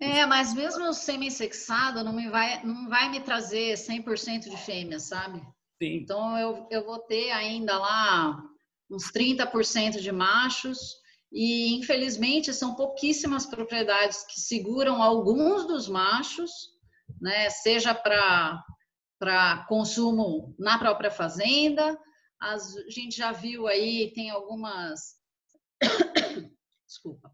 é, 0.00 0.26
mas 0.26 0.52
mesmo 0.52 0.88
o 0.88 0.92
semi-sexado 0.92 2.02
não, 2.02 2.12
me 2.12 2.28
vai, 2.28 2.64
não 2.64 2.88
vai 2.88 3.08
me 3.08 3.20
trazer 3.20 3.74
100% 3.74 4.50
de 4.50 4.56
fêmea, 4.56 4.98
sabe? 4.98 5.40
Sim. 5.80 5.94
Então 5.94 6.36
eu, 6.36 6.66
eu 6.72 6.84
vou 6.84 6.98
ter 6.98 7.30
ainda 7.30 7.78
lá 7.78 8.42
uns 8.90 9.12
30% 9.12 10.00
de 10.00 10.10
machos 10.10 10.96
e 11.32 11.74
infelizmente 11.74 12.52
são 12.52 12.74
pouquíssimas 12.74 13.46
propriedades 13.46 14.24
que 14.24 14.40
seguram 14.40 15.02
alguns 15.02 15.66
dos 15.66 15.88
machos, 15.88 16.50
né? 17.20 17.50
Seja 17.50 17.94
para 17.94 18.62
para 19.18 19.64
consumo 19.68 20.52
na 20.58 20.76
própria 20.78 21.10
fazenda, 21.10 21.96
as, 22.40 22.76
a 22.76 22.90
gente 22.90 23.16
já 23.16 23.30
viu 23.30 23.68
aí 23.68 24.12
tem 24.14 24.30
algumas 24.30 25.16
desculpa 26.84 27.30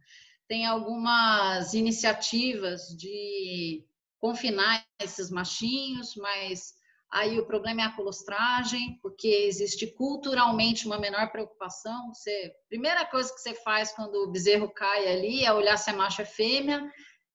tem 0.49 0.67
algumas 0.67 1.75
iniciativas 1.75 2.89
de 2.97 3.85
confinar 4.19 4.85
esses 5.01 5.31
machinhos, 5.31 6.17
mas 6.17 6.73
aí 7.11 7.39
o 7.39 7.47
problema 7.47 7.83
é 7.83 7.85
a 7.85 7.97
colostragem, 7.97 8.99
porque 9.03 9.29
existe 9.29 9.87
culturalmente 9.87 10.87
uma 10.87 10.99
menor 10.99 11.31
preocupação. 11.31 12.13
Você, 12.13 12.53
primeira 12.69 13.05
coisa 13.07 13.33
que 13.33 13.41
você 13.41 13.55
faz 13.55 13.93
quando 13.93 14.17
o 14.17 14.31
bezerro 14.31 14.69
cai 14.73 15.09
ali 15.09 15.45
é 15.45 15.53
olhar 15.53 15.77
se 15.77 15.91
é 15.91 15.93
macho 15.93 16.21
ou 16.21 16.27
é 16.27 16.31
fêmea, 16.31 16.91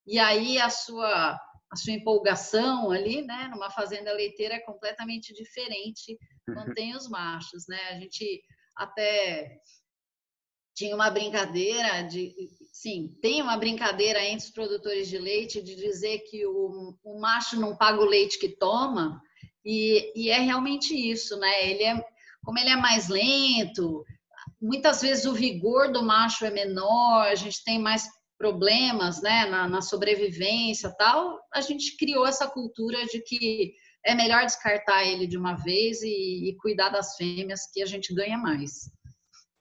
e 0.06 0.20
aí 0.20 0.60
a 0.60 0.70
sua 0.70 1.40
a 1.72 1.76
sua 1.76 1.94
empolgação 1.94 2.92
ali, 2.92 3.24
né, 3.24 3.50
numa 3.52 3.72
fazenda 3.72 4.14
leiteira 4.14 4.54
é 4.54 4.60
completamente 4.60 5.34
diferente 5.34 6.16
quando 6.46 6.68
uhum. 6.68 6.74
tem 6.76 6.96
os 6.96 7.10
machos, 7.10 7.66
né? 7.68 7.80
A 7.90 8.00
gente 8.00 8.44
até 8.78 9.58
tinha 10.76 10.94
uma 10.94 11.10
brincadeira 11.10 12.04
de 12.04 12.32
sim 12.72 13.18
tem 13.22 13.42
uma 13.42 13.58
brincadeira 13.58 14.24
entre 14.24 14.46
os 14.46 14.52
produtores 14.52 15.08
de 15.08 15.18
leite 15.18 15.64
de 15.64 15.76
dizer 15.76 16.20
que 16.30 16.46
o, 16.46 16.96
o 17.04 17.20
macho 17.20 17.60
não 17.60 17.76
paga 17.76 18.00
o 18.00 18.06
leite 18.06 18.38
que 18.38 18.50
toma 18.50 19.20
e, 19.66 20.12
e, 20.16 20.30
é 20.30 20.40
realmente 20.40 20.94
isso 20.94 21.38
né 21.38 21.70
ele 21.70 21.84
é 21.84 22.06
como 22.44 22.60
ele 22.60 22.70
é 22.70 22.76
mais 22.76 23.08
lento 23.08 24.04
muitas 24.62 25.02
vezes 25.02 25.26
o 25.26 25.34
vigor 25.34 25.92
do 25.92 26.04
macho 26.04 26.46
é 26.46 26.52
menor 26.52 27.28
a 27.28 27.36
gente 27.36 27.64
tem 27.64 27.80
mais 27.80 28.08
problemas 28.38 29.22
né 29.22 29.46
na, 29.46 29.68
na 29.68 29.82
sobrevivência 29.82 30.94
tal 30.98 31.40
a 31.54 31.62
gente 31.62 31.98
criou 31.98 32.26
essa 32.26 32.48
cultura 32.48 33.06
de 33.06 33.22
que 33.22 33.74
é 34.06 34.14
melhor 34.14 34.46
descartar 34.46 35.06
ele 35.06 35.26
de 35.26 35.38
uma 35.38 35.54
vez 35.54 36.02
e, 36.02 36.50
e 36.50 36.58
cuidar 36.58 36.90
das 36.90 37.16
fêmeas 37.16 37.72
que 37.72 37.82
a 37.82 37.86
gente 37.86 38.14
ganha 38.14 38.38
mais 38.38 38.92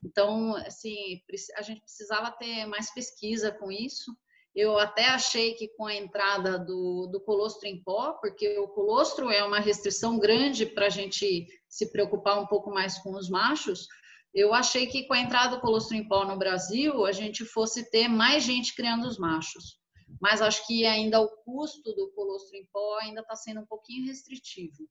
então, 0.04 0.56
assim, 0.56 1.22
a 1.56 1.62
gente 1.62 1.80
precisava 1.80 2.30
ter 2.32 2.66
mais 2.66 2.92
pesquisa 2.92 3.52
com 3.52 3.70
isso. 3.70 4.14
Eu 4.54 4.78
até 4.78 5.06
achei 5.06 5.54
que 5.54 5.68
com 5.68 5.86
a 5.86 5.94
entrada 5.94 6.58
do, 6.58 7.06
do 7.10 7.20
colostro 7.20 7.66
em 7.68 7.82
pó, 7.82 8.12
porque 8.20 8.58
o 8.58 8.68
colostro 8.68 9.30
é 9.30 9.42
uma 9.42 9.60
restrição 9.60 10.18
grande 10.18 10.66
para 10.66 10.86
a 10.86 10.90
gente 10.90 11.46
se 11.68 11.90
preocupar 11.90 12.38
um 12.38 12.46
pouco 12.46 12.70
mais 12.70 12.98
com 12.98 13.12
os 13.14 13.30
machos, 13.30 13.86
eu 14.34 14.54
achei 14.54 14.86
que 14.86 15.06
com 15.06 15.12
a 15.12 15.18
entrada 15.18 15.56
do 15.56 15.60
colostro 15.60 15.96
em 15.96 16.06
pó 16.06 16.24
no 16.24 16.38
Brasil, 16.38 17.04
a 17.04 17.12
gente 17.12 17.44
fosse 17.44 17.90
ter 17.90 18.08
mais 18.08 18.42
gente 18.42 18.74
criando 18.74 19.06
os 19.06 19.18
machos. 19.18 19.78
Mas 20.20 20.40
acho 20.40 20.66
que 20.66 20.86
ainda 20.86 21.20
o 21.20 21.28
custo 21.44 21.92
do 21.94 22.10
colostro 22.12 22.56
em 22.56 22.66
pó 22.72 22.98
ainda 23.00 23.20
está 23.20 23.36
sendo 23.36 23.60
um 23.60 23.66
pouquinho 23.66 24.06
restritivo. 24.06 24.88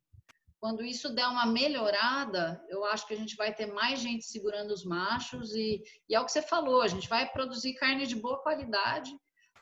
Quando 0.59 0.83
isso 0.83 1.13
der 1.13 1.25
uma 1.25 1.47
melhorada, 1.47 2.63
eu 2.69 2.85
acho 2.85 3.07
que 3.07 3.15
a 3.15 3.17
gente 3.17 3.35
vai 3.35 3.53
ter 3.53 3.65
mais 3.65 3.99
gente 3.99 4.25
segurando 4.25 4.71
os 4.71 4.85
machos 4.85 5.55
e, 5.55 5.81
e 6.07 6.13
é 6.13 6.19
o 6.19 6.25
que 6.25 6.31
você 6.31 6.41
falou, 6.41 6.83
a 6.83 6.87
gente 6.87 7.09
vai 7.09 7.27
produzir 7.27 7.73
carne 7.73 8.05
de 8.05 8.15
boa 8.15 8.41
qualidade. 8.43 9.11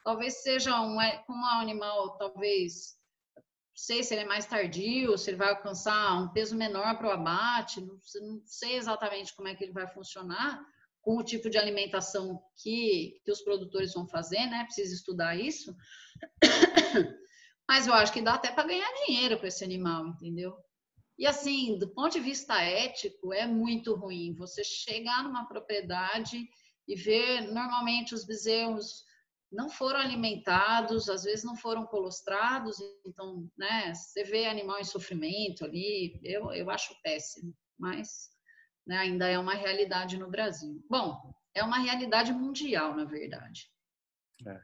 Talvez 0.04 0.42
seja 0.42 0.80
um, 0.82 0.98
um 0.98 1.46
animal, 1.46 2.18
talvez 2.18 3.00
sei 3.80 4.04
se 4.04 4.14
ele 4.14 4.24
é 4.24 4.28
mais 4.28 4.46
tardio, 4.46 5.18
se 5.18 5.30
ele 5.30 5.38
vai 5.38 5.50
alcançar 5.50 6.22
um 6.22 6.28
peso 6.30 6.56
menor 6.56 6.98
para 6.98 7.08
o 7.08 7.12
abate, 7.12 7.80
não, 7.80 7.98
não, 8.22 8.42
sei 8.46 8.76
exatamente 8.76 9.34
como 9.34 9.48
é 9.48 9.56
que 9.56 9.64
ele 9.64 9.72
vai 9.72 9.88
funcionar 9.88 10.62
com 11.02 11.18
o 11.18 11.24
tipo 11.24 11.50
de 11.50 11.58
alimentação 11.58 12.42
que, 12.58 13.22
que 13.24 13.32
os 13.32 13.42
produtores 13.42 13.94
vão 13.94 14.06
fazer, 14.06 14.46
né? 14.48 14.66
Precisa 14.66 14.94
estudar 14.94 15.36
isso. 15.40 15.74
Mas 17.68 17.88
eu 17.88 17.94
acho 17.94 18.12
que 18.12 18.22
dá 18.22 18.34
até 18.34 18.52
para 18.52 18.68
ganhar 18.68 18.92
dinheiro 19.06 19.40
com 19.40 19.48
esse 19.48 19.64
animal, 19.64 20.08
entendeu? 20.08 20.54
E 21.18 21.26
assim, 21.26 21.78
do 21.78 21.88
ponto 21.88 22.14
de 22.14 22.20
vista 22.20 22.62
ético, 22.62 23.34
é 23.34 23.46
muito 23.46 23.96
ruim 23.96 24.36
você 24.36 24.62
chegar 24.64 25.24
numa 25.24 25.48
propriedade 25.48 26.50
e 26.88 26.96
ver 26.96 27.42
normalmente 27.52 28.14
os 28.14 28.26
bezerros 28.26 29.04
não 29.52 29.70
foram 29.70 30.00
alimentados, 30.00 31.10
às 31.10 31.24
vezes 31.24 31.44
não 31.44 31.56
foram 31.56 31.86
colostrados, 31.86 32.78
então, 33.06 33.50
né, 33.58 33.94
você 33.94 34.24
vê 34.24 34.46
animal 34.46 34.80
em 34.80 34.84
sofrimento 34.84 35.66
ali, 35.66 36.20
eu, 36.24 36.52
eu 36.52 36.70
acho 36.70 36.94
péssimo, 37.02 37.54
mas 37.78 38.30
né, 38.86 38.98
ainda 38.98 39.28
é 39.28 39.40
uma 39.40 39.56
realidade 39.56 40.18
no 40.18 40.30
Brasil. 40.30 40.84
Bom, 40.90 41.34
é 41.56 41.64
uma 41.64 41.80
realidade 41.80 42.32
mundial, 42.32 42.96
na 42.96 43.06
verdade. 43.06 43.70
É, 44.48 44.62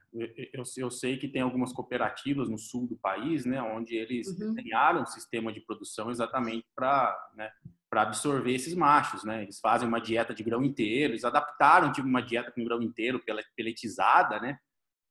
eu, 0.53 0.63
eu, 0.77 0.89
sei 0.89 1.17
que 1.17 1.27
tem 1.27 1.41
algumas 1.41 1.73
cooperativas 1.73 2.49
no 2.49 2.57
sul 2.57 2.87
do 2.87 2.95
país, 2.95 3.45
né, 3.45 3.61
onde 3.61 3.95
eles 3.95 4.27
uhum. 4.27 4.53
desenharam 4.53 5.01
um 5.01 5.05
sistema 5.05 5.51
de 5.51 5.59
produção 5.59 6.09
exatamente 6.09 6.65
para 6.73 7.13
né, 7.35 7.51
absorver 7.91 8.53
esses 8.53 8.73
machos, 8.73 9.23
né? 9.23 9.43
Eles 9.43 9.59
fazem 9.59 9.87
uma 9.87 10.01
dieta 10.01 10.33
de 10.33 10.43
grão 10.43 10.63
inteiro, 10.63 11.13
eles 11.13 11.23
adaptaram 11.23 11.91
tipo 11.91 12.07
uma 12.07 12.21
dieta 12.21 12.51
com 12.51 12.63
grão 12.63 12.81
inteiro 12.81 13.21
peletizada, 13.55 14.39
né? 14.39 14.57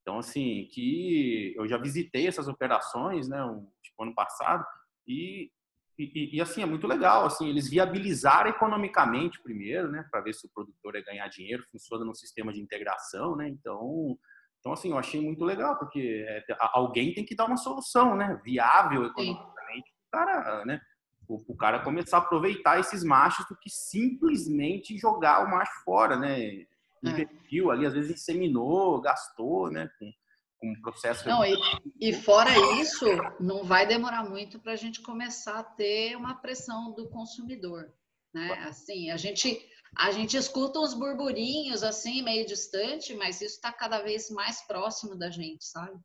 Então, 0.04 0.18
assim, 0.18 0.68
que 0.70 1.54
eu 1.56 1.66
já 1.66 1.78
visitei 1.78 2.26
essas 2.26 2.46
operações, 2.46 3.26
né, 3.26 3.38
tipo, 3.82 4.02
ano 4.02 4.14
passado, 4.14 4.62
e, 5.08 5.50
e, 5.98 6.36
e, 6.36 6.40
assim, 6.42 6.62
é 6.62 6.66
muito 6.66 6.86
legal, 6.86 7.24
assim, 7.24 7.48
eles 7.48 7.70
viabilizaram 7.70 8.50
economicamente 8.50 9.42
primeiro, 9.42 9.90
né, 9.90 10.06
para 10.10 10.20
ver 10.20 10.34
se 10.34 10.46
o 10.46 10.50
produtor 10.54 10.94
ia 10.94 11.02
ganhar 11.02 11.26
dinheiro, 11.28 11.64
funciona 11.72 12.04
no 12.04 12.14
sistema 12.14 12.52
de 12.52 12.60
integração, 12.60 13.34
né, 13.34 13.48
então, 13.48 14.18
então 14.60 14.74
assim, 14.74 14.90
eu 14.90 14.98
achei 14.98 15.22
muito 15.22 15.42
legal, 15.42 15.78
porque 15.78 16.26
é, 16.28 16.44
alguém 16.74 17.14
tem 17.14 17.24
que 17.24 17.34
dar 17.34 17.46
uma 17.46 17.56
solução, 17.56 18.14
né, 18.14 18.38
viável 18.44 19.06
economicamente, 19.06 19.90
o 19.90 20.10
cara, 20.12 20.64
né, 20.66 20.80
o 21.26 21.56
cara 21.56 21.82
começar 21.82 22.18
a 22.18 22.20
aproveitar 22.20 22.78
esses 22.78 23.02
machos 23.02 23.46
do 23.48 23.56
que 23.56 23.70
simplesmente 23.70 24.98
jogar 24.98 25.42
o 25.46 25.50
macho 25.50 25.72
fora, 25.82 26.18
né, 26.18 26.66
investiu 27.10 27.70
ali, 27.70 27.86
às 27.86 27.94
vezes 27.94 28.10
inseminou, 28.10 29.00
gastou, 29.00 29.70
né? 29.70 29.88
Com, 29.98 30.12
com 30.58 30.72
um 30.72 30.80
processo. 30.80 31.28
Não, 31.28 31.44
e, 31.44 31.56
e 32.00 32.12
fora 32.12 32.50
isso, 32.80 33.06
não 33.40 33.64
vai 33.64 33.86
demorar 33.86 34.28
muito 34.28 34.58
para 34.58 34.72
a 34.72 34.76
gente 34.76 35.00
começar 35.00 35.58
a 35.60 35.64
ter 35.64 36.16
uma 36.16 36.34
pressão 36.34 36.92
do 36.92 37.08
consumidor, 37.08 37.92
né? 38.32 38.64
Assim, 38.66 39.10
a 39.10 39.16
gente 39.16 39.60
a 39.96 40.10
gente 40.10 40.36
escuta 40.36 40.80
uns 40.80 40.92
burburinhos 40.92 41.84
assim 41.84 42.22
meio 42.22 42.44
distante, 42.46 43.14
mas 43.14 43.40
isso 43.40 43.54
está 43.54 43.72
cada 43.72 44.02
vez 44.02 44.28
mais 44.30 44.60
próximo 44.66 45.16
da 45.16 45.30
gente, 45.30 45.64
sabe? 45.64 45.96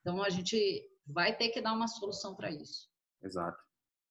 Então 0.00 0.22
a 0.22 0.28
gente 0.28 0.82
vai 1.06 1.34
ter 1.34 1.48
que 1.48 1.60
dar 1.60 1.72
uma 1.72 1.88
solução 1.88 2.34
para 2.34 2.50
isso. 2.50 2.88
Exato. 3.22 3.58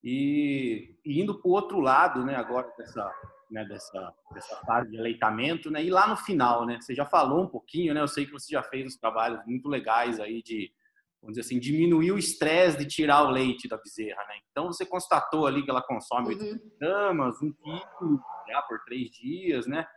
E, 0.04 0.96
e 1.06 1.22
indo 1.22 1.40
para 1.40 1.50
o 1.50 1.54
outro 1.54 1.80
lado, 1.80 2.26
né? 2.26 2.36
Agora 2.36 2.74
dessa 2.78 3.12
né, 3.50 3.66
dessa, 3.66 4.14
dessa 4.34 4.56
fase 4.66 4.92
de 4.92 4.98
aleitamento, 4.98 5.72
né? 5.72 5.84
E 5.84 5.90
lá 5.90 6.08
no 6.08 6.18
final, 6.18 6.66
né? 6.66 6.80
Você 6.82 6.94
já 6.94 7.06
falou 7.06 7.44
um 7.44 7.48
pouquinho, 7.48 7.94
né? 7.94 8.02
Eu 8.02 8.08
sei 8.08 8.26
que 8.26 8.32
você 8.32 8.52
já 8.52 8.64
fez 8.64 8.86
uns 8.86 8.98
trabalhos 8.98 9.40
muito 9.46 9.70
legais 9.70 10.20
aí 10.20 10.42
de, 10.44 10.72
vamos 11.22 11.36
dizer 11.36 11.48
assim, 11.48 11.60
diminuir 11.60 12.12
o 12.12 12.18
estresse 12.18 12.78
de 12.78 12.86
tirar 12.86 13.24
o 13.24 13.32
leite 13.32 13.68
da 13.68 13.78
bezerra, 13.78 14.24
né? 14.28 14.36
Então 14.52 14.68
você 14.68 14.86
constatou 14.86 15.48
ali 15.48 15.64
que 15.64 15.70
ela 15.70 15.82
consome 15.82 16.34
uhum. 16.34 16.42
8 16.42 16.72
gramas, 16.80 17.42
um 17.42 17.54
quilo 17.54 18.22
né, 18.48 18.62
por 18.68 18.80
três 18.86 19.10
dias, 19.12 19.68
né? 19.68 19.88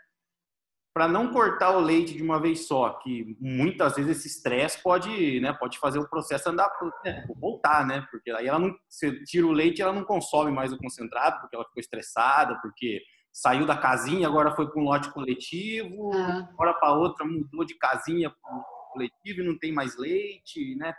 Para 0.92 1.06
não 1.06 1.32
cortar 1.32 1.76
o 1.76 1.80
leite 1.80 2.14
de 2.14 2.22
uma 2.22 2.40
vez 2.40 2.66
só, 2.66 2.94
que 2.94 3.36
muitas 3.40 3.94
vezes 3.94 4.18
esse 4.18 4.28
estresse 4.28 4.82
pode, 4.82 5.38
né, 5.40 5.52
pode 5.52 5.78
fazer 5.78 6.00
o 6.00 6.08
processo 6.08 6.50
andar, 6.50 6.68
né, 7.04 7.24
voltar, 7.38 7.86
né? 7.86 8.06
Porque 8.10 8.30
aí 8.32 8.48
ela 8.48 8.58
não, 8.58 8.76
você 8.88 9.22
tira 9.24 9.46
o 9.46 9.52
leite, 9.52 9.80
ela 9.80 9.92
não 9.92 10.04
consome 10.04 10.50
mais 10.50 10.72
o 10.72 10.78
concentrado, 10.78 11.40
porque 11.40 11.54
ela 11.54 11.64
ficou 11.64 11.80
estressada, 11.80 12.58
porque 12.60 13.00
saiu 13.32 13.66
da 13.66 13.76
casinha, 13.76 14.26
agora 14.26 14.54
foi 14.54 14.68
para 14.70 14.80
um 14.80 14.84
lote 14.84 15.12
coletivo, 15.12 16.12
ah. 16.14 16.48
hora 16.58 16.74
para 16.74 16.94
outra 16.94 17.24
mudou 17.24 17.64
de 17.64 17.74
casinha 17.74 18.30
para 18.30 18.64
coletivo 18.92 19.40
e 19.40 19.46
não 19.46 19.58
tem 19.58 19.72
mais 19.72 19.96
leite, 19.96 20.74
né? 20.76 20.94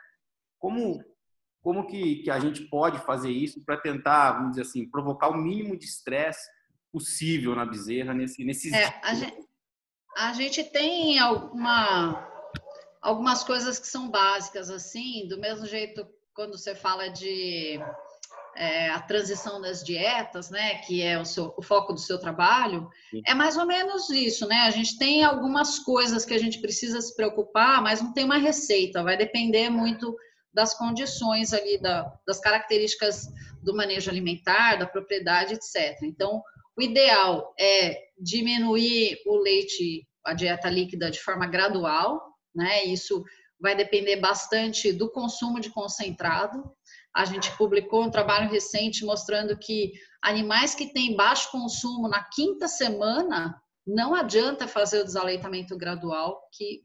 Como 0.58 1.04
como 1.62 1.86
que, 1.86 2.24
que 2.24 2.32
a 2.32 2.40
gente 2.40 2.64
pode 2.64 2.98
fazer 3.06 3.30
isso 3.30 3.64
para 3.64 3.78
tentar, 3.78 4.32
vamos 4.32 4.52
dizer 4.52 4.64
assim, 4.64 4.90
provocar 4.90 5.30
o 5.30 5.38
mínimo 5.38 5.78
de 5.78 5.86
estresse 5.86 6.50
possível 6.92 7.56
na 7.56 7.66
bezerra 7.66 8.14
nesse 8.14 8.44
nesses 8.44 8.74
é, 8.74 9.00
a, 9.04 9.14
gente, 9.14 9.48
a 10.18 10.34
gente 10.34 10.64
tem 10.64 11.20
alguma 11.20 12.28
algumas 13.02 13.44
coisas 13.44 13.80
que 13.80 13.88
são 13.88 14.10
básicas 14.10 14.70
assim, 14.70 15.28
do 15.28 15.38
mesmo 15.38 15.66
jeito 15.66 16.08
quando 16.34 16.58
você 16.58 16.74
fala 16.74 17.10
de 17.10 17.80
é, 18.56 18.90
a 18.90 19.00
transição 19.00 19.62
das 19.62 19.84
dietas, 19.84 20.50
né, 20.50 20.76
que 20.80 21.02
é 21.02 21.20
o, 21.20 21.26
seu, 21.26 21.54
o 21.58 21.62
foco 21.62 21.94
do 21.94 22.00
seu 22.00 22.20
trabalho, 22.20 22.90
Sim. 23.10 23.22
é 23.26 23.34
mais 23.34 23.58
ou 23.58 23.66
menos 23.66 24.10
isso, 24.10 24.48
né? 24.48 24.62
A 24.62 24.72
gente 24.72 24.98
tem 24.98 25.24
algumas 25.24 25.80
coisas 25.80 26.26
que 26.26 26.34
a 26.34 26.38
gente 26.38 26.60
precisa 26.60 27.00
se 27.02 27.16
preocupar, 27.16 27.82
mas 27.82 28.02
não 28.02 28.14
tem 28.14 28.26
uma 28.26 28.38
receita, 28.38 29.04
vai 29.04 29.18
depender 29.18 29.70
muito 29.70 30.16
das 30.54 30.78
condições 30.78 31.54
ali, 31.54 31.80
da, 31.80 32.12
das 32.28 32.40
características 32.40 33.28
do 33.64 33.76
manejo 33.76 34.10
alimentar, 34.10 34.76
da 34.76 34.86
propriedade, 34.86 35.54
etc. 35.54 35.98
Então, 36.04 36.42
o 36.78 36.82
ideal 36.82 37.54
é 37.60 37.98
diminuir 38.18 39.18
o 39.26 39.38
leite, 39.38 40.08
a 40.26 40.34
dieta 40.34 40.70
líquida 40.70 41.10
de 41.10 41.20
forma 41.20 41.48
gradual, 41.48 42.22
né? 42.54 42.84
Isso 42.86 43.24
vai 43.62 43.76
depender 43.76 44.18
bastante 44.18 44.92
do 44.92 45.10
consumo 45.10 45.60
de 45.60 45.70
concentrado. 45.70 46.64
A 47.14 47.26
gente 47.26 47.56
publicou 47.58 48.04
um 48.04 48.12
trabalho 48.12 48.50
recente 48.50 49.04
mostrando 49.06 49.58
que 49.58 49.92
animais 50.22 50.74
que 50.74 50.94
têm 50.94 51.16
baixo 51.16 51.52
consumo 51.52 52.08
na 52.08 52.24
quinta 52.24 52.68
semana, 52.68 53.62
não 53.86 54.14
adianta 54.16 54.68
fazer 54.68 55.02
o 55.02 55.06
desaleitamento 55.06 55.78
gradual, 55.78 56.48
que, 56.54 56.82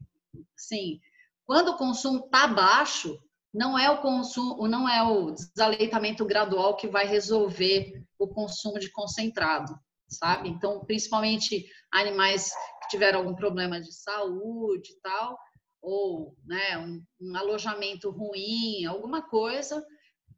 sim, 0.56 1.00
quando 1.44 1.68
o 1.68 1.76
consumo 1.76 2.24
está 2.24 2.48
baixo, 2.48 3.16
não 3.54 3.78
é 3.78 3.88
o 3.88 4.02
consumo, 4.02 4.66
não 4.66 4.88
é 4.88 5.02
o 5.02 5.30
desaleitamento 5.30 6.24
gradual 6.24 6.76
que 6.76 6.88
vai 6.88 7.06
resolver 7.06 8.02
o 8.18 8.26
consumo 8.28 8.78
de 8.78 8.90
concentrado, 8.90 9.78
sabe? 10.08 10.48
Então, 10.48 10.84
principalmente 10.84 11.66
animais 11.92 12.50
que 12.82 12.88
tiveram 12.88 13.20
algum 13.20 13.34
problema 13.34 13.80
de 13.80 13.92
saúde 13.92 14.90
e 14.92 15.00
tal, 15.00 15.38
ou 15.80 16.36
né, 16.44 16.76
um, 16.78 17.02
um 17.20 17.36
alojamento 17.36 18.10
ruim, 18.10 18.84
alguma 18.84 19.22
coisa, 19.22 19.84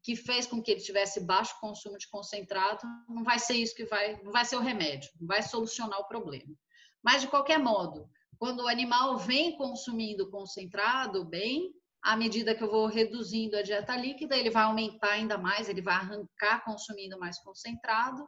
que 0.09 0.17
fez 0.17 0.47
com 0.47 0.63
que 0.63 0.71
ele 0.71 0.81
tivesse 0.81 1.21
baixo 1.21 1.61
consumo 1.61 1.99
de 1.99 2.09
concentrado, 2.09 2.81
não 3.07 3.23
vai 3.23 3.39
ser 3.39 3.57
isso 3.57 3.75
que 3.75 3.85
vai, 3.85 4.19
não 4.23 4.33
vai 4.33 4.43
ser 4.43 4.57
o 4.57 4.61
remédio, 4.61 5.11
não 5.21 5.27
vai 5.27 5.43
solucionar 5.43 6.01
o 6.01 6.09
problema. 6.09 6.51
Mas 7.03 7.21
de 7.21 7.29
qualquer 7.29 7.59
modo, 7.59 8.09
quando 8.39 8.61
o 8.61 8.69
animal 8.69 9.19
vem 9.19 9.55
consumindo 9.59 10.31
concentrado 10.31 11.27
bem, 11.27 11.75
à 12.03 12.17
medida 12.17 12.55
que 12.55 12.65
eu 12.65 12.71
vou 12.71 12.87
reduzindo 12.87 13.55
a 13.59 13.61
dieta 13.61 13.95
líquida, 13.99 14.35
ele 14.35 14.49
vai 14.49 14.63
aumentar 14.63 15.11
ainda 15.11 15.37
mais, 15.37 15.69
ele 15.69 15.83
vai 15.83 15.97
arrancar 15.97 16.65
consumindo 16.65 17.19
mais 17.19 17.39
concentrado. 17.41 18.27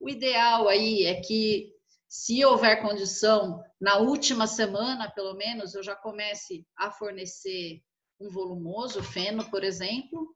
O 0.00 0.08
ideal 0.08 0.66
aí 0.66 1.04
é 1.04 1.20
que, 1.20 1.74
se 2.08 2.42
houver 2.42 2.80
condição, 2.80 3.62
na 3.78 3.98
última 3.98 4.46
semana, 4.46 5.10
pelo 5.10 5.34
menos, 5.34 5.74
eu 5.74 5.82
já 5.82 5.94
comece 5.94 6.66
a 6.74 6.90
fornecer 6.90 7.82
um 8.18 8.30
volumoso, 8.30 9.02
feno, 9.02 9.44
por 9.50 9.62
exemplo, 9.62 10.34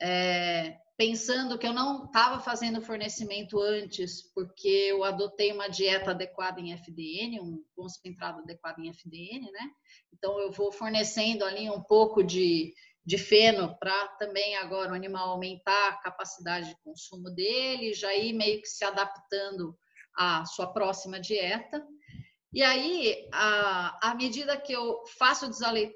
é, 0.00 0.78
pensando 1.00 1.58
que 1.58 1.66
eu 1.66 1.72
não 1.72 2.04
estava 2.04 2.40
fazendo 2.40 2.82
fornecimento 2.82 3.58
antes, 3.58 4.22
porque 4.34 4.68
eu 4.68 5.02
adotei 5.02 5.50
uma 5.50 5.66
dieta 5.66 6.10
adequada 6.10 6.60
em 6.60 6.72
FDN, 6.72 7.40
um 7.40 7.64
concentrado 7.74 8.40
adequado 8.40 8.80
em 8.80 8.90
FDN, 8.90 9.50
né? 9.50 9.70
Então 10.12 10.38
eu 10.38 10.52
vou 10.52 10.70
fornecendo 10.70 11.44
ali 11.44 11.70
um 11.70 11.80
pouco 11.80 12.22
de, 12.22 12.74
de 13.04 13.16
feno 13.16 13.74
para 13.78 14.08
também 14.18 14.56
agora 14.56 14.92
o 14.92 14.94
animal 14.94 15.30
aumentar 15.30 15.88
a 15.88 15.96
capacidade 15.96 16.68
de 16.68 16.76
consumo 16.82 17.30
dele, 17.30 17.94
já 17.94 18.14
ir 18.14 18.34
meio 18.34 18.60
que 18.60 18.68
se 18.68 18.84
adaptando 18.84 19.74
a 20.14 20.44
sua 20.44 20.70
próxima 20.72 21.18
dieta. 21.18 21.82
E 22.52 22.62
aí, 22.62 23.26
à 23.32 24.14
medida 24.18 24.60
que 24.60 24.72
eu 24.72 25.02
faço 25.18 25.48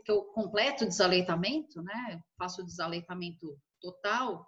que 0.05 0.11
eu 0.11 0.22
completo 0.26 0.84
o 0.84 0.88
desaleitamento, 0.88 1.82
né? 1.82 2.22
Faço 2.38 2.62
o 2.62 2.64
desaleitamento 2.64 3.59
total, 3.85 4.47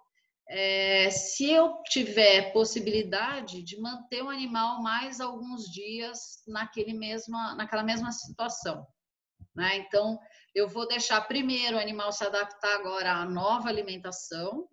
é, 0.49 1.09
se 1.11 1.51
eu 1.51 1.81
tiver 1.89 2.53
possibilidade 2.53 3.61
de 3.61 3.79
manter 3.79 4.23
o 4.23 4.29
animal 4.29 4.81
mais 4.81 5.19
alguns 5.19 5.65
dias 5.65 6.41
naquele 6.47 6.93
mesma, 6.93 7.53
naquela 7.55 7.83
mesma 7.83 8.11
situação. 8.11 8.87
Né? 9.53 9.77
Então, 9.77 10.17
eu 10.55 10.67
vou 10.67 10.87
deixar 10.87 11.21
primeiro 11.21 11.77
o 11.77 11.79
animal 11.79 12.11
se 12.11 12.23
adaptar 12.23 12.75
agora 12.75 13.11
à 13.13 13.25
nova 13.25 13.67
alimentação, 13.67 14.67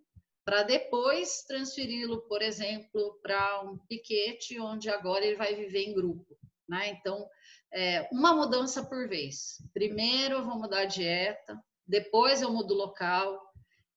para 0.44 0.62
depois 0.62 1.42
transferi-lo, 1.48 2.20
por 2.28 2.42
exemplo, 2.42 3.18
para 3.22 3.62
um 3.62 3.78
piquete, 3.88 4.60
onde 4.60 4.90
agora 4.90 5.24
ele 5.24 5.36
vai 5.36 5.54
viver 5.54 5.84
em 5.84 5.94
grupo. 5.94 6.38
Né? 6.68 6.90
Então, 6.90 7.26
é, 7.72 8.08
uma 8.12 8.34
mudança 8.34 8.84
por 8.84 9.08
vez. 9.08 9.56
Primeiro 9.72 10.36
eu 10.36 10.44
vou 10.44 10.58
mudar 10.58 10.80
a 10.80 10.86
dieta, 10.86 11.58
depois 11.86 12.40
eu 12.40 12.52
mudo 12.52 12.74
o 12.74 12.76
local. 12.76 13.40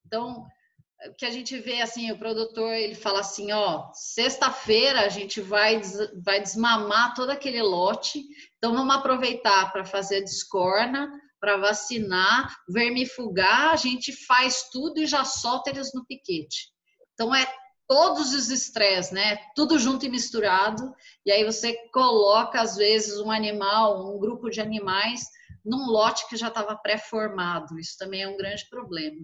Então, 0.05 0.47
que 1.17 1.25
a 1.25 1.31
gente 1.31 1.57
vê 1.59 1.81
assim, 1.81 2.11
o 2.11 2.17
produtor 2.17 2.73
ele 2.73 2.95
fala 2.95 3.19
assim, 3.19 3.51
ó, 3.51 3.91
sexta-feira 3.93 5.01
a 5.01 5.09
gente 5.09 5.39
vai 5.39 5.81
vai 6.23 6.41
desmamar 6.41 7.13
todo 7.13 7.29
aquele 7.29 7.61
lote, 7.61 8.23
então 8.57 8.73
vamos 8.73 8.95
aproveitar 8.95 9.71
para 9.71 9.85
fazer 9.85 10.21
descorna, 10.21 11.11
para 11.39 11.57
vacinar, 11.57 12.55
vermifugar, 12.67 13.71
a 13.71 13.75
gente 13.75 14.11
faz 14.25 14.69
tudo 14.71 14.99
e 14.99 15.05
já 15.05 15.23
solta 15.23 15.69
eles 15.69 15.91
no 15.93 16.05
piquete. 16.05 16.69
Então 17.13 17.33
é 17.33 17.47
todos 17.87 18.33
os 18.33 18.49
estresses, 18.49 19.11
né? 19.11 19.37
Tudo 19.55 19.79
junto 19.79 20.05
e 20.05 20.09
misturado, 20.09 20.93
e 21.25 21.31
aí 21.31 21.45
você 21.45 21.73
coloca 21.93 22.59
às 22.59 22.75
vezes 22.75 23.19
um 23.19 23.31
animal, 23.31 24.13
um 24.13 24.19
grupo 24.19 24.49
de 24.49 24.59
animais 24.59 25.21
num 25.63 25.85
lote 25.85 26.27
que 26.27 26.37
já 26.37 26.47
estava 26.47 26.75
pré-formado. 26.75 27.77
Isso 27.79 27.97
também 27.97 28.23
é 28.23 28.27
um 28.27 28.37
grande 28.37 28.67
problema. 28.69 29.17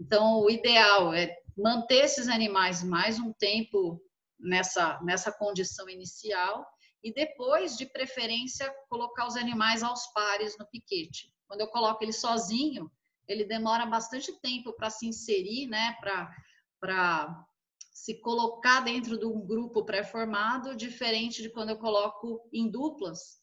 Então, 0.00 0.40
o 0.40 0.50
ideal 0.50 1.12
é 1.12 1.36
manter 1.54 2.06
esses 2.06 2.26
animais 2.26 2.82
mais 2.82 3.18
um 3.18 3.34
tempo 3.34 4.02
nessa, 4.38 4.98
nessa 5.02 5.30
condição 5.30 5.90
inicial 5.90 6.66
e 7.04 7.12
depois, 7.12 7.76
de 7.76 7.84
preferência, 7.84 8.74
colocar 8.88 9.26
os 9.26 9.36
animais 9.36 9.82
aos 9.82 10.06
pares 10.14 10.56
no 10.58 10.66
piquete. 10.66 11.30
Quando 11.46 11.60
eu 11.60 11.68
coloco 11.68 12.02
ele 12.02 12.14
sozinho, 12.14 12.90
ele 13.28 13.44
demora 13.44 13.84
bastante 13.84 14.32
tempo 14.40 14.72
para 14.72 14.88
se 14.88 15.06
inserir, 15.06 15.66
né, 15.66 15.94
para 16.00 17.44
se 17.92 18.18
colocar 18.20 18.80
dentro 18.80 19.18
de 19.18 19.26
um 19.26 19.46
grupo 19.46 19.84
pré-formado, 19.84 20.74
diferente 20.74 21.42
de 21.42 21.50
quando 21.50 21.70
eu 21.70 21.78
coloco 21.78 22.48
em 22.50 22.70
duplas, 22.70 23.38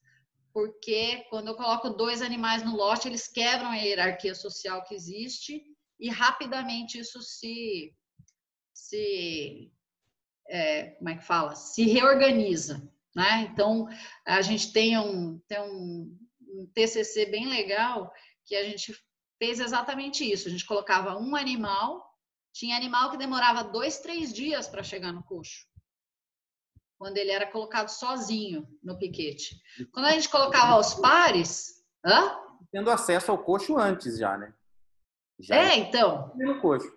porque 0.51 1.24
quando 1.30 1.49
eu 1.49 1.55
coloco 1.55 1.91
dois 1.91 2.24
animais 2.24 2.64
no 2.64 2.76
lote, 2.76 3.08
eles 3.08 3.28
quebram 3.28 3.70
a 3.70 3.76
hierarquia 3.76 4.34
social 4.34 4.84
que 4.84 4.95
existe 4.95 5.76
e 5.99 6.09
rapidamente 6.09 6.99
isso 6.99 7.21
se, 7.21 7.93
se 8.73 9.71
é, 10.47 10.91
como 10.91 11.09
é 11.09 11.15
que 11.15 11.23
fala? 11.23 11.55
Se 11.55 11.83
reorganiza, 11.83 12.81
né? 13.15 13.49
Então, 13.51 13.87
a 14.25 14.41
gente 14.41 14.71
tem 14.71 14.97
um, 14.97 15.39
tem 15.47 15.61
um, 15.61 16.17
um 16.41 16.67
TCC 16.73 17.25
bem 17.25 17.47
legal 17.47 18.13
que 18.45 18.55
a 18.55 18.63
gente 18.63 18.95
fez 19.37 19.59
exatamente 19.59 20.29
isso. 20.29 20.47
A 20.47 20.51
gente 20.51 20.65
colocava 20.65 21.17
um 21.17 21.35
animal, 21.35 22.05
tinha 22.53 22.75
animal 22.75 23.11
que 23.11 23.17
demorava 23.17 23.63
dois, 23.63 23.99
três 23.99 24.33
dias 24.33 24.67
para 24.67 24.83
chegar 24.83 25.11
no 25.11 25.23
coxo, 25.23 25.67
quando 26.97 27.17
ele 27.17 27.31
era 27.31 27.51
colocado 27.51 27.89
sozinho 27.89 28.67
no 28.83 28.97
piquete. 28.97 29.59
Quando 29.91 30.05
a 30.05 30.11
gente 30.11 30.29
colocava 30.29 30.73
aos 30.73 30.95
pares, 30.95 31.83
hã? 32.05 32.47
tendo 32.71 32.89
acesso 32.89 33.31
ao 33.31 33.43
coxo 33.43 33.77
antes 33.77 34.17
já, 34.17 34.37
né? 34.37 34.53
Já 35.39 35.55
é, 35.55 35.77
então. 35.77 36.31
No 36.35 36.59
coxo. 36.61 36.91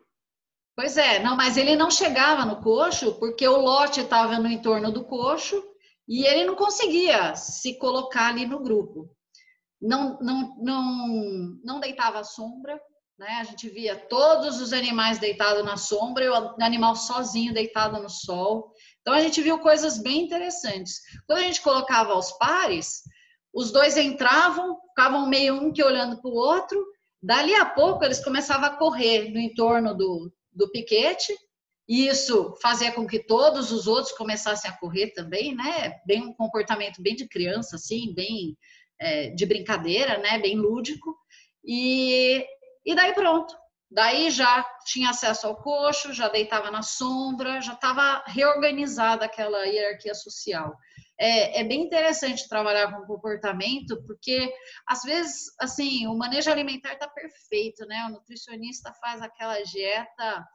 Pois 0.76 0.96
é, 0.96 1.18
não, 1.18 1.36
mas 1.36 1.56
ele 1.56 1.76
não 1.76 1.90
chegava 1.90 2.44
no 2.44 2.62
coxo 2.62 3.14
porque 3.18 3.46
o 3.46 3.60
lote 3.60 4.00
estava 4.00 4.38
no 4.38 4.48
entorno 4.48 4.90
do 4.90 5.04
coxo 5.04 5.62
e 6.08 6.24
ele 6.24 6.44
não 6.44 6.56
conseguia 6.56 7.36
se 7.36 7.78
colocar 7.78 8.28
ali 8.28 8.46
no 8.46 8.62
grupo. 8.62 9.10
Não, 9.80 10.18
não, 10.20 10.56
não, 10.58 11.60
não 11.62 11.80
deitava 11.80 12.24
sombra, 12.24 12.80
né? 13.18 13.28
A 13.40 13.44
gente 13.44 13.68
via 13.68 13.94
todos 13.94 14.60
os 14.60 14.72
animais 14.72 15.18
deitados 15.18 15.62
na 15.62 15.76
sombra 15.76 16.24
e 16.24 16.28
o 16.30 16.54
animal 16.62 16.96
sozinho 16.96 17.52
deitado 17.52 18.02
no 18.02 18.08
sol. 18.08 18.72
Então 19.02 19.12
a 19.12 19.20
gente 19.20 19.42
viu 19.42 19.58
coisas 19.58 19.98
bem 19.98 20.22
interessantes. 20.22 21.00
Quando 21.26 21.40
a 21.40 21.42
gente 21.42 21.60
colocava 21.60 22.16
os 22.16 22.32
pares, 22.32 23.02
os 23.52 23.70
dois 23.70 23.98
entravam, 23.98 24.80
ficavam 24.88 25.28
meio 25.28 25.54
um 25.54 25.70
que 25.70 25.84
olhando 25.84 26.20
para 26.20 26.30
o 26.30 26.34
outro, 26.34 26.82
Dali 27.22 27.54
a 27.54 27.66
pouco, 27.66 28.04
eles 28.04 28.22
começavam 28.22 28.66
a 28.66 28.76
correr 28.76 29.30
no 29.30 29.38
entorno 29.38 29.94
do, 29.94 30.32
do 30.52 30.70
piquete, 30.70 31.36
e 31.88 32.06
isso 32.06 32.54
fazia 32.62 32.92
com 32.92 33.06
que 33.06 33.18
todos 33.18 33.72
os 33.72 33.86
outros 33.86 34.12
começassem 34.16 34.70
a 34.70 34.76
correr 34.76 35.08
também, 35.08 35.54
né? 35.54 36.00
Bem 36.06 36.22
um 36.22 36.32
comportamento 36.32 37.02
bem 37.02 37.16
de 37.16 37.26
criança, 37.28 37.76
assim, 37.76 38.14
bem 38.14 38.56
é, 38.98 39.30
de 39.30 39.44
brincadeira, 39.44 40.16
né? 40.18 40.38
Bem 40.38 40.56
lúdico. 40.56 41.16
E, 41.64 42.46
e 42.86 42.94
daí 42.94 43.12
pronto. 43.12 43.54
Daí 43.90 44.30
já 44.30 44.64
tinha 44.86 45.10
acesso 45.10 45.48
ao 45.48 45.56
coxo, 45.56 46.12
já 46.12 46.28
deitava 46.28 46.70
na 46.70 46.80
sombra, 46.80 47.60
já 47.60 47.72
estava 47.72 48.22
reorganizada 48.24 49.24
aquela 49.24 49.64
hierarquia 49.64 50.14
social 50.14 50.76
é, 51.20 51.60
é, 51.60 51.64
bem 51.64 51.82
interessante 51.82 52.48
trabalhar 52.48 52.90
com 52.90 53.06
comportamento, 53.06 54.02
porque 54.06 54.50
às 54.86 55.02
vezes, 55.02 55.54
assim, 55.60 56.06
o 56.06 56.16
manejo 56.16 56.50
alimentar 56.50 56.94
está 56.94 57.06
perfeito, 57.06 57.84
né? 57.84 58.06
O 58.06 58.12
nutricionista 58.12 58.90
faz 58.94 59.20
aquela 59.20 59.60
dieta, 59.60 60.48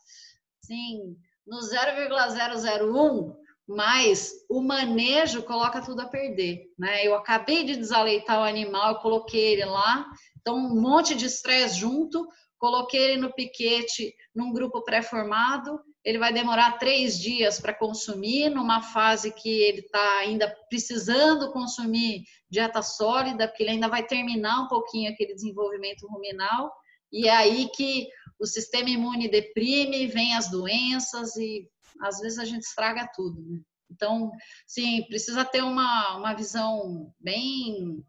assim, 0.63 1.15
no 1.45 1.61
0,001, 1.61 3.35
mas 3.67 4.31
o 4.49 4.59
manejo 4.59 5.43
coloca 5.43 5.81
tudo 5.81 6.01
a 6.01 6.07
perder, 6.07 6.63
né? 6.79 7.05
Eu 7.05 7.13
acabei 7.13 7.63
de 7.63 7.75
desaleitar 7.75 8.39
o 8.39 8.43
animal, 8.43 8.93
eu 8.93 8.99
coloquei 8.99 9.53
ele 9.53 9.65
lá, 9.65 10.07
então 10.41 10.55
um 10.55 10.81
monte 10.81 11.13
de 11.13 11.27
estresse 11.27 11.79
junto, 11.79 12.27
coloquei 12.57 13.11
ele 13.11 13.21
no 13.21 13.33
piquete 13.33 14.15
num 14.33 14.51
grupo 14.51 14.83
pré-formado, 14.83 15.79
ele 16.05 16.19
vai 16.19 16.31
demorar 16.31 16.77
três 16.77 17.19
dias 17.19 17.59
para 17.59 17.73
consumir, 17.73 18.49
numa 18.49 18.79
fase 18.79 19.33
que 19.33 19.49
ele 19.49 19.79
está 19.79 20.19
ainda 20.19 20.47
precisando 20.69 21.51
consumir 21.51 22.23
dieta 22.47 22.83
sólida, 22.83 23.47
porque 23.47 23.63
ele 23.63 23.71
ainda 23.71 23.89
vai 23.89 24.05
terminar 24.05 24.61
um 24.61 24.67
pouquinho 24.67 25.11
aquele 25.11 25.33
desenvolvimento 25.33 26.07
ruminal, 26.07 26.71
e 27.11 27.27
é 27.27 27.35
aí 27.35 27.69
que 27.75 28.07
o 28.39 28.45
sistema 28.45 28.89
imune 28.89 29.27
deprime, 29.27 30.05
vem 30.05 30.35
as 30.35 30.51
doenças 30.51 31.35
e 31.37 31.67
às 32.01 32.19
vezes 32.19 32.37
a 32.37 32.45
gente 32.45 32.63
estraga 32.63 33.09
tudo. 33.15 33.41
Né? 33.41 33.59
Então, 33.89 34.31
sim, 34.67 35.03
precisa 35.07 35.43
ter 35.43 35.63
uma, 35.63 36.17
uma 36.17 36.33
visão 36.33 37.11
bem 37.19 38.05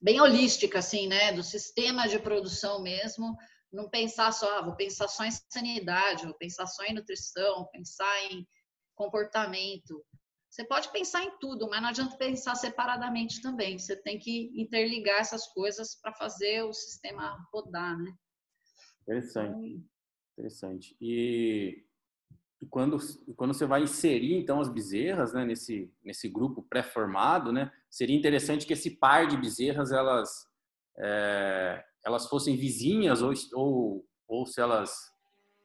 bem 0.00 0.20
holística, 0.20 0.80
assim, 0.80 1.06
né, 1.06 1.32
do 1.32 1.44
sistema 1.44 2.08
de 2.08 2.18
produção 2.18 2.82
mesmo, 2.82 3.36
não 3.72 3.88
pensar 3.88 4.32
só, 4.32 4.58
ah, 4.58 4.62
vou 4.62 4.76
pensar 4.76 5.08
só 5.08 5.24
em 5.24 5.30
sanidade, 5.48 6.26
vou 6.26 6.34
pensar 6.34 6.66
só 6.66 6.84
em 6.84 6.94
nutrição, 6.94 7.68
pensar 7.72 8.24
em 8.30 8.46
comportamento. 8.94 10.04
Você 10.50 10.64
pode 10.64 10.92
pensar 10.92 11.24
em 11.24 11.38
tudo, 11.38 11.68
mas 11.70 11.80
não 11.80 11.88
adianta 11.88 12.16
pensar 12.18 12.54
separadamente 12.54 13.40
também. 13.40 13.78
Você 13.78 13.96
tem 13.96 14.18
que 14.18 14.52
interligar 14.54 15.20
essas 15.20 15.46
coisas 15.48 15.98
para 16.00 16.12
fazer 16.12 16.62
o 16.62 16.74
sistema 16.74 17.38
rodar, 17.50 17.98
né? 17.98 18.12
Interessante. 19.02 19.68
Então, 19.68 19.92
Interessante. 20.34 20.96
E, 21.00 21.84
e, 22.60 22.66
quando, 22.66 22.98
quando 23.36 23.54
você 23.54 23.66
vai 23.66 23.82
inserir, 23.82 24.34
então, 24.34 24.60
as 24.60 24.68
bezerras 24.68 25.32
né, 25.32 25.44
nesse, 25.44 25.92
nesse 26.02 26.28
grupo 26.28 26.62
pré-formado, 26.62 27.52
né, 27.52 27.72
seria 27.90 28.16
interessante 28.16 28.66
que 28.66 28.72
esse 28.72 28.90
par 28.90 29.26
de 29.26 29.36
bezerras, 29.36 29.92
elas... 29.92 30.46
É, 30.98 31.84
elas 32.04 32.28
fossem 32.28 32.56
vizinhas 32.56 33.22
ou, 33.22 33.32
ou, 33.54 34.04
ou 34.28 34.46
se 34.46 34.60
elas, 34.60 34.92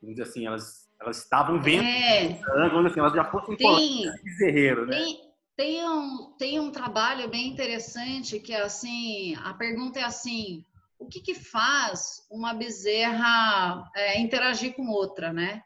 vamos 0.01 0.15
dizer 0.15 0.29
assim, 0.29 0.45
elas, 0.45 0.89
elas 0.99 1.23
estavam 1.23 1.61
vendo, 1.61 1.83
é, 1.83 2.39
vamos 2.69 2.91
assim, 2.91 2.99
elas 2.99 3.13
já 3.13 3.25
fossem 3.25 3.55
tem, 3.55 4.11
bezerreiro, 4.23 4.85
né? 4.85 4.97
Tem, 4.97 5.31
tem, 5.55 5.89
um, 5.89 6.35
tem 6.37 6.59
um 6.59 6.71
trabalho 6.71 7.29
bem 7.29 7.47
interessante 7.47 8.39
que 8.39 8.53
é 8.53 8.61
assim, 8.61 9.35
a 9.43 9.53
pergunta 9.53 9.99
é 9.99 10.03
assim, 10.03 10.63
o 10.99 11.07
que, 11.07 11.19
que 11.19 11.35
faz 11.35 12.25
uma 12.29 12.53
bezerra 12.53 13.89
é, 13.95 14.19
interagir 14.19 14.75
com 14.75 14.87
outra, 14.89 15.31
né? 15.31 15.61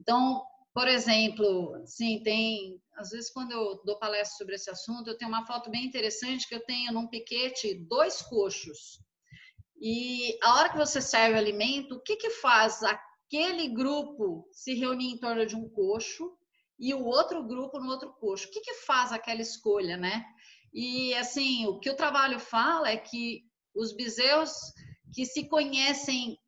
Então, 0.00 0.42
por 0.74 0.88
exemplo, 0.88 1.74
assim, 1.82 2.22
tem 2.22 2.80
às 2.96 3.10
vezes 3.10 3.30
quando 3.30 3.52
eu 3.52 3.80
dou 3.84 3.98
palestra 3.98 4.36
sobre 4.36 4.54
esse 4.54 4.70
assunto, 4.70 5.08
eu 5.08 5.16
tenho 5.16 5.30
uma 5.30 5.46
foto 5.46 5.70
bem 5.70 5.84
interessante 5.84 6.48
que 6.48 6.54
eu 6.54 6.64
tenho 6.64 6.92
num 6.92 7.06
piquete 7.06 7.74
dois 7.74 8.22
coxos. 8.22 9.00
E 9.84 10.38
a 10.40 10.54
hora 10.54 10.68
que 10.68 10.78
você 10.78 11.00
serve 11.00 11.34
o 11.34 11.38
alimento, 11.38 11.96
o 11.96 12.00
que, 12.00 12.14
que 12.14 12.30
faz 12.30 12.80
aquele 12.84 13.66
grupo 13.66 14.48
se 14.52 14.74
reunir 14.74 15.10
em 15.10 15.18
torno 15.18 15.44
de 15.44 15.56
um 15.56 15.68
coxo 15.68 16.32
e 16.78 16.94
o 16.94 17.04
outro 17.04 17.42
grupo 17.42 17.80
no 17.80 17.90
outro 17.90 18.12
coxo. 18.12 18.46
O 18.46 18.50
que, 18.52 18.60
que 18.60 18.74
faz 18.74 19.10
aquela 19.10 19.42
escolha, 19.42 19.96
né? 19.96 20.24
E 20.72 21.12
assim, 21.14 21.66
o 21.66 21.80
que 21.80 21.90
o 21.90 21.96
trabalho 21.96 22.38
fala 22.38 22.90
é 22.90 22.96
que 22.96 23.42
os 23.74 23.92
bezerros 23.92 24.52
que 25.12 25.26
se 25.26 25.48
conhecem 25.48 26.38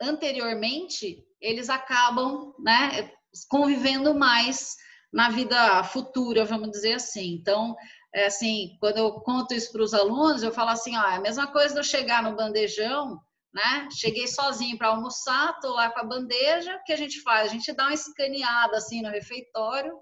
anteriormente, 0.00 1.22
eles 1.42 1.68
acabam, 1.68 2.54
né, 2.58 3.12
convivendo 3.50 4.14
mais 4.14 4.76
na 5.12 5.30
vida 5.30 5.82
futura, 5.84 6.44
vamos 6.44 6.70
dizer 6.70 6.94
assim. 6.94 7.34
Então, 7.34 7.74
é 8.14 8.26
assim, 8.26 8.76
quando 8.80 8.98
eu 8.98 9.12
conto 9.20 9.54
isso 9.54 9.72
para 9.72 9.82
os 9.82 9.94
alunos, 9.94 10.42
eu 10.42 10.52
falo 10.52 10.70
assim, 10.70 10.96
ó, 10.96 11.02
é 11.02 11.16
a 11.16 11.20
mesma 11.20 11.46
coisa 11.46 11.74
de 11.74 11.80
eu 11.80 11.84
chegar 11.84 12.22
no 12.22 12.36
bandejão, 12.36 13.18
né? 13.52 13.88
Cheguei 13.92 14.26
sozinho 14.26 14.76
para 14.76 14.88
almoçar, 14.88 15.58
tô 15.60 15.72
lá 15.72 15.90
com 15.90 16.00
a 16.00 16.04
bandeja, 16.04 16.76
o 16.76 16.84
que 16.84 16.92
a 16.92 16.96
gente 16.96 17.20
faz? 17.22 17.48
A 17.50 17.52
gente 17.52 17.72
dá 17.72 17.84
uma 17.84 17.94
escaneada 17.94 18.76
assim 18.76 19.02
no 19.02 19.10
refeitório, 19.10 19.98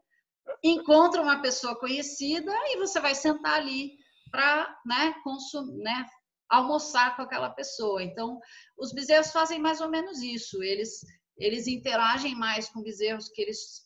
encontra 0.63 1.23
uma 1.23 1.41
pessoa 1.41 1.79
conhecida 1.79 2.53
e 2.69 2.77
você 2.77 3.01
vai 3.01 3.15
sentar 3.15 3.55
ali 3.55 3.93
para, 4.31 4.77
né, 4.85 5.15
consumir, 5.23 5.83
né, 5.83 6.07
almoçar 6.49 7.17
com 7.17 7.23
aquela 7.23 7.51
pessoa. 7.51 8.03
Então, 8.03 8.39
os 8.79 8.93
bezerros 8.93 9.33
fazem 9.33 9.59
mais 9.59 9.81
ou 9.81 9.89
menos 9.89 10.21
isso. 10.23 10.63
Eles 10.63 11.01
eles 11.39 11.67
interagem 11.67 12.35
mais 12.35 12.69
com 12.69 12.83
bezerros 12.83 13.29
que 13.29 13.43
eles 13.43 13.86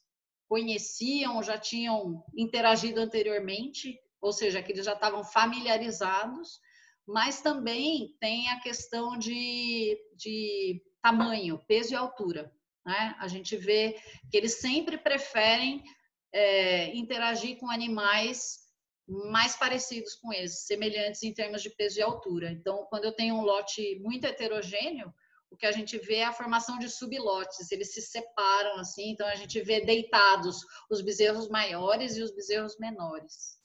conheciam, 0.50 1.40
já 1.44 1.56
tinham 1.56 2.24
interagido 2.36 3.00
anteriormente, 3.00 3.96
ou 4.20 4.32
seja, 4.32 4.60
que 4.60 4.72
eles 4.72 4.84
já 4.84 4.94
estavam 4.94 5.22
familiarizados, 5.22 6.58
mas 7.06 7.40
também 7.40 8.16
tem 8.20 8.48
a 8.48 8.58
questão 8.58 9.16
de, 9.16 9.96
de 10.16 10.82
tamanho, 11.00 11.64
peso 11.68 11.92
e 11.92 11.96
altura. 11.96 12.52
Né? 12.84 13.14
A 13.20 13.28
gente 13.28 13.56
vê 13.56 13.96
que 14.28 14.36
eles 14.36 14.54
sempre 14.54 14.98
preferem 14.98 15.84
é, 16.32 16.96
interagir 16.96 17.56
com 17.58 17.70
animais 17.70 18.58
mais 19.06 19.54
parecidos 19.54 20.16
com 20.16 20.32
eles, 20.32 20.66
semelhantes 20.66 21.22
em 21.22 21.32
termos 21.32 21.62
de 21.62 21.70
peso 21.70 22.00
e 22.00 22.02
altura. 22.02 22.50
Então, 22.50 22.86
quando 22.90 23.04
eu 23.04 23.12
tenho 23.12 23.36
um 23.36 23.42
lote 23.42 24.00
muito 24.00 24.24
heterogêneo, 24.24 25.14
o 25.50 25.56
que 25.56 25.66
a 25.66 25.72
gente 25.72 25.98
vê 25.98 26.16
é 26.16 26.26
a 26.26 26.32
formação 26.32 26.78
de 26.78 26.88
sublotes, 26.88 27.70
eles 27.72 27.92
se 27.92 28.00
separam 28.00 28.78
assim, 28.78 29.10
então 29.10 29.26
a 29.26 29.34
gente 29.34 29.60
vê 29.60 29.84
deitados 29.84 30.64
os 30.88 31.00
bezerros 31.00 31.48
maiores 31.48 32.16
e 32.16 32.22
os 32.22 32.30
bezerros 32.30 32.78
menores. 32.78 33.58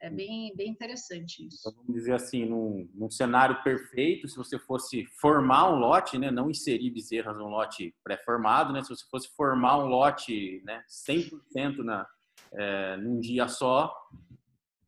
É 0.00 0.08
bem, 0.08 0.54
bem 0.54 0.70
interessante 0.70 1.44
isso. 1.44 1.58
Então, 1.60 1.72
vamos 1.74 1.92
dizer 1.92 2.14
assim, 2.14 2.44
num, 2.44 2.88
num, 2.94 3.10
cenário 3.10 3.60
perfeito, 3.64 4.28
se 4.28 4.36
você 4.36 4.56
fosse 4.56 5.04
formar 5.20 5.72
um 5.72 5.76
lote, 5.76 6.16
né, 6.16 6.30
não 6.30 6.50
inserir 6.50 6.90
bezerras 6.90 7.36
num 7.36 7.48
lote 7.48 7.92
pré-formado, 8.04 8.72
né, 8.72 8.82
se 8.82 8.90
você 8.90 9.04
fosse 9.10 9.28
formar 9.36 9.78
um 9.78 9.86
lote 9.86 10.62
né, 10.64 10.84
100% 10.88 11.78
na, 11.78 12.06
é, 12.52 12.96
num 12.96 13.18
dia 13.18 13.48
só, 13.48 13.92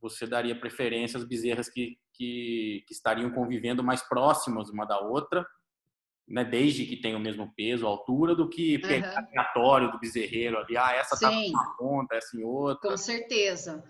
você 0.01 0.27
daria 0.27 0.59
preferência 0.59 1.19
às 1.19 1.25
bezerras 1.25 1.69
que, 1.69 1.99
que, 2.15 2.85
que 2.87 2.93
estariam 2.93 3.31
convivendo 3.33 3.83
mais 3.83 4.03
próximas 4.03 4.71
uma 4.71 4.87
da 4.87 5.01
outra, 5.01 5.45
né, 6.31 6.45
desde 6.45 6.87
que 6.87 6.97
tenha 6.97 7.17
o 7.17 7.21
mesmo 7.21 7.53
peso, 7.57 7.85
altura, 7.85 8.37
do 8.37 8.49
que 8.49 8.79
pegar 8.79 9.21
uhum. 9.21 9.27
aleatório 9.27 9.91
do 9.91 9.99
bezerreiro 9.99 10.59
ali, 10.59 10.77
ah, 10.77 10.95
essa 10.95 11.19
tá 11.19 11.29
Sim. 11.29 11.51
tá 11.51 11.59
uma 11.59 11.77
ponta, 11.77 12.15
essa 12.15 12.37
em 12.37 12.45
outra. 12.45 12.89
Com 12.89 12.97
certeza. 12.97 13.83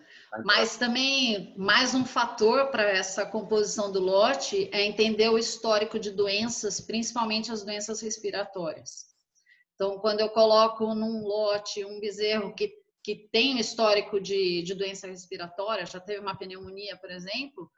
Mas 0.42 0.78
também, 0.78 1.54
mais 1.58 1.94
um 1.94 2.04
fator 2.04 2.68
para 2.70 2.84
essa 2.84 3.26
composição 3.26 3.92
do 3.92 4.00
lote 4.00 4.70
é 4.72 4.82
entender 4.86 5.28
o 5.28 5.36
histórico 5.36 5.98
de 5.98 6.10
doenças, 6.10 6.80
principalmente 6.80 7.52
as 7.52 7.62
doenças 7.62 8.00
respiratórias. 8.00 9.10
Então, 9.74 9.98
quando 9.98 10.20
eu 10.20 10.30
coloco 10.30 10.94
num 10.94 11.22
lote 11.22 11.84
um 11.84 12.00
bezerro 12.00 12.54
que, 12.54 12.72
que 13.02 13.28
tem 13.30 13.58
histórico 13.58 14.18
de, 14.18 14.62
de 14.62 14.74
doença 14.74 15.06
respiratória, 15.06 15.84
já 15.84 16.00
teve 16.00 16.20
uma 16.20 16.36
pneumonia, 16.36 16.96
por 16.96 17.10
exemplo, 17.10 17.70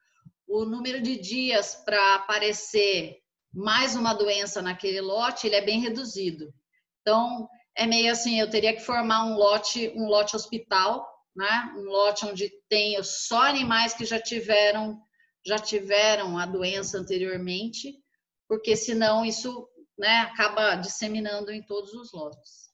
o 0.47 0.65
número 0.65 1.03
de 1.03 1.19
dias 1.19 1.75
para 1.85 2.15
aparecer 2.15 3.22
mais 3.53 3.95
uma 3.95 4.15
doença 4.15 4.63
naquele 4.63 5.01
lote, 5.01 5.47
ele 5.47 5.57
é 5.57 5.65
bem 5.65 5.81
reduzido. 5.81 6.53
Então, 7.01 7.49
é 7.77 7.87
meio 7.87 8.11
assim, 8.11 8.39
eu 8.39 8.49
teria 8.49 8.75
que 8.75 8.83
formar 8.83 9.25
um 9.25 9.35
lote, 9.37 9.93
um 9.97 10.07
lote 10.07 10.37
hospital, 10.37 11.07
né? 11.35 11.73
Um 11.77 11.85
lote 11.85 12.25
onde 12.25 12.51
tenho 12.69 13.03
só 13.03 13.43
animais 13.43 13.95
que 13.95 14.05
já 14.05 14.21
tiveram 14.21 15.01
já 15.45 15.59
tiveram 15.59 16.39
a 16.39 16.47
doença 16.47 16.97
anteriormente, 16.99 18.01
porque 18.49 18.77
senão 18.77 19.25
isso, 19.25 19.69
né, 19.99 20.21
acaba 20.21 20.77
disseminando 20.77 21.51
em 21.51 21.61
todos 21.67 21.93
os 21.95 22.13
lotes. 22.13 22.71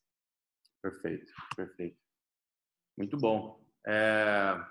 Perfeito, 0.83 1.33
perfeito. 1.57 1.97
Muito 2.95 3.17
bom. 3.17 3.65
É, 3.87 3.95
a 3.95 4.69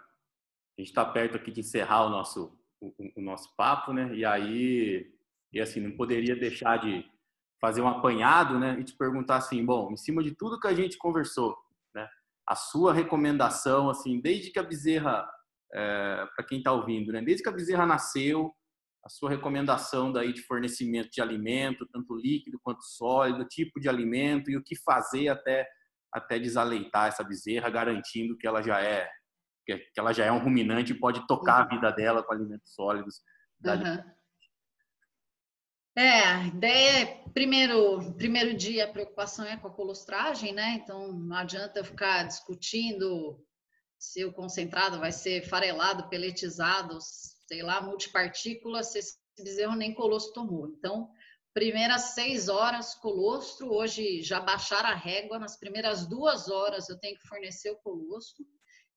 gente 0.77 0.89
está 0.89 1.03
perto 1.03 1.37
aqui 1.37 1.51
de 1.51 1.61
encerrar 1.61 2.05
o 2.05 2.09
nosso 2.09 2.55
o, 2.79 2.93
o 3.15 3.21
nosso 3.21 3.55
papo, 3.55 3.91
né? 3.91 4.13
E 4.13 4.23
aí 4.23 5.16
e 5.57 5.61
assim, 5.61 5.81
não 5.81 5.95
poderia 5.95 6.35
deixar 6.35 6.77
de 6.77 7.05
fazer 7.59 7.81
um 7.81 7.87
apanhado, 7.87 8.59
né? 8.59 8.79
E 8.79 8.83
te 8.83 8.95
perguntar 8.95 9.37
assim, 9.37 9.65
bom, 9.65 9.91
em 9.91 9.97
cima 9.97 10.23
de 10.23 10.35
tudo 10.35 10.59
que 10.59 10.67
a 10.67 10.73
gente 10.73 10.97
conversou, 10.97 11.57
né? 11.93 12.07
A 12.47 12.55
sua 12.55 12.93
recomendação, 12.93 13.89
assim, 13.89 14.21
desde 14.21 14.51
que 14.51 14.59
a 14.59 14.63
bezerra, 14.63 15.27
é, 15.73 16.27
para 16.35 16.45
quem 16.45 16.59
está 16.59 16.71
ouvindo, 16.71 17.11
né? 17.11 17.21
Desde 17.21 17.43
que 17.43 17.49
a 17.49 17.53
bezerra 17.53 17.85
nasceu, 17.85 18.53
a 19.03 19.09
sua 19.09 19.29
recomendação 19.29 20.11
daí 20.11 20.33
de 20.33 20.41
fornecimento 20.41 21.09
de 21.11 21.21
alimento, 21.21 21.87
tanto 21.91 22.15
líquido 22.15 22.59
quanto 22.61 22.83
sólido, 22.83 23.47
tipo 23.47 23.79
de 23.79 23.89
alimento 23.89 24.51
e 24.51 24.57
o 24.57 24.63
que 24.63 24.75
fazer 24.75 25.29
até 25.29 25.67
até 26.13 26.39
desaleitar 26.39 27.07
essa 27.07 27.23
bezerra, 27.23 27.69
garantindo 27.69 28.37
que 28.37 28.47
ela 28.47 28.61
já 28.61 28.81
é 28.81 29.09
que 29.65 29.99
ela 29.99 30.13
já 30.13 30.25
é 30.25 30.31
um 30.31 30.39
ruminante 30.39 30.93
e 30.93 30.99
pode 30.99 31.27
tocar 31.27 31.59
a 31.59 31.63
uhum. 31.63 31.69
vida 31.75 31.91
dela 31.91 32.23
com 32.23 32.33
alimentos 32.33 32.73
sólidos. 32.73 33.21
Uhum. 33.65 34.16
É, 35.97 36.19
a 36.25 36.45
ideia 36.45 36.99
é, 36.99 37.23
primeiro, 37.33 38.13
primeiro 38.13 38.55
dia 38.55 38.85
a 38.85 38.91
preocupação 38.91 39.45
é 39.45 39.57
com 39.57 39.67
a 39.67 39.73
colostragem, 39.73 40.53
né? 40.53 40.79
Então 40.83 41.11
não 41.11 41.35
adianta 41.35 41.83
ficar 41.83 42.21
discutindo 42.21 43.43
se 43.97 44.23
o 44.23 44.31
concentrado 44.31 44.99
vai 44.99 45.11
ser 45.11 45.49
farelado, 45.49 46.07
peletizado, 46.07 46.99
sei 47.01 47.63
lá, 47.63 47.81
multipartícula, 47.81 48.83
se 48.83 48.99
esse 48.99 49.17
bezerro 49.39 49.75
nem 49.75 49.91
colostro 49.91 50.33
tomou. 50.33 50.67
Então, 50.67 51.09
primeiras 51.51 52.13
seis 52.13 52.47
horas 52.47 52.93
colostro, 52.93 53.73
hoje 53.73 54.21
já 54.21 54.39
baixaram 54.39 54.89
a 54.89 54.95
régua, 54.95 55.39
nas 55.39 55.57
primeiras 55.57 56.05
duas 56.05 56.47
horas 56.47 56.89
eu 56.89 56.99
tenho 56.99 57.17
que 57.17 57.27
fornecer 57.27 57.71
o 57.71 57.77
colostro 57.77 58.45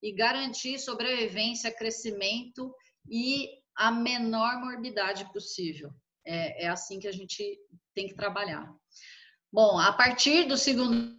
e 0.02 0.12
garantir 0.12 0.78
sobrevivência, 0.78 1.74
crescimento 1.74 2.74
e 3.08 3.48
a 3.74 3.90
menor 3.90 4.60
morbidade 4.60 5.32
possível. 5.32 5.90
É, 6.24 6.64
é 6.64 6.68
assim 6.68 6.98
que 6.98 7.08
a 7.08 7.12
gente 7.12 7.58
tem 7.94 8.06
que 8.06 8.14
trabalhar. 8.14 8.72
Bom, 9.52 9.78
a 9.78 9.92
partir 9.92 10.44
do 10.44 10.56
segundo 10.56 11.18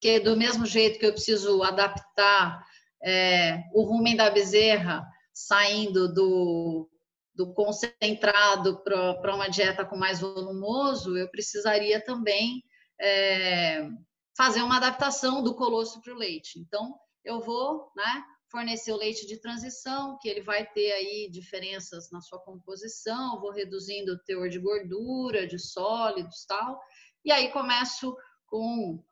que 0.00 0.20
do 0.20 0.36
mesmo 0.36 0.66
jeito 0.66 0.98
que 0.98 1.06
eu 1.06 1.12
preciso 1.12 1.62
adaptar 1.62 2.62
é, 3.02 3.62
o 3.72 3.84
rumen 3.84 4.14
da 4.14 4.30
bezerra 4.30 5.02
saindo 5.32 6.12
do, 6.12 6.90
do 7.34 7.54
concentrado 7.54 8.82
para 8.84 9.34
uma 9.34 9.48
dieta 9.48 9.84
com 9.84 9.96
mais 9.96 10.20
volumoso, 10.20 11.16
eu 11.16 11.30
precisaria 11.30 12.04
também 12.04 12.62
é, 13.00 13.88
fazer 14.36 14.62
uma 14.62 14.76
adaptação 14.76 15.42
do 15.42 15.54
colostro 15.54 16.00
para 16.00 16.12
o 16.12 16.16
leite. 16.16 16.58
Então, 16.58 16.94
eu 17.24 17.40
vou 17.40 17.90
né, 17.96 18.24
fornecer 18.50 18.92
o 18.92 18.96
leite 18.96 19.26
de 19.26 19.38
transição, 19.38 20.18
que 20.20 20.28
ele 20.28 20.42
vai 20.42 20.64
ter 20.64 20.92
aí 20.92 21.28
diferenças 21.30 22.10
na 22.10 22.20
sua 22.20 22.38
composição, 22.38 23.40
vou 23.40 23.50
reduzindo 23.50 24.12
o 24.12 24.18
teor 24.18 24.48
de 24.48 24.58
gordura, 24.58 25.46
de 25.46 25.58
sólidos 25.58 26.44
tal, 26.46 26.80
e 27.24 27.32
aí 27.32 27.50
começo 27.50 28.16
com, 28.46 29.02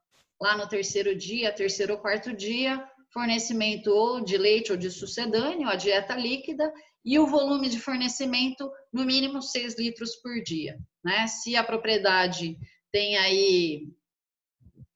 lá 0.40 0.56
no 0.56 0.68
terceiro 0.68 1.16
dia, 1.16 1.52
terceiro 1.52 1.94
ou 1.94 2.00
quarto 2.00 2.32
dia, 2.32 2.86
fornecimento 3.12 3.90
ou 3.90 4.20
de 4.20 4.36
leite 4.38 4.72
ou 4.72 4.78
de 4.78 4.90
sucedâneo, 4.90 5.68
a 5.68 5.76
dieta 5.76 6.14
líquida, 6.14 6.72
e 7.04 7.18
o 7.18 7.26
volume 7.26 7.68
de 7.68 7.80
fornecimento 7.80 8.70
no 8.92 9.04
mínimo 9.04 9.42
6 9.42 9.76
litros 9.76 10.14
por 10.16 10.40
dia. 10.42 10.78
Né? 11.04 11.26
Se 11.26 11.56
a 11.56 11.64
propriedade 11.64 12.56
tem 12.92 13.16
aí 13.16 13.88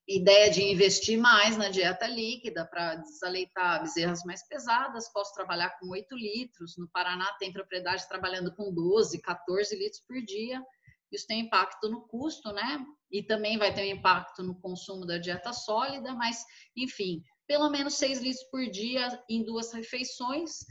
ideia 0.08 0.50
de 0.50 0.62
investir 0.62 1.18
mais 1.18 1.56
na 1.56 1.68
dieta 1.68 2.06
líquida 2.06 2.64
para 2.64 2.96
desaleitar 2.96 3.82
bezerras 3.82 4.22
mais 4.24 4.46
pesadas, 4.46 5.12
posso 5.12 5.34
trabalhar 5.34 5.70
com 5.78 5.88
8 5.88 6.14
litros. 6.16 6.76
No 6.76 6.88
Paraná 6.88 7.26
tem 7.38 7.52
propriedade 7.52 8.08
trabalhando 8.08 8.54
com 8.54 8.72
12, 8.72 9.20
14 9.20 9.76
litros 9.76 10.00
por 10.06 10.22
dia. 10.22 10.62
Isso 11.10 11.26
tem 11.26 11.40
impacto 11.40 11.88
no 11.88 12.06
custo, 12.06 12.52
né? 12.52 12.84
E 13.10 13.22
também 13.22 13.58
vai 13.58 13.72
ter 13.74 13.82
um 13.82 13.96
impacto 13.96 14.42
no 14.42 14.60
consumo 14.60 15.04
da 15.04 15.18
dieta 15.18 15.52
sólida, 15.52 16.14
mas, 16.14 16.44
enfim, 16.76 17.22
pelo 17.46 17.70
menos 17.70 17.94
6 17.94 18.20
litros 18.20 18.44
por 18.50 18.66
dia 18.70 19.22
em 19.28 19.44
duas 19.44 19.72
refeições. 19.72 20.64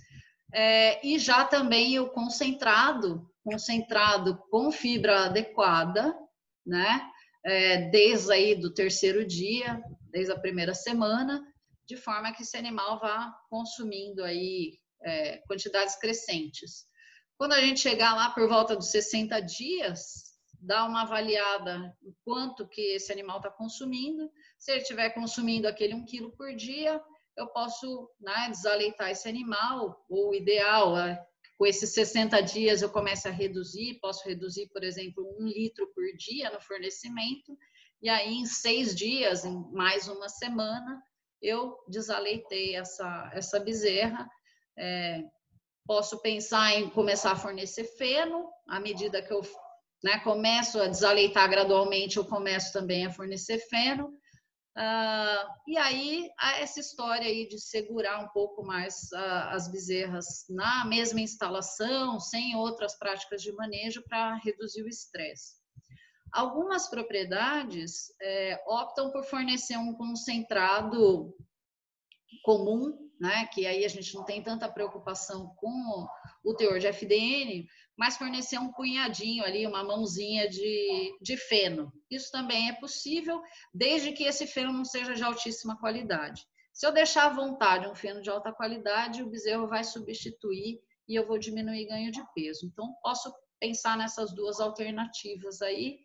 é, 0.54 1.06
e 1.06 1.20
já 1.20 1.44
também 1.44 2.00
o 2.00 2.10
concentrado, 2.12 3.30
concentrado 3.44 4.38
com 4.50 4.72
fibra 4.72 5.26
adequada, 5.26 6.18
né? 6.66 7.12
É, 7.46 7.90
desde 7.90 8.34
aí 8.34 8.56
do 8.56 8.74
terceiro 8.74 9.26
dia, 9.26 9.82
desde 10.10 10.32
a 10.32 10.40
primeira 10.40 10.74
semana, 10.74 11.46
de 11.86 11.96
forma 11.96 12.34
que 12.34 12.42
esse 12.42 12.58
animal 12.58 13.00
vá 13.00 13.32
consumindo 13.50 14.24
aí 14.24 14.80
é, 15.04 15.38
quantidades 15.48 15.96
crescentes. 15.96 16.88
Quando 17.38 17.54
a 17.54 17.62
gente 17.62 17.80
chegar 17.80 18.16
lá 18.16 18.32
por 18.32 18.48
volta 18.48 18.76
dos 18.76 18.90
60 18.92 19.40
dias, 19.42 20.36
dá 20.60 20.86
uma 20.86 21.04
avaliada 21.04 21.96
o 22.02 22.14
quanto 22.24 22.68
que 22.68 22.82
esse 22.96 23.12
animal 23.12 23.38
está 23.38 23.52
consumindo. 23.52 24.32
Se 24.58 24.72
ele 24.72 24.82
estiver 24.82 25.10
consumindo 25.12 25.68
aquele 25.68 25.94
um 25.94 26.06
quilo 26.06 26.32
por 26.32 26.56
dia, 26.56 27.02
eu 27.38 27.48
posso 27.48 28.10
né, 28.20 28.50
desaleitar 28.50 29.12
esse 29.12 29.28
animal, 29.28 30.04
ou 30.10 30.30
o 30.30 30.36
ideal 30.36 30.98
é 30.98 31.24
com 31.58 31.66
esses 31.66 31.94
60 31.94 32.42
dias 32.42 32.82
eu 32.82 32.90
começo 32.90 33.28
a 33.28 33.32
reduzir, 33.32 34.00
posso 34.02 34.28
reduzir, 34.28 34.68
por 34.74 34.84
exemplo, 34.84 35.36
um 35.40 35.48
litro 35.48 35.88
por 35.94 36.04
dia 36.18 36.50
no 36.52 36.60
fornecimento, 36.60 37.58
e 38.02 38.10
aí 38.10 38.34
em 38.34 38.46
seis 38.46 38.94
dias, 38.94 39.46
em 39.46 39.72
mais 39.72 40.08
uma 40.08 40.30
semana, 40.30 41.02
eu 41.42 41.78
desaleitei 41.88 42.76
essa, 42.76 43.32
essa 43.34 43.60
bezerra. 43.60 44.30
É, 44.78 45.24
posso 45.86 46.22
pensar 46.22 46.74
em 46.74 46.90
começar 46.90 47.32
a 47.32 47.38
fornecer 47.38 47.86
feno, 47.98 48.50
à 48.68 48.80
medida 48.80 49.22
que 49.22 49.32
eu 49.32 49.42
né, 50.04 50.20
começo 50.20 50.80
a 50.80 50.88
desaleitar 50.88 51.50
gradualmente, 51.50 52.18
eu 52.18 52.26
começo 52.26 52.74
também 52.74 53.06
a 53.06 53.12
fornecer 53.12 53.60
feno. 53.70 54.12
Uh, 54.78 55.48
e 55.68 55.78
aí, 55.78 56.30
essa 56.60 56.82
história 56.82 57.28
aí 57.28 57.48
de 57.48 57.58
segurar 57.60 58.20
um 58.20 58.28
pouco 58.28 58.66
mais 58.66 59.10
uh, 59.14 59.50
as 59.52 59.70
bezerras 59.70 60.46
na 60.50 60.84
mesma 60.84 61.22
instalação, 61.22 62.20
sem 62.20 62.58
outras 62.58 62.98
práticas 63.00 63.42
de 63.42 63.54
manejo, 63.54 64.04
para 64.04 64.36
reduzir 64.36 64.84
o 64.84 64.90
estresse. 64.90 65.56
Algumas 66.34 66.90
propriedades 66.90 68.14
é, 68.22 68.62
optam 68.68 69.10
por 69.10 69.24
fornecer 69.24 69.78
um 69.78 69.94
concentrado 69.94 71.34
comum, 72.44 73.10
né, 73.18 73.46
que 73.54 73.66
aí 73.66 73.86
a 73.86 73.88
gente 73.88 74.14
não 74.14 74.26
tem 74.26 74.44
tanta 74.44 74.70
preocupação 74.70 75.56
com 75.56 76.06
o 76.44 76.54
teor 76.54 76.80
de 76.80 76.88
FDN, 76.88 77.66
mas 77.98 78.18
fornecer 78.18 78.60
um 78.60 78.72
punhadinho 78.72 79.44
ali, 79.44 79.66
uma 79.66 79.84
mãozinha 79.84 80.50
de, 80.50 81.18
de 81.22 81.38
feno. 81.38 81.92
Isso 82.12 82.32
também 82.32 82.70
é 82.70 82.74
possível, 82.74 83.42
desde 83.74 84.12
que 84.12 84.24
esse 84.24 84.46
feno 84.46 84.74
não 84.74 84.84
seja 84.84 85.14
de 85.14 85.24
altíssima 85.24 85.78
qualidade. 85.80 86.46
Se 86.74 86.86
eu 86.86 86.92
deixar 86.92 87.28
à 87.28 87.34
vontade 87.34 87.88
um 87.88 87.96
feno 87.96 88.22
de 88.22 88.30
alta 88.30 88.52
qualidade, 88.52 89.24
o 89.24 89.30
bezerro 89.30 89.68
vai 89.68 89.84
substituir 89.84 90.82
e 91.08 91.16
eu 91.16 91.26
vou 91.26 91.40
diminuir 91.40 91.88
ganho 91.88 92.12
de 92.12 92.22
peso. 92.34 92.66
Então, 92.66 92.94
posso 93.02 93.34
pensar 93.60 93.98
nessas 93.98 94.34
duas 94.34 94.60
alternativas 94.60 95.62
aí. 95.62 96.00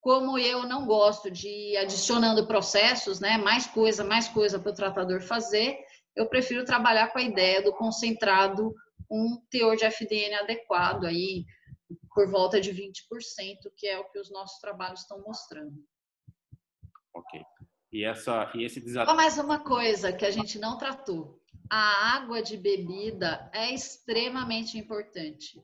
Como 0.00 0.38
eu 0.38 0.64
não 0.68 0.86
gosto 0.86 1.30
de 1.30 1.48
ir 1.48 1.76
adicionando 1.78 2.46
processos, 2.46 3.18
né, 3.18 3.38
mais 3.38 3.66
coisa, 3.66 4.04
mais 4.04 4.28
coisa 4.28 4.58
para 4.58 4.70
o 4.70 4.74
tratador 4.74 5.20
fazer, 5.20 5.78
eu 6.14 6.28
prefiro 6.28 6.64
trabalhar 6.64 7.08
com 7.08 7.18
a 7.18 7.22
ideia 7.22 7.62
do 7.62 7.72
concentrado 7.72 8.72
um 9.12 9.36
teor 9.50 9.76
de 9.76 9.84
FDN 9.84 10.34
adequado 10.36 11.04
aí, 11.04 11.44
por 12.14 12.30
volta 12.30 12.58
de 12.60 12.72
20%, 12.72 12.94
que 13.76 13.86
é 13.86 13.98
o 13.98 14.08
que 14.10 14.18
os 14.18 14.30
nossos 14.30 14.58
trabalhos 14.58 15.00
estão 15.00 15.20
mostrando. 15.20 15.84
Ok. 17.14 17.44
E, 17.92 18.04
essa, 18.04 18.50
e 18.54 18.64
esse 18.64 18.80
desafio. 18.80 19.14
mais 19.14 19.36
uma 19.36 19.60
coisa 19.60 20.12
que 20.12 20.24
a 20.24 20.30
gente 20.30 20.58
não 20.58 20.78
tratou. 20.78 21.38
A 21.70 22.16
água 22.16 22.42
de 22.42 22.56
bebida 22.56 23.50
é 23.52 23.72
extremamente 23.72 24.78
importante. 24.78 25.62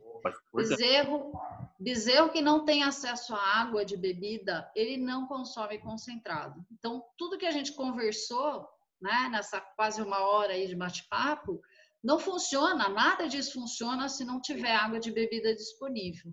Bezerro, 0.53 1.33
bezerro 1.79 2.31
que 2.31 2.43
não 2.43 2.65
tem 2.65 2.83
acesso 2.83 3.35
à 3.35 3.61
água 3.61 3.85
de 3.85 3.97
bebida, 3.97 4.71
ele 4.75 4.97
não 4.97 5.27
consome 5.27 5.79
concentrado. 5.79 6.65
Então, 6.73 7.03
tudo 7.17 7.39
que 7.39 7.47
a 7.47 7.51
gente 7.51 7.73
conversou, 7.73 8.69
né, 9.01 9.29
nessa 9.31 9.61
quase 9.61 10.03
uma 10.03 10.21
hora 10.21 10.53
aí 10.53 10.67
de 10.67 10.75
bate-papo, 10.75 11.61
não 12.09 12.19
funciona, 12.19 12.89
nada 12.89 13.29
disso 13.29 13.53
funciona 13.53 14.09
se 14.09 14.25
não 14.25 14.41
tiver 14.41 14.75
água 14.75 14.99
de 14.99 15.13
bebida 15.13 15.55
disponível. 15.55 16.33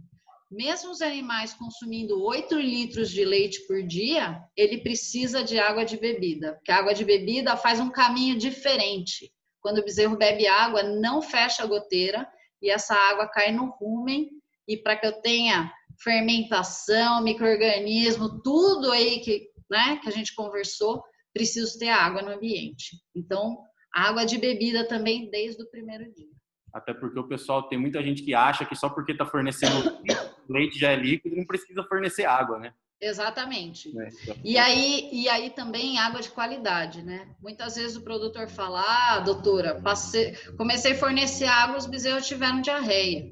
Mesmo 0.50 0.90
os 0.90 1.02
animais 1.02 1.54
consumindo 1.54 2.24
8 2.24 2.58
litros 2.58 3.12
de 3.12 3.26
leite 3.26 3.60
por 3.68 3.84
dia, 3.84 4.42
ele 4.56 4.78
precisa 4.78 5.44
de 5.44 5.60
água 5.60 5.84
de 5.84 5.98
bebida, 5.98 6.54
porque 6.54 6.72
a 6.72 6.78
água 6.78 6.94
de 6.94 7.04
bebida 7.04 7.58
faz 7.58 7.82
um 7.82 7.90
caminho 7.90 8.38
diferente. 8.38 9.34
Quando 9.60 9.80
o 9.80 9.84
bezerro 9.84 10.16
bebe 10.16 10.48
água, 10.48 10.82
não 10.82 11.22
fecha 11.22 11.64
a 11.64 11.68
goteira 11.68 12.26
e 12.62 12.70
essa 12.70 12.96
água 12.96 13.28
cai 13.28 13.52
no 13.52 13.66
rumen. 13.72 14.30
E 14.66 14.78
para 14.78 14.96
que 14.96 15.06
eu 15.06 15.22
tenha 15.22 15.70
fermentação, 16.02 17.22
microorganismo, 17.22 18.42
tudo 18.42 18.94
aí 18.94 19.20
que, 19.20 19.50
né, 19.70 20.00
que 20.02 20.08
a 20.08 20.12
gente 20.12 20.34
conversou, 20.36 21.04
preciso 21.34 21.78
ter 21.78 21.90
água 21.90 22.22
no 22.22 22.32
ambiente. 22.32 22.98
Então, 23.14 23.58
Água 23.96 24.26
de 24.26 24.38
bebida 24.38 24.86
também 24.86 25.30
desde 25.32 25.64
o 25.64 25.70
primeiro 25.72 26.04
dia. 26.14 26.28
Até 26.74 26.94
porque 26.94 27.18
o 27.18 27.28
pessoal 27.28 27.64
tem 27.70 27.80
muita 27.80 28.04
gente 28.04 28.22
que 28.22 28.34
acha 28.34 28.66
que 28.66 28.76
só 28.76 28.90
porque 28.90 29.14
está 29.14 29.26
fornecendo 29.26 29.98
leite 30.50 30.78
já 30.78 30.92
é 30.92 30.98
líquido, 30.98 31.38
não 31.38 31.46
precisa 31.46 31.82
fornecer 31.86 32.26
água, 32.26 32.60
né? 32.60 32.74
Exatamente. 33.00 33.98
É, 33.98 34.10
então... 34.10 34.36
E 34.44 34.58
aí, 34.58 35.10
e 35.14 35.30
aí 35.30 35.50
também 35.50 35.98
água 35.98 36.22
de 36.22 36.30
qualidade, 36.30 37.04
né? 37.04 37.34
Muitas 37.42 37.76
vezes 37.78 37.96
o 37.96 38.04
produtor 38.04 38.50
fala, 38.50 38.84
ah, 38.86 39.20
doutora, 39.20 39.82
passei, 39.82 40.36
comecei 40.58 40.92
a 40.92 40.98
fornecer 40.98 41.46
água, 41.46 41.78
os 41.78 41.86
bezerros 41.86 42.28
tiveram 42.28 42.60
diarreia. 42.60 43.32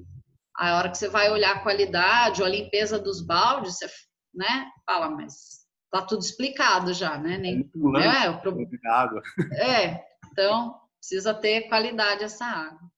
A 0.55 0.77
hora 0.77 0.89
que 0.89 0.97
você 0.97 1.09
vai 1.09 1.29
olhar 1.29 1.57
a 1.57 1.59
qualidade 1.59 2.41
ou 2.41 2.47
a 2.47 2.49
limpeza 2.49 2.97
dos 2.97 3.19
baldes, 3.19 3.77
você, 3.77 3.87
né? 4.33 4.69
Fala, 4.85 5.09
mas 5.09 5.63
tá 5.91 6.01
tudo 6.01 6.21
explicado 6.21 6.93
já, 6.93 7.17
né? 7.17 7.37
Nem, 7.37 7.69
é, 8.01 8.25
é, 8.25 8.29
o 8.29 8.39
problema. 8.39 8.69
Água. 8.85 9.21
É, 9.53 10.12
então, 10.33 10.81
precisa 10.99 11.33
ter 11.33 11.69
qualidade 11.69 12.23
essa 12.23 12.45
água. 12.45 12.91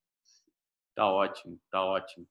Tá 0.95 1.05
ótimo, 1.11 1.59
tá 1.69 1.83
ótimo. 1.83 2.25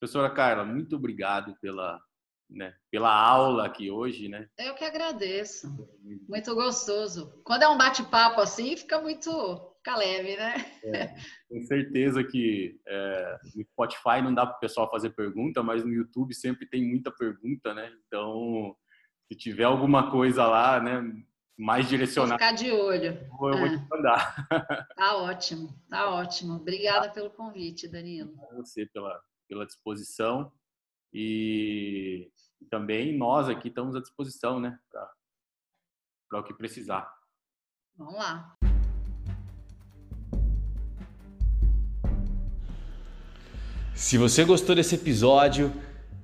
Professora 0.00 0.30
Carla, 0.30 0.64
muito 0.64 0.96
obrigado 0.96 1.56
pela, 1.60 2.00
né, 2.48 2.74
pela 2.90 3.12
aula 3.12 3.66
aqui 3.66 3.90
hoje, 3.90 4.28
né? 4.28 4.48
Eu 4.56 4.74
que 4.74 4.84
agradeço. 4.84 5.66
Muito 6.28 6.54
gostoso. 6.54 7.42
Quando 7.44 7.64
é 7.64 7.68
um 7.68 7.78
bate-papo 7.78 8.40
assim, 8.40 8.76
fica 8.76 9.00
muito 9.00 9.30
fica 9.78 9.96
leve, 9.96 10.36
né? 10.36 10.54
É, 10.84 11.14
tenho 11.48 11.66
certeza 11.66 12.24
que 12.24 12.80
é, 12.86 13.38
no 13.54 13.64
Spotify 13.64 14.22
não 14.22 14.32
dá 14.32 14.46
para 14.46 14.56
o 14.56 14.60
pessoal 14.60 14.90
fazer 14.90 15.10
pergunta, 15.10 15.62
mas 15.62 15.84
no 15.84 15.92
YouTube 15.92 16.34
sempre 16.34 16.66
tem 16.66 16.86
muita 16.86 17.10
pergunta, 17.10 17.74
né? 17.74 17.92
Então, 18.06 18.74
se 19.26 19.36
tiver 19.36 19.64
alguma 19.64 20.10
coisa 20.10 20.46
lá, 20.46 20.80
né, 20.80 21.02
mais 21.56 21.88
direcionado. 21.88 22.38
Vou 22.38 22.48
ficar 22.48 22.52
de 22.52 22.70
olho. 22.70 23.28
Eu 23.40 23.54
é. 23.54 23.60
vou 23.60 23.68
te 23.68 23.88
mandar. 23.88 24.48
Tá 24.96 25.16
ótimo, 25.16 25.74
tá 25.88 26.10
ótimo. 26.10 26.54
Obrigada 26.54 27.10
pelo 27.10 27.30
convite, 27.30 27.88
Danilo. 27.88 28.34
A 28.50 28.54
você 28.54 28.86
pela, 28.86 29.20
pela 29.48 29.66
disposição 29.66 30.52
e 31.12 32.30
também 32.70 33.16
nós 33.16 33.48
aqui 33.48 33.68
estamos 33.68 33.94
à 33.94 34.00
disposição, 34.00 34.58
né, 34.58 34.78
para 36.28 36.40
o 36.40 36.42
que 36.42 36.54
precisar. 36.54 37.12
Vamos 37.96 38.14
lá. 38.14 38.56
Se 43.94 44.18
você 44.18 44.44
gostou 44.44 44.74
desse 44.74 44.96
episódio, 44.96 45.72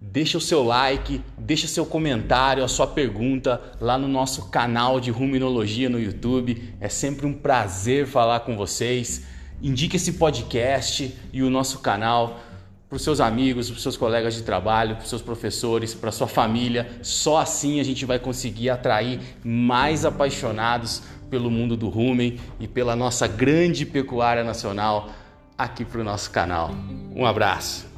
Deixa 0.01 0.39
o 0.39 0.41
seu 0.41 0.65
like, 0.65 1.21
deixa 1.37 1.67
seu 1.67 1.85
comentário, 1.85 2.65
a 2.65 2.69
sua 2.69 2.87
pergunta 2.87 3.61
lá 3.79 3.99
no 3.99 4.09
nosso 4.09 4.49
canal 4.49 4.99
de 4.99 5.11
Ruminologia 5.11 5.91
no 5.91 6.01
YouTube. 6.01 6.75
É 6.81 6.89
sempre 6.89 7.27
um 7.27 7.35
prazer 7.35 8.07
falar 8.07 8.41
com 8.41 8.57
vocês. 8.57 9.27
Indique 9.63 9.97
esse 9.97 10.15
podcast 10.15 11.15
e 11.31 11.43
o 11.43 11.51
nosso 11.51 11.81
canal 11.81 12.41
para 12.89 12.97
os 12.97 13.03
seus 13.03 13.21
amigos, 13.21 13.69
para 13.69 13.77
os 13.77 13.83
seus 13.83 13.97
colegas 13.97 14.35
de 14.35 14.43
trabalho, 14.43 14.97
para 14.97 15.05
os 15.05 15.09
seus 15.11 15.21
professores, 15.21 15.93
para 15.93 16.09
a 16.09 16.13
sua 16.13 16.27
família. 16.27 16.91
Só 17.03 17.37
assim 17.37 17.79
a 17.79 17.85
gente 17.85 18.07
vai 18.07 18.19
conseguir 18.19 18.71
atrair 18.71 19.21
mais 19.45 20.07
apaixonados 20.07 21.03
pelo 21.29 21.51
mundo 21.51 21.77
do 21.77 21.91
rumen 21.91 22.41
e 22.59 22.67
pela 22.67 22.97
nossa 22.97 23.29
grande 23.29 23.85
pecuária 23.85 24.43
nacional 24.43 25.11
aqui 25.59 25.85
para 25.85 26.01
o 26.01 26.05
nosso 26.05 26.31
canal. 26.31 26.71
Um 27.15 27.27
abraço! 27.27 27.90